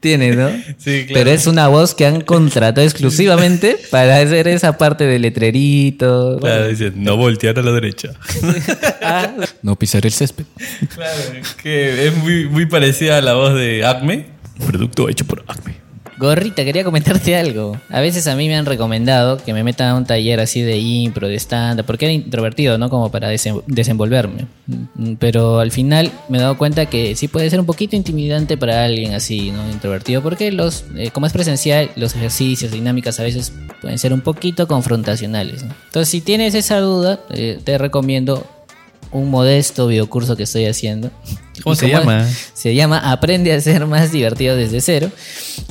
tiene, 0.05 0.37
¿no? 0.37 0.51
Sí, 0.77 1.07
claro. 1.07 1.15
Pero 1.15 1.31
es 1.31 1.47
una 1.47 1.67
voz 1.69 1.95
que 1.95 2.05
han 2.05 2.21
contratado 2.21 2.87
exclusivamente 2.87 3.79
para 3.91 4.19
hacer 4.19 4.47
esa 4.49 4.77
parte 4.77 5.05
de 5.05 5.19
letrerito. 5.19 6.39
Claro, 6.41 6.69
dice, 6.69 6.93
no 6.95 7.17
voltear 7.17 7.59
a 7.59 7.63
la 7.63 7.73
derecha. 7.73 8.11
Ah, 9.07 9.31
no 9.63 9.77
pisar 9.77 10.07
el 10.07 10.13
césped. 10.13 10.45
Claro, 10.95 11.21
que 11.63 12.07
es 12.07 12.17
muy, 12.17 12.49
muy 12.49 12.65
parecida 12.65 13.19
a 13.19 13.21
la 13.21 13.35
voz 13.35 13.55
de 13.55 13.85
Acme. 13.85 14.27
Producto 14.67 15.11
hecho 15.11 15.27
por 15.27 15.45
Acme. 15.47 15.84
Gorrita, 16.17 16.65
quería 16.65 16.85
comentarte 16.85 17.37
algo. 17.37 17.77
A 17.91 18.01
veces 18.01 18.27
a 18.29 18.37
mí 18.37 18.47
me 18.47 18.57
han 18.57 18.67
recomendado 18.67 19.37
que 19.39 19.53
me 19.53 19.65
meta 19.65 19.91
a 19.91 19.95
un 19.97 20.05
taller 20.05 20.39
así 20.41 20.63
de 20.63 20.79
impro, 20.79 21.27
de 21.29 21.35
stand 21.35 21.83
porque 21.85 22.05
era 22.07 22.13
introvertido, 22.13 22.79
¿no? 22.79 22.89
Como 22.89 23.11
para 23.11 23.33
desen- 23.33 23.63
desenvolverme. 23.67 24.47
Pero 25.19 25.59
al 25.59 25.73
final 25.73 26.13
me 26.29 26.39
he 26.39 26.41
dado 26.41 26.57
cuenta 26.57 26.87
que 26.87 27.17
sí 27.17 27.27
puede 27.29 27.51
ser 27.51 27.59
un 27.59 27.67
poquito 27.67 27.97
intimidante 27.97 28.57
para 28.57 28.85
alguien 28.85 29.13
así, 29.15 29.51
¿no? 29.51 29.69
Introvertido, 29.71 30.23
porque 30.23 30.53
los, 30.53 30.85
eh, 30.97 31.11
como 31.13 31.27
es 31.27 31.33
presencial, 31.33 31.91
los 31.97 32.15
ejercicios, 32.15 32.71
dinámicas 32.71 33.19
a 33.19 33.25
veces 33.25 33.53
pueden 33.81 33.99
ser 33.99 34.13
un 34.13 34.21
poquito 34.21 34.69
confrontacionales, 34.69 35.65
¿no? 35.65 35.75
Entonces, 35.87 36.09
si 36.09 36.21
tienes 36.21 36.55
esa 36.55 36.79
duda, 36.79 37.21
eh, 37.31 37.59
te 37.65 37.77
recomiendo 37.77 38.47
un 39.11 39.31
modesto 39.31 39.87
videocurso 39.89 40.37
que 40.37 40.45
estoy 40.45 40.67
haciendo. 40.67 41.11
¿Cómo 41.63 41.75
se 41.77 41.89
llama? 41.89 42.29
Se 42.53 42.75
llama 42.75 43.11
Aprende 43.13 43.53
a 43.53 43.61
ser 43.61 43.87
más 43.87 44.13
divertido 44.13 44.57
desde 44.57 44.81
cero. 44.81 45.11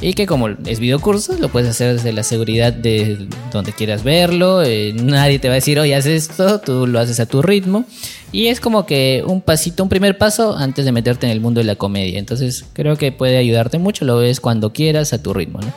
Y 0.02 0.14
que 0.14 0.26
como 0.26 0.50
es 0.50 0.80
videocurso, 0.80 1.38
lo 1.38 1.50
puedes 1.50 1.70
hacer 1.70 1.94
desde 1.94 2.14
la 2.14 2.24
seguridad 2.24 2.72
de 2.74 3.28
donde 3.52 3.74
quieras 3.74 4.04
verlo. 4.04 4.64
eh, 4.64 4.94
nadie 4.94 5.40
te 5.40 5.48
va 5.48 5.54
a 5.54 5.56
decir, 5.56 5.80
oye, 5.80 5.96
haz 5.96 6.06
esto, 6.06 6.60
tú 6.60 6.88
lo 6.88 7.00
haces 7.00 7.20
a 7.20 7.26
tu 7.26 7.42
ritmo. 7.42 7.86
Y 8.32 8.48
es 8.48 8.60
como 8.60 8.86
que 8.86 9.24
un 9.26 9.42
pasito, 9.42 9.84
un 9.84 9.90
primer 9.90 10.18
paso 10.18 10.56
antes 10.58 10.86
de 10.86 10.92
meterte 10.92 11.28
en 11.28 11.32
el 11.32 11.40
mundo 11.40 11.60
de 11.60 11.66
la 11.66 11.76
comedia. 11.76 12.18
Entonces 12.18 12.66
creo 12.74 12.98
que 12.98 13.12
puede 13.12 13.38
ayudarte 13.38 13.78
mucho, 13.78 14.06
lo 14.06 14.18
ves 14.18 14.40
cuando 14.40 14.74
quieras 14.74 15.14
a 15.14 15.22
tu 15.22 15.34
ritmo. 15.34 15.60
¿no? 15.62 15.74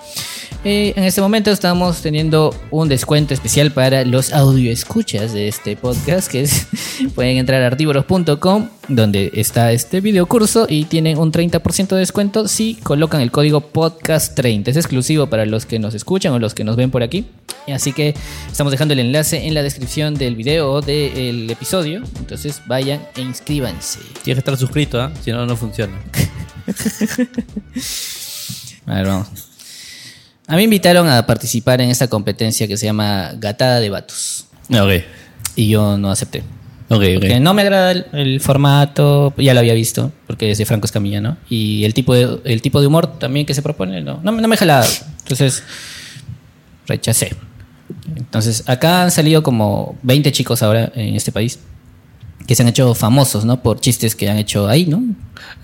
Eh, 0.68 0.94
en 0.96 1.04
este 1.04 1.20
momento 1.20 1.52
estamos 1.52 2.02
teniendo 2.02 2.52
un 2.72 2.88
descuento 2.88 3.32
especial 3.32 3.70
para 3.70 4.04
los 4.04 4.32
audio 4.32 4.72
escuchas 4.72 5.32
de 5.32 5.46
este 5.46 5.76
podcast, 5.76 6.28
que 6.28 6.40
es, 6.40 6.66
pueden 7.14 7.36
entrar 7.36 7.62
a 7.62 7.68
artívoros.com, 7.68 8.68
donde 8.88 9.30
está 9.34 9.70
este 9.70 10.00
video 10.00 10.26
curso 10.26 10.66
y 10.68 10.86
tienen 10.86 11.18
un 11.18 11.30
30% 11.30 11.90
de 11.90 11.98
descuento 11.98 12.48
si 12.48 12.74
colocan 12.82 13.20
el 13.20 13.30
código 13.30 13.72
podcast30. 13.72 14.66
Es 14.66 14.76
exclusivo 14.76 15.28
para 15.28 15.46
los 15.46 15.66
que 15.66 15.78
nos 15.78 15.94
escuchan 15.94 16.32
o 16.32 16.40
los 16.40 16.52
que 16.52 16.64
nos 16.64 16.74
ven 16.74 16.90
por 16.90 17.04
aquí. 17.04 17.26
Así 17.72 17.92
que 17.92 18.16
estamos 18.50 18.72
dejando 18.72 18.94
el 18.94 18.98
enlace 18.98 19.46
en 19.46 19.54
la 19.54 19.62
descripción 19.62 20.14
del 20.14 20.34
video 20.34 20.72
o 20.72 20.80
del 20.80 21.48
episodio. 21.48 22.02
Entonces 22.18 22.60
vayan 22.66 23.06
e 23.14 23.20
inscríbanse. 23.20 24.00
Tienes 24.24 24.42
que 24.42 24.50
estar 24.50 24.56
suscrito, 24.56 25.00
¿ah? 25.00 25.12
Si 25.22 25.30
no, 25.30 25.46
no 25.46 25.56
funciona. 25.56 25.96
A 28.86 28.94
ver, 28.94 29.06
vamos. 29.06 29.45
A 30.48 30.52
mí 30.52 30.58
me 30.58 30.64
invitaron 30.64 31.08
a 31.08 31.26
participar 31.26 31.80
en 31.80 31.90
esta 31.90 32.08
competencia 32.08 32.68
que 32.68 32.76
se 32.76 32.86
llama 32.86 33.32
Gatada 33.38 33.80
de 33.80 33.90
Vatos. 33.90 34.46
Ok. 34.70 35.02
Y 35.56 35.68
yo 35.68 35.96
no 35.98 36.10
acepté. 36.10 36.40
Ok, 36.88 37.02
Porque 37.14 37.34
ok. 37.34 37.40
no 37.40 37.52
me 37.52 37.62
agrada 37.62 37.90
el, 37.90 38.06
el 38.12 38.40
formato, 38.40 39.34
ya 39.38 39.54
lo 39.54 39.60
había 39.60 39.74
visto, 39.74 40.12
porque 40.28 40.52
es 40.52 40.58
de 40.58 40.66
Franco 40.66 40.86
Escamilla, 40.86 41.20
¿no? 41.20 41.36
Y 41.48 41.82
el 41.84 41.94
tipo 41.94 42.14
de, 42.14 42.38
el 42.44 42.62
tipo 42.62 42.80
de 42.80 42.86
humor 42.86 43.18
también 43.18 43.44
que 43.44 43.54
se 43.54 43.62
propone, 43.62 44.00
no, 44.02 44.20
no, 44.22 44.30
me- 44.30 44.40
no 44.40 44.46
me 44.46 44.56
jalaba. 44.56 44.86
Entonces, 45.22 45.64
rechacé. 46.86 47.34
Entonces, 48.16 48.62
acá 48.68 49.02
han 49.02 49.10
salido 49.10 49.42
como 49.42 49.98
20 50.02 50.30
chicos 50.30 50.62
ahora 50.62 50.92
en 50.94 51.16
este 51.16 51.32
país 51.32 51.58
que 52.46 52.54
se 52.54 52.62
han 52.62 52.68
hecho 52.68 52.94
famosos, 52.94 53.44
¿no? 53.44 53.62
Por 53.62 53.80
chistes 53.80 54.14
que 54.14 54.28
han 54.30 54.36
hecho 54.38 54.68
ahí, 54.68 54.86
¿no? 54.86 55.02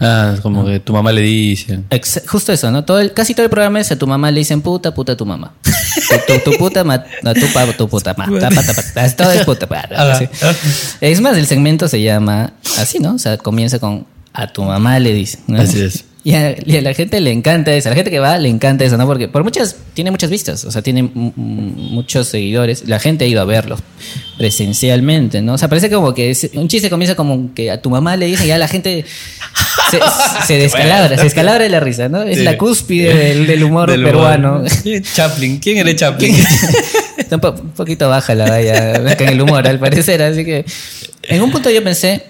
Ah, 0.01 0.35
como 0.43 0.65
que 0.67 0.81
tu 0.81 0.93
mamá 0.93 1.13
le 1.13 1.21
dice. 1.23 1.81
Ex- 1.91 2.23
justo 2.27 2.53
eso, 2.53 2.71
¿no? 2.71 2.85
Todo 2.85 2.99
el, 3.01 3.13
casi 3.13 3.35
todo 3.35 3.45
el 3.45 3.51
programa 3.51 3.81
es 3.81 3.91
a 3.93 3.97
tu 3.97 4.07
mamá 4.07 4.31
le 4.31 4.41
dicen 4.41 4.61
puta, 4.63 4.93
puta 4.93 5.17
tu 5.17 5.25
mamá. 5.25 5.53
Tu, 5.65 6.35
tu- 6.35 6.51
tu 6.51 6.59
puta, 6.59 6.83
ma- 6.85 7.03
tu 7.05 7.47
pa, 7.55 7.67
tu 7.77 7.89
puta, 7.89 8.15
ma, 8.17 8.27
ta, 8.41 8.51
pa, 8.51 8.63
ta, 8.63 8.75
pa, 8.75 8.83
ta, 8.83 9.17
todo 9.17 9.31
es 9.33 9.45
puta. 9.45 9.67
así. 10.13 10.29
Es 11.01 11.21
más, 11.21 11.37
el 11.37 11.47
segmento 11.47 11.87
se 11.89 12.03
llama 12.03 12.53
así, 12.79 12.99
¿no? 12.99 13.15
O 13.15 13.19
sea, 13.19 13.37
comienza 13.39 13.79
con 13.79 14.07
a 14.33 14.47
tu 14.47 14.63
mamá 14.63 14.99
le 14.99 15.13
dicen. 15.13 15.41
¿no? 15.47 15.61
Así 15.61 15.81
es. 15.81 16.05
Y 16.25 16.35
a, 16.35 16.55
y 16.65 16.77
a 16.77 16.83
la 16.83 16.95
gente 16.95 17.21
le 17.21 17.33
encanta 17.33 17.75
eso, 17.75 17.89
a 17.89 17.91
la 17.91 17.97
gente 17.97 18.11
que 18.13 18.21
va 18.21 18.39
le 18.39 18.49
encanta 18.49 18.85
eso, 18.85 18.97
¿no? 18.97 19.07
Porque 19.09 19.27
por 19.27 19.43
muchas, 19.43 19.75
tiene 19.93 20.13
muchas 20.13 20.31
vistas, 20.31 20.65
o 20.65 20.71
sea, 20.71 20.81
tiene 20.81 21.03
muchos 21.03 22.29
seguidores, 22.29 22.87
la 22.87 23.01
gente 23.01 23.25
ha 23.25 23.29
ido 23.29 23.41
a 23.41 23.45
verlos 23.45 23.81
presencialmente, 24.39 25.43
¿no? 25.43 25.55
O 25.55 25.59
sea, 25.59 25.69
parece 25.69 25.91
como 25.91 26.15
que 26.15 26.31
es- 26.31 26.51
un 26.55 26.69
chiste 26.69 26.91
comienza 26.91 27.15
como 27.17 27.53
que 27.55 27.71
a 27.71 27.81
tu 27.83 27.91
mamá 27.91 28.17
le 28.17 28.27
dicen 28.27 28.45
y 28.47 28.49
ya 28.49 28.59
la 28.59 28.69
gente 28.69 29.05
se, 29.91 29.99
se 30.47 30.59
descalabra, 30.59 31.17
se 31.17 31.25
descalabra 31.25 31.65
de 31.65 31.71
la 31.71 31.81
risa, 31.81 32.09
¿no? 32.09 32.23
Es 32.23 32.39
Sí. 32.39 32.45
la 32.45 32.57
cúspide 32.57 33.15
del, 33.15 33.47
del 33.47 33.65
humor 33.65 33.91
Del 33.91 34.03
peruano. 34.05 34.59
humor. 34.59 34.71
Chaplin. 35.15 35.59
¿Quién 35.59 35.79
eres 35.79 35.97
Chaplin? 35.97 36.35
Está 37.17 37.37
un, 37.37 37.41
po- 37.41 37.51
un 37.63 37.71
poquito 37.71 38.09
baja 38.09 38.35
la 38.35 38.49
valla 38.49 38.95
en 38.95 39.29
el 39.29 39.41
humor, 39.41 39.67
al 39.67 39.79
parecer. 39.79 40.23
Así 40.23 40.45
que 40.45 40.65
en 41.25 41.43
un 41.43 41.51
punto 41.51 41.71
yo 41.71 41.83
pensé, 41.85 42.23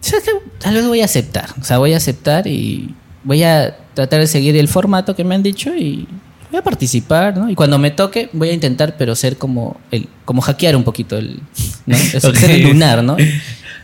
¿sabes 0.00 0.24
qué? 0.24 0.30
Tal 0.58 0.74
vez 0.74 0.86
voy 0.86 1.00
a 1.02 1.04
aceptar. 1.06 1.46
O 1.60 1.64
sea, 1.64 1.78
voy 1.78 1.94
a 1.94 1.96
aceptar 1.96 2.46
y 2.46 2.94
voy 3.24 3.42
a 3.42 3.76
tratar 3.94 4.20
de 4.20 4.26
seguir 4.26 4.56
el 4.56 4.68
formato 4.68 5.14
que 5.14 5.24
me 5.24 5.34
han 5.34 5.42
dicho 5.42 5.74
y 5.74 6.06
voy 6.50 6.58
a 6.58 6.62
participar, 6.62 7.36
¿no? 7.36 7.50
Y 7.50 7.54
cuando 7.54 7.78
me 7.78 7.90
toque, 7.90 8.28
voy 8.32 8.50
a 8.50 8.52
intentar, 8.52 8.96
pero 8.96 9.14
ser 9.14 9.36
como 9.36 9.80
el, 9.90 10.08
como 10.24 10.42
hackear 10.42 10.76
un 10.76 10.84
poquito 10.84 11.16
el, 11.16 11.40
ser 12.20 12.50
el 12.50 12.62
lunar, 12.62 13.02
¿no? 13.02 13.16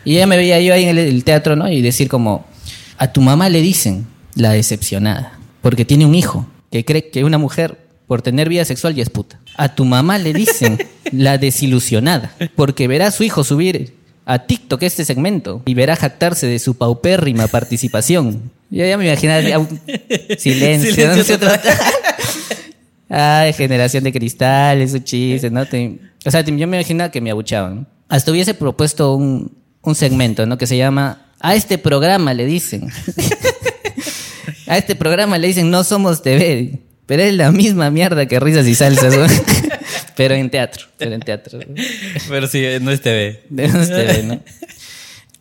Y 0.05 0.15
ya 0.15 0.27
me 0.27 0.37
veía 0.37 0.61
yo 0.61 0.75
ahí 0.75 0.85
en 0.85 0.91
el, 0.91 0.99
el 0.99 1.25
teatro, 1.25 1.57
¿no? 1.57 1.71
Y 1.71 1.81
decir 1.83 2.09
como, 2.09 2.47
a 2.99 3.13
tu 3.13 3.21
mamá 3.21 3.49
le 3.49 3.63
dicen 3.63 4.07
la 4.35 4.53
decepcionada, 4.53 5.39
porque 5.63 5.85
tiene 5.85 6.05
un 6.05 6.15
hijo 6.15 6.47
que 6.71 6.85
cree 6.85 7.11
que 7.11 7.25
una 7.25 7.39
mujer 7.39 7.79
por 8.07 8.23
tener 8.23 8.49
vida 8.49 8.65
sexual 8.65 8.95
ya 8.95 9.03
es 9.03 9.11
puta. 9.11 9.39
A 9.57 9.75
tu 9.75 9.85
mamá 9.85 10.19
le 10.19 10.33
dicen 10.33 10.79
la 11.13 11.39
desilusionada, 11.39 12.35
porque 12.57 12.89
verá 12.89 13.09
a 13.09 13.11
su 13.13 13.23
hijo 13.23 13.45
subir 13.45 13.95
a 14.25 14.41
TikTok 14.41 14.83
este 14.83 15.05
segmento 15.05 15.63
y 15.65 15.75
verá 15.75 15.97
jactarse 15.97 16.47
de 16.47 16.59
su 16.59 16.75
paupérrima 16.75 17.47
participación. 17.47 18.51
Yo 18.71 18.85
ya 18.85 18.97
me 18.99 19.07
imaginaba 19.07 19.41
silencio. 20.39 20.93
Silencio 20.95 21.39
¿no? 21.39 21.49
Ay, 23.09 23.53
generación 23.55 24.05
de 24.05 24.13
cristales, 24.13 24.93
su 24.93 24.99
chiste, 24.99 25.51
¿no? 25.51 25.65
Te- 25.67 25.99
o 26.25 26.31
sea, 26.31 26.45
te- 26.45 26.51
yo 26.57 26.67
me 26.67 26.77
imaginaba 26.77 27.11
que 27.11 27.21
me 27.21 27.31
abuchaban. 27.31 27.75
¿no? 27.77 27.87
Hasta 28.09 28.31
hubiese 28.31 28.53
propuesto 28.55 29.15
un, 29.15 29.57
un 29.83 29.95
segmento, 29.95 30.45
¿no? 30.45 30.59
Que 30.59 30.67
se 30.67 30.77
llama 30.77 31.27
A 31.41 31.55
este 31.55 31.79
programa 31.79 32.35
le 32.35 32.45
dicen. 32.45 32.89
A 34.67 34.77
este 34.77 34.95
programa 34.95 35.39
le 35.39 35.47
dicen 35.49 35.71
No 35.71 35.83
somos 35.85 36.23
TV. 36.23 36.81
Pero 37.07 37.23
es 37.23 37.33
la 37.35 37.51
misma 37.51 37.91
mierda 37.91 38.27
que 38.27 38.39
risas 38.39 38.67
y 38.67 38.75
salsas, 38.75 39.17
¿no? 39.17 39.27
Pero 40.15 40.35
en 40.35 40.51
teatro, 40.51 40.85
pero 40.99 41.15
en 41.15 41.21
teatro. 41.21 41.59
Pero 42.29 42.47
sí, 42.47 42.63
no 42.83 42.91
es 42.91 43.01
TV. 43.01 43.45
De 43.49 43.67
los 43.69 43.89
TV, 43.89 44.23
¿no? 44.25 44.41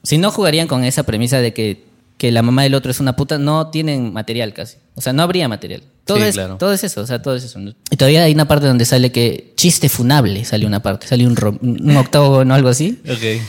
Si 0.02 0.18
no 0.18 0.32
jugarían 0.32 0.68
con 0.70 0.86
esa 0.86 1.04
premisa 1.04 1.42
de 1.42 1.54
que, 1.54 1.84
que 2.18 2.32
la 2.32 2.42
mamá 2.42 2.64
del 2.64 2.74
otro 2.76 2.92
es 2.92 3.00
una 3.00 3.16
puta, 3.16 3.38
no 3.38 3.68
tienen 3.68 4.12
material 4.14 4.54
casi. 4.54 4.78
O 4.96 5.02
sea, 5.02 5.14
no 5.14 5.24
habría 5.24 5.48
material. 5.48 5.84
Todo, 6.06 6.18
Sí, 6.18 6.24
es, 6.24 6.36
claro. 6.36 6.56
todo 6.58 6.74
es 6.74 6.84
eso, 6.84 7.02
o 7.02 7.06
sea, 7.06 7.22
todo 7.22 7.36
es 7.36 7.44
eso. 7.44 7.60
Y 7.92 7.98
todavía 7.98 8.24
hay 8.24 8.34
una 8.34 8.48
parte 8.48 8.66
donde 8.66 8.86
sale 8.86 9.12
que 9.12 9.54
chiste 9.56 9.90
funable, 9.90 10.46
sale 10.46 10.66
una 10.66 10.82
parte, 10.82 11.06
sale 11.08 11.28
un, 11.28 11.38
un 11.62 11.98
octavo 11.98 12.38
o 12.38 12.40
algo 12.54 12.70
así. 12.70 13.00
Ok. 13.10 13.42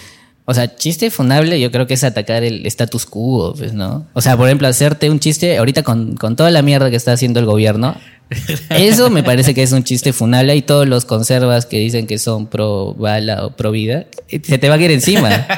O 0.51 0.55
sea, 0.55 0.75
chiste 0.77 1.11
funable 1.11 1.61
yo 1.61 1.71
creo 1.71 1.87
que 1.87 1.93
es 1.95 2.05
atacar 2.05 2.43
el 2.43 2.65
status 2.67 3.05
quo, 3.05 3.55
pues, 3.55 3.75
¿no? 3.75 4.07
O 4.15 4.23
sea, 4.23 4.37
por 4.37 4.47
ejemplo, 4.47 4.67
hacerte 4.67 5.11
un 5.11 5.21
chiste 5.21 5.59
ahorita 5.59 5.83
con, 5.83 6.17
con 6.17 6.37
toda 6.37 6.51
la 6.51 6.63
mierda 6.63 6.89
que 6.89 6.97
está 6.97 7.13
haciendo 7.13 7.39
el 7.39 7.47
gobierno. 7.47 7.95
Eso 8.71 9.11
me 9.11 9.23
parece 9.23 9.55
que 9.55 9.63
es 9.63 9.73
un 9.73 9.85
chiste 9.85 10.13
funable 10.15 10.57
y 10.57 10.63
todos 10.63 10.89
los 10.89 11.05
conservas 11.05 11.67
que 11.67 11.79
dicen 11.79 12.07
que 12.07 12.19
son 12.19 12.47
pro 12.47 12.95
bala 12.95 13.45
o 13.45 13.57
pro 13.57 13.71
vida, 13.71 14.07
se 14.29 14.59
te 14.59 14.69
va 14.69 14.77
a 14.77 14.81
ir 14.81 14.91
encima. 14.91 15.47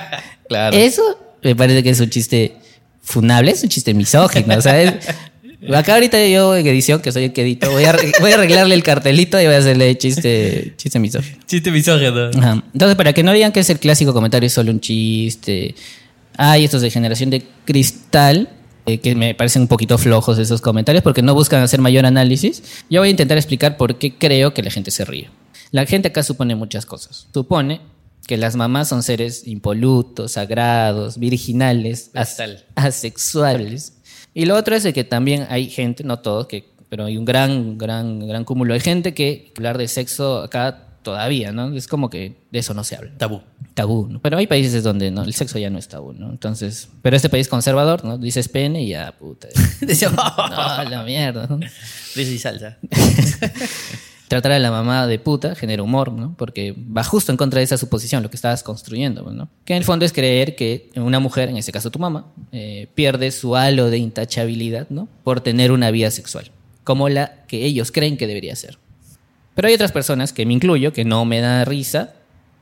Claro. 0.49 0.77
Eso 0.77 1.37
me 1.45 1.55
parece 1.55 1.85
que 1.85 1.91
es 1.91 2.01
un 2.01 2.11
chiste 2.11 2.57
funable, 3.11 3.51
es 3.53 3.63
un 3.63 3.69
chiste 3.69 3.93
misógino. 3.95 4.57
O 4.57 4.61
sea, 4.61 4.81
es- 4.83 4.95
acá 5.75 5.95
ahorita 5.95 6.27
yo 6.27 6.57
en 6.57 6.67
edición, 6.67 7.01
que 7.03 7.13
soy 7.13 7.25
el 7.25 7.33
que 7.33 7.43
edito, 7.43 7.71
voy 7.71 7.85
a, 7.85 7.95
voy 8.21 8.31
a 8.33 8.35
arreglarle 8.35 8.75
el 8.75 8.83
cartelito 8.83 9.41
y 9.41 9.45
voy 9.45 9.55
a 9.55 9.59
hacerle 9.59 9.97
chiste, 9.99 10.75
chiste 10.77 10.99
misógino. 10.99 11.39
Chiste 11.47 11.71
misógino. 11.71 12.31
Ajá. 12.39 12.63
Entonces, 12.73 12.97
para 12.97 13.13
que 13.13 13.23
no 13.23 13.33
digan 13.33 13.53
que 13.53 13.61
es 13.61 13.71
el 13.71 13.79
clásico 13.79 14.13
comentario, 14.13 14.47
es 14.47 14.53
solo 14.53 14.71
un 14.71 14.81
chiste. 14.81 15.75
Hay 16.37 16.65
estos 16.65 16.81
de 16.83 16.91
generación 16.91 17.29
de 17.31 17.43
cristal, 17.65 18.49
eh, 18.87 18.99
que 18.99 19.15
me 19.15 19.35
parecen 19.35 19.63
un 19.63 19.69
poquito 19.69 19.99
flojos 19.99 20.39
esos 20.39 20.63
comentarios 20.63 21.03
porque 21.05 21.21
no 21.23 21.35
buscan 21.35 21.63
hacer 21.63 21.81
mayor 21.81 22.07
análisis. 22.07 22.63
Yo 22.89 23.01
voy 23.03 23.09
a 23.09 23.11
intentar 23.11 23.37
explicar 23.37 23.77
por 23.77 23.99
qué 23.99 24.15
creo 24.17 24.55
que 24.55 24.63
la 24.63 24.71
gente 24.71 24.91
se 24.91 25.05
ríe. 25.05 25.29
La 25.71 25.85
gente 25.85 26.09
acá 26.09 26.23
supone 26.23 26.55
muchas 26.55 26.87
cosas. 26.87 27.27
Supone 27.35 27.81
que 28.31 28.37
las 28.37 28.55
mamás 28.55 28.87
son 28.89 29.03
seres 29.03 29.45
impolutos, 29.49 30.31
sagrados, 30.33 31.19
virginales, 31.19 32.13
as- 32.15 32.41
asexuales. 32.77 33.95
Y 34.35 34.45
lo 34.45 34.55
otro 34.55 34.77
es 34.77 34.85
que 34.95 35.03
también 35.03 35.49
hay 35.51 35.69
gente, 35.69 36.05
no 36.05 36.21
todos, 36.21 36.47
que, 36.47 36.71
pero 36.89 37.07
hay 37.07 37.17
un 37.17 37.25
gran, 37.25 37.77
gran, 37.77 38.21
gran 38.29 38.45
cúmulo 38.45 38.73
de 38.75 38.79
gente 38.79 39.15
que 39.15 39.53
hablar 39.57 39.79
de 39.79 39.89
sexo 39.89 40.43
acá 40.43 40.87
todavía, 41.03 41.51
¿no? 41.51 41.75
Es 41.75 41.89
como 41.89 42.09
que 42.09 42.37
de 42.53 42.59
eso 42.61 42.73
no 42.73 42.85
se 42.85 42.95
habla. 42.95 43.11
Tabú. 43.19 43.41
Tabú, 43.75 44.07
¿no? 44.09 44.21
Pero 44.21 44.39
hay 44.39 44.47
países 44.47 44.85
donde 44.85 45.11
no, 45.11 45.25
el 45.25 45.35
sexo 45.35 45.59
ya 45.59 45.69
no 45.69 45.79
es 45.81 45.89
tabú, 45.89 46.13
¿no? 46.13 46.31
Entonces, 46.31 46.89
pero 47.03 47.17
este 47.17 47.31
país 47.31 47.49
conservador, 47.49 48.05
¿no? 48.05 48.17
Dices 48.17 48.49
pene 48.49 48.85
y 48.85 48.91
ya, 48.91 49.11
puta. 49.19 49.49
Decía, 49.81 50.11
No, 50.15 50.85
la 50.89 51.03
mierda, 51.05 51.49
y 52.15 52.39
salsa. 52.39 52.79
Tratar 54.31 54.53
a 54.53 54.59
la 54.61 54.71
mamá 54.71 55.09
de 55.09 55.19
puta 55.19 55.57
genera 55.57 55.83
humor, 55.83 56.13
¿no? 56.13 56.37
Porque 56.39 56.73
va 56.73 57.03
justo 57.03 57.33
en 57.33 57.37
contra 57.37 57.59
de 57.59 57.65
esa 57.65 57.77
suposición, 57.77 58.23
lo 58.23 58.31
que 58.31 58.37
estabas 58.37 58.63
construyendo, 58.63 59.29
¿no? 59.33 59.49
Que 59.65 59.73
en 59.73 59.79
el 59.79 59.85
fondo 59.85 60.05
es 60.05 60.13
creer 60.13 60.55
que 60.55 60.89
una 60.95 61.19
mujer, 61.19 61.49
en 61.49 61.57
este 61.57 61.73
caso 61.73 61.91
tu 61.91 61.99
mamá, 61.99 62.27
eh, 62.53 62.87
pierde 62.95 63.33
su 63.33 63.57
halo 63.57 63.91
de 63.91 63.99
intachabilidad, 63.99 64.89
¿no? 64.89 65.09
Por 65.25 65.41
tener 65.41 65.73
una 65.73 65.91
vida 65.91 66.13
sexual, 66.13 66.53
como 66.85 67.09
la 67.09 67.45
que 67.49 67.65
ellos 67.65 67.91
creen 67.91 68.17
que 68.17 68.29
debería 68.29 68.55
ser. 68.55 68.79
Pero 69.57 69.67
hay 69.67 69.75
otras 69.75 69.91
personas, 69.91 70.33
que 70.33 70.47
me 70.47 70.55
incluyo, 70.55 70.93
que 70.93 71.05
no 71.05 71.25
me 71.25 71.41
da 71.41 71.65
risa, 71.65 72.15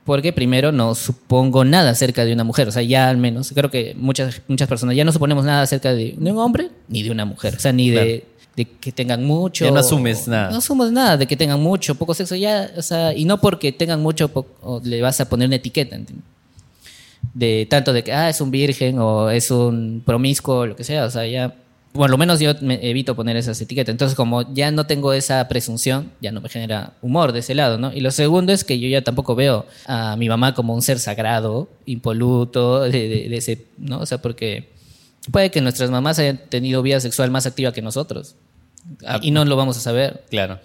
porque 0.05 0.33
primero 0.33 0.71
no 0.71 0.95
supongo 0.95 1.65
nada 1.65 1.91
acerca 1.91 2.25
de 2.25 2.33
una 2.33 2.43
mujer. 2.43 2.67
O 2.67 2.71
sea, 2.71 2.81
ya 2.81 3.09
al 3.09 3.17
menos, 3.17 3.51
creo 3.53 3.69
que 3.69 3.93
muchas, 3.95 4.41
muchas 4.47 4.67
personas 4.67 4.95
ya 4.95 5.05
no 5.05 5.11
suponemos 5.11 5.45
nada 5.45 5.61
acerca 5.61 5.93
de, 5.93 6.15
de 6.17 6.31
un 6.31 6.39
hombre 6.39 6.71
ni 6.87 7.03
de 7.03 7.11
una 7.11 7.25
mujer. 7.25 7.53
O 7.57 7.59
sea, 7.59 7.73
ni 7.73 7.91
de, 7.91 8.25
de 8.59 8.65
que 8.79 8.91
tengan 8.91 9.23
mucho. 9.25 9.65
Ya 9.65 9.71
no 9.71 9.79
asumes 9.79 10.27
nada. 10.27 10.51
No 10.51 10.57
asumes 10.57 10.91
nada 10.91 11.17
de 11.17 11.25
que 11.27 11.35
tengan 11.35 11.59
mucho, 11.61 11.95
poco 11.95 12.13
sexo. 12.13 12.35
Ya, 12.35 12.71
o 12.77 12.81
sea, 12.81 13.13
y 13.13 13.25
no 13.25 13.39
porque 13.41 13.71
tengan 13.71 14.01
mucho, 14.01 14.29
poco, 14.29 14.81
le 14.83 15.01
vas 15.01 15.19
a 15.21 15.27
poner 15.29 15.47
una 15.47 15.55
etiqueta, 15.55 15.95
¿entiendes? 15.95 16.25
De 17.33 17.67
tanto 17.69 17.93
de 17.93 18.03
que, 18.03 18.11
ah, 18.13 18.29
es 18.29 18.41
un 18.41 18.49
virgen 18.51 18.97
o 18.99 19.29
es 19.29 19.51
un 19.51 20.01
promiscuo, 20.05 20.65
lo 20.65 20.75
que 20.75 20.83
sea. 20.83 21.05
O 21.05 21.09
sea, 21.09 21.25
ya 21.27 21.53
bueno, 21.91 22.11
lo 22.11 22.17
menos 22.19 22.39
yo 22.39 22.53
me 22.61 22.87
evito 22.87 23.15
poner 23.15 23.35
esas 23.35 23.59
etiquetas. 23.61 23.91
Entonces, 23.91 24.15
como 24.15 24.53
ya 24.53 24.69
no 24.71 24.85
tengo 24.85 25.11
esa 25.11 25.47
presunción, 25.47 26.11
ya 26.21 26.31
no 26.31 26.39
me 26.39 26.47
genera 26.47 26.93
humor 27.01 27.31
de 27.31 27.39
ese 27.39 27.55
lado, 27.55 27.77
¿no? 27.79 27.91
Y 27.91 27.99
lo 28.01 28.11
segundo 28.11 28.53
es 28.53 28.63
que 28.63 28.79
yo 28.79 28.87
ya 28.87 29.03
tampoco 29.03 29.33
veo 29.35 29.65
a 29.87 30.15
mi 30.15 30.29
mamá 30.29 30.53
como 30.53 30.75
un 30.75 30.81
ser 30.83 30.99
sagrado, 30.99 31.67
impoluto, 31.87 32.81
de, 32.81 32.91
de- 32.91 33.29
de 33.29 33.37
ese, 33.37 33.65
¿no? 33.79 33.99
O 34.01 34.05
sea, 34.05 34.19
porque 34.21 34.69
puede 35.31 35.49
que 35.49 35.61
nuestras 35.61 35.89
mamás 35.89 36.19
hayan 36.19 36.37
tenido 36.49 36.81
vida 36.83 36.99
sexual 36.99 37.31
más 37.31 37.45
activa 37.47 37.71
que 37.73 37.81
nosotros. 37.81 38.35
Ah. 39.05 39.19
Y 39.21 39.31
no 39.31 39.45
lo 39.45 39.55
vamos 39.55 39.77
a 39.77 39.79
saber. 39.81 40.23
Claro. 40.29 40.59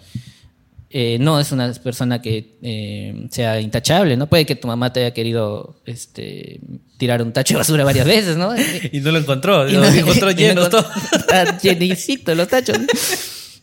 Eh, 0.97 1.17
no 1.19 1.41
es 1.41 1.51
una 1.51 1.73
persona 1.73 2.21
que 2.21 2.57
eh, 2.61 3.27
sea 3.29 3.59
intachable, 3.59 4.15
¿no? 4.15 4.27
Puede 4.27 4.45
que 4.45 4.55
tu 4.55 4.67
mamá 4.67 4.93
te 4.93 5.01
haya 5.01 5.13
querido 5.13 5.81
este, 5.85 6.61
tirar 6.97 7.21
un 7.21 7.33
tacho 7.33 7.55
de 7.55 7.57
basura 7.57 7.83
varias 7.83 8.05
veces, 8.05 8.37
¿no? 8.37 8.55
Y 8.91 9.01
no 9.01 9.11
lo 9.11 9.19
encontró. 9.19 9.67
Y 9.67 9.73
lo 9.73 9.83
encontró 9.83 10.31
lleno 10.31 10.69
todo. 10.69 10.85
Está 11.11 11.57
llenecito 11.61 12.33
los 12.33 12.47
tachos. 12.47 12.77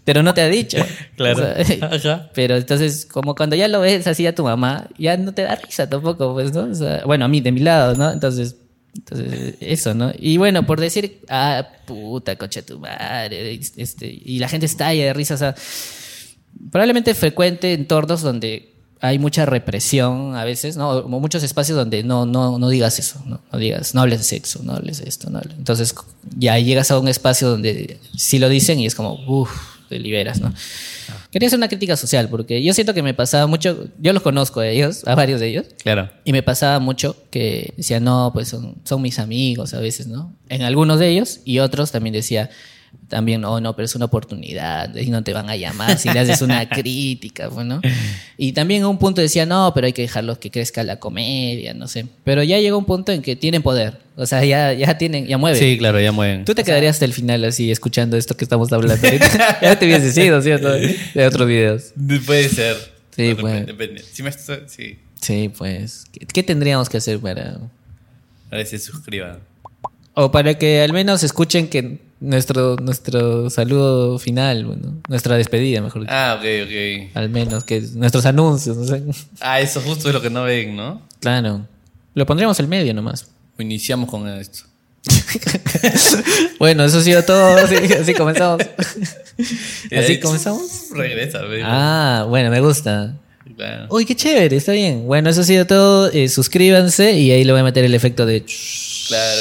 Pero 0.05 0.23
no 0.23 0.35
te 0.35 0.43
ha 0.43 0.49
dicho. 0.49 0.79
Claro. 1.17 1.47
O 1.91 1.99
sea, 1.99 2.13
Ajá. 2.15 2.31
pero 2.35 2.57
entonces, 2.57 3.07
como 3.07 3.35
cuando 3.35 3.57
ya 3.57 3.69
lo 3.69 3.81
ves 3.81 4.07
así 4.07 4.27
a 4.27 4.35
tu 4.35 4.43
mamá, 4.43 4.89
ya 4.99 5.17
no 5.17 5.33
te 5.33 5.43
da 5.43 5.55
risa 5.55 5.89
tampoco, 5.89 6.35
pues, 6.35 6.53
¿no? 6.53 6.65
O 6.65 6.75
sea, 6.75 7.03
bueno, 7.07 7.25
a 7.25 7.29
mí, 7.29 7.41
de 7.41 7.53
mi 7.53 7.61
lado, 7.61 7.95
¿no? 7.95 8.11
Entonces, 8.11 8.57
entonces 8.95 9.55
eso, 9.61 9.95
¿no? 9.95 10.13
Y 10.19 10.37
bueno, 10.37 10.67
por 10.67 10.81
decir, 10.81 11.23
ah, 11.29 11.67
puta, 11.87 12.37
concha 12.37 12.61
de 12.61 12.67
tu 12.67 12.79
madre, 12.79 13.59
este, 13.77 14.07
y 14.07 14.39
la 14.39 14.49
gente 14.49 14.67
estalla 14.67 15.05
de 15.05 15.13
risa, 15.13 15.35
o 15.35 15.39
sea, 15.39 15.55
probablemente 16.71 17.15
frecuente 17.15 17.73
entornos 17.73 18.23
donde 18.23 18.73
hay 19.01 19.19
mucha 19.19 19.47
represión 19.47 20.37
a 20.37 20.45
veces, 20.45 20.77
¿no? 20.77 20.91
O 20.91 21.09
muchos 21.09 21.43
espacios 21.43 21.77
donde 21.77 22.05
no, 22.05 22.25
no, 22.25 22.59
no 22.59 22.69
digas 22.69 23.01
eso, 23.01 23.21
¿no? 23.27 23.41
No 23.53 23.59
digas, 23.59 23.95
no 23.95 24.03
hables 24.03 24.21
de 24.21 24.25
sexo, 24.25 24.61
no 24.63 24.75
hables 24.75 24.99
de 24.99 25.09
esto, 25.09 25.29
no 25.29 25.39
hables. 25.39 25.57
Entonces 25.59 25.93
ya 26.37 26.57
llegas 26.59 26.93
a 26.93 26.99
un 27.01 27.09
espacio 27.09 27.49
donde 27.49 27.99
sí 28.17 28.39
lo 28.39 28.49
dicen 28.49 28.79
y 28.79 28.87
es 28.87 28.95
como, 28.95 29.15
uff, 29.27 29.51
te 29.93 29.99
liberas, 30.01 30.41
¿no? 30.41 30.53
Quería 31.31 31.47
hacer 31.47 31.59
una 31.59 31.69
crítica 31.69 31.97
social 31.97 32.29
porque 32.29 32.63
yo 32.63 32.73
siento 32.75 32.95
que 32.95 33.03
me 33.03 33.15
pasaba 33.15 33.47
mucho, 33.47 33.89
yo 33.99 34.13
los 34.13 34.23
conozco 34.23 34.61
a 34.61 34.69
ellos, 34.69 35.03
a 35.07 35.15
varios 35.15 35.41
de 35.41 35.49
ellos, 35.49 35.67
Claro. 35.83 36.11
y 36.25 36.33
me 36.33 36.43
pasaba 36.43 36.79
mucho 36.79 37.17
que 37.31 37.73
decía, 37.77 38.01
no, 38.01 38.31
pues 38.35 38.49
son, 38.49 38.77
son 38.85 39.01
mis 39.03 39.19
amigos 39.19 39.75
a 39.75 39.81
veces, 39.81 40.07
¿no? 40.07 40.35
En 40.49 40.63
algunos 40.63 40.99
de 40.99 41.09
ellos 41.09 41.41
y 41.45 41.59
otros 41.61 41.93
también 41.93 42.13
decía, 42.15 42.51
también, 43.09 43.43
no, 43.43 43.61
no, 43.61 43.77
pero 43.77 43.85
es 43.85 43.95
una 43.95 44.07
oportunidad 44.07 44.95
y 44.97 45.11
no 45.11 45.23
te 45.23 45.35
van 45.35 45.51
a 45.51 45.57
llamar 45.57 45.99
si 45.99 46.09
le 46.09 46.19
haces 46.19 46.41
una 46.41 46.67
crítica, 46.71 47.51
pues, 47.51 47.67
¿no? 47.67 47.81
Y 48.39 48.53
también 48.53 48.83
a 48.85 48.89
un 48.89 48.99
punto 48.99 49.21
decía, 49.21 49.45
no, 49.45 49.73
pero 49.75 49.87
hay 49.87 49.93
que 49.93 50.01
dejarlos 50.03 50.39
que 50.39 50.51
crezca 50.51 50.83
la 50.83 50.97
comedia, 50.99 51.75
no 51.75 51.89
sé. 51.89 52.07
Pero 52.25 52.43
ya 52.43 52.59
llegó 52.59 52.79
un 52.79 52.87
punto 52.87 53.13
en 53.13 53.21
que 53.21 53.37
tienen 53.37 53.63
poder, 53.63 53.99
o 54.17 54.25
sea, 54.25 54.43
ya, 54.45 54.73
ya 54.73 54.97
tienen, 54.97 55.27
ya 55.27 55.37
mueven. 55.37 55.61
Sí, 55.61 55.77
claro, 55.77 56.01
ya 56.01 56.11
mueven. 56.11 56.47
Tú 56.47 56.55
te 56.55 56.65
quedarías 56.65 56.97
hasta 56.97 57.05
el 57.05 57.13
final 57.13 57.45
así 57.45 57.71
escuchando 57.71 58.17
esto 58.17 58.35
que 58.37 58.45
estamos 58.45 58.73
hablando 58.73 59.07
ahorita. 59.07 59.59
ya 59.63 59.79
te 59.79 59.85
hubieses 59.85 60.17
ido, 60.17 60.41
¿cierto? 60.41 60.71
De 60.73 61.27
otros 61.27 61.47
videos. 61.47 61.93
Puede 62.25 62.49
ser. 62.49 62.77
Sí, 63.15 63.25
Depende. 63.35 64.03
Si 64.11 64.23
me 64.23 64.31
estoy- 64.31 64.63
sí. 64.69 64.99
Sí, 65.21 65.51
pues. 65.57 66.07
¿Qué, 66.11 66.27
qué 66.27 66.43
tendríamos 66.43 66.89
que 66.89 66.97
hacer 66.97 67.19
para.? 67.19 67.59
A 68.51 68.57
ver 68.57 68.67
si 68.67 68.79
se 68.79 68.87
suscriban. 68.91 69.39
O 70.15 70.31
para 70.31 70.55
que 70.55 70.81
al 70.83 70.93
menos 70.93 71.23
escuchen 71.23 71.69
que 71.69 71.99
nuestro, 72.23 72.77
nuestro 72.77 73.51
saludo 73.51 74.19
final, 74.19 74.65
bueno, 74.65 74.95
nuestra 75.09 75.37
despedida, 75.37 75.83
mejor 75.83 76.03
dicho. 76.03 76.13
Ah, 76.15 76.39
ok, 76.39 76.45
ok. 76.65 77.17
Al 77.17 77.29
menos, 77.29 77.65
que 77.65 77.81
nuestros 77.95 78.25
anuncios, 78.25 78.77
no 78.77 78.85
sé. 78.85 79.03
Ah, 79.41 79.61
eso 79.61 79.81
justo 79.81 80.09
es 80.09 80.15
lo 80.15 80.23
que 80.23 80.31
no 80.31 80.45
ven, 80.45 80.77
¿no? 80.77 81.03
Claro. 81.21 81.67
Lo 82.15 82.25
pondríamos 82.27 82.59
al 82.61 82.69
medio 82.69 82.95
nomás. 82.95 83.27
Iniciamos 83.59 84.09
con 84.09 84.29
esto. 84.29 84.65
Bueno, 86.59 86.85
eso 86.85 86.99
ha 86.99 87.03
sido 87.03 87.25
todo. 87.25 87.57
Así, 87.57 87.75
así 87.75 88.15
comenzamos. 88.15 88.63
¿Así 89.99 90.21
comenzamos? 90.21 90.91
Regresa, 90.93 91.41
ve. 91.43 91.61
Ah, 91.65 92.25
bueno, 92.29 92.51
me 92.51 92.61
gusta. 92.61 93.17
Claro. 93.57 93.87
Uy, 93.91 94.05
qué 94.05 94.15
chévere, 94.17 94.57
está 94.57 94.73
bien. 94.73 95.07
Bueno, 95.07 95.31
eso 95.31 95.41
ha 95.43 95.45
sido 95.45 95.67
todo. 95.67 96.11
Eh, 96.13 96.29
suscríbanse 96.29 97.13
y 97.13 97.31
ahí 97.31 97.45
le 97.45 97.53
voy 97.53 97.61
a 97.61 97.65
meter 97.65 97.85
el 97.85 97.95
efecto 97.95 98.25
de. 98.27 98.45
Claro, 99.09 99.41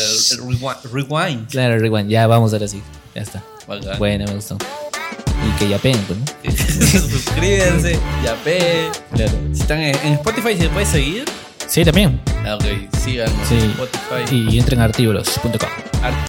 rewind. 0.91 1.47
Claro, 1.49 1.80
rewind. 1.80 2.09
Ya, 2.09 2.28
vamos 2.28 2.53
ahora 2.53 2.68
sí. 2.68 2.82
Ya 3.16 3.22
está. 3.22 3.43
Bacán. 3.68 3.97
Bueno, 3.99 4.26
me 4.28 4.36
gustó. 4.36 4.57
Y 5.47 5.57
que 5.59 5.70
ya 5.70 5.78
peguen, 5.80 6.01
pues, 6.03 6.20
¿no? 6.20 6.26
Suscríbanse, 7.09 7.97
ya 8.24 8.36
pe. 8.43 8.89
Claro. 9.14 9.32
Si 9.53 9.62
están 9.62 9.80
en, 9.82 9.95
en 10.05 10.14
Spotify, 10.14 10.57
¿se 10.57 10.70
puede 10.70 10.86
seguir? 10.86 11.26
Sí, 11.68 11.86
también. 11.86 12.20
Ah, 12.45 12.55
ok, 12.55 12.66
síganos 13.03 13.34
Sí. 13.47 13.55
en 13.55 13.72
Spotify. 13.72 14.49
Y 14.51 14.59
entren 14.59 14.82
a 14.82 14.86
artíbulos.com. 14.86 15.70
Art- 16.03 16.28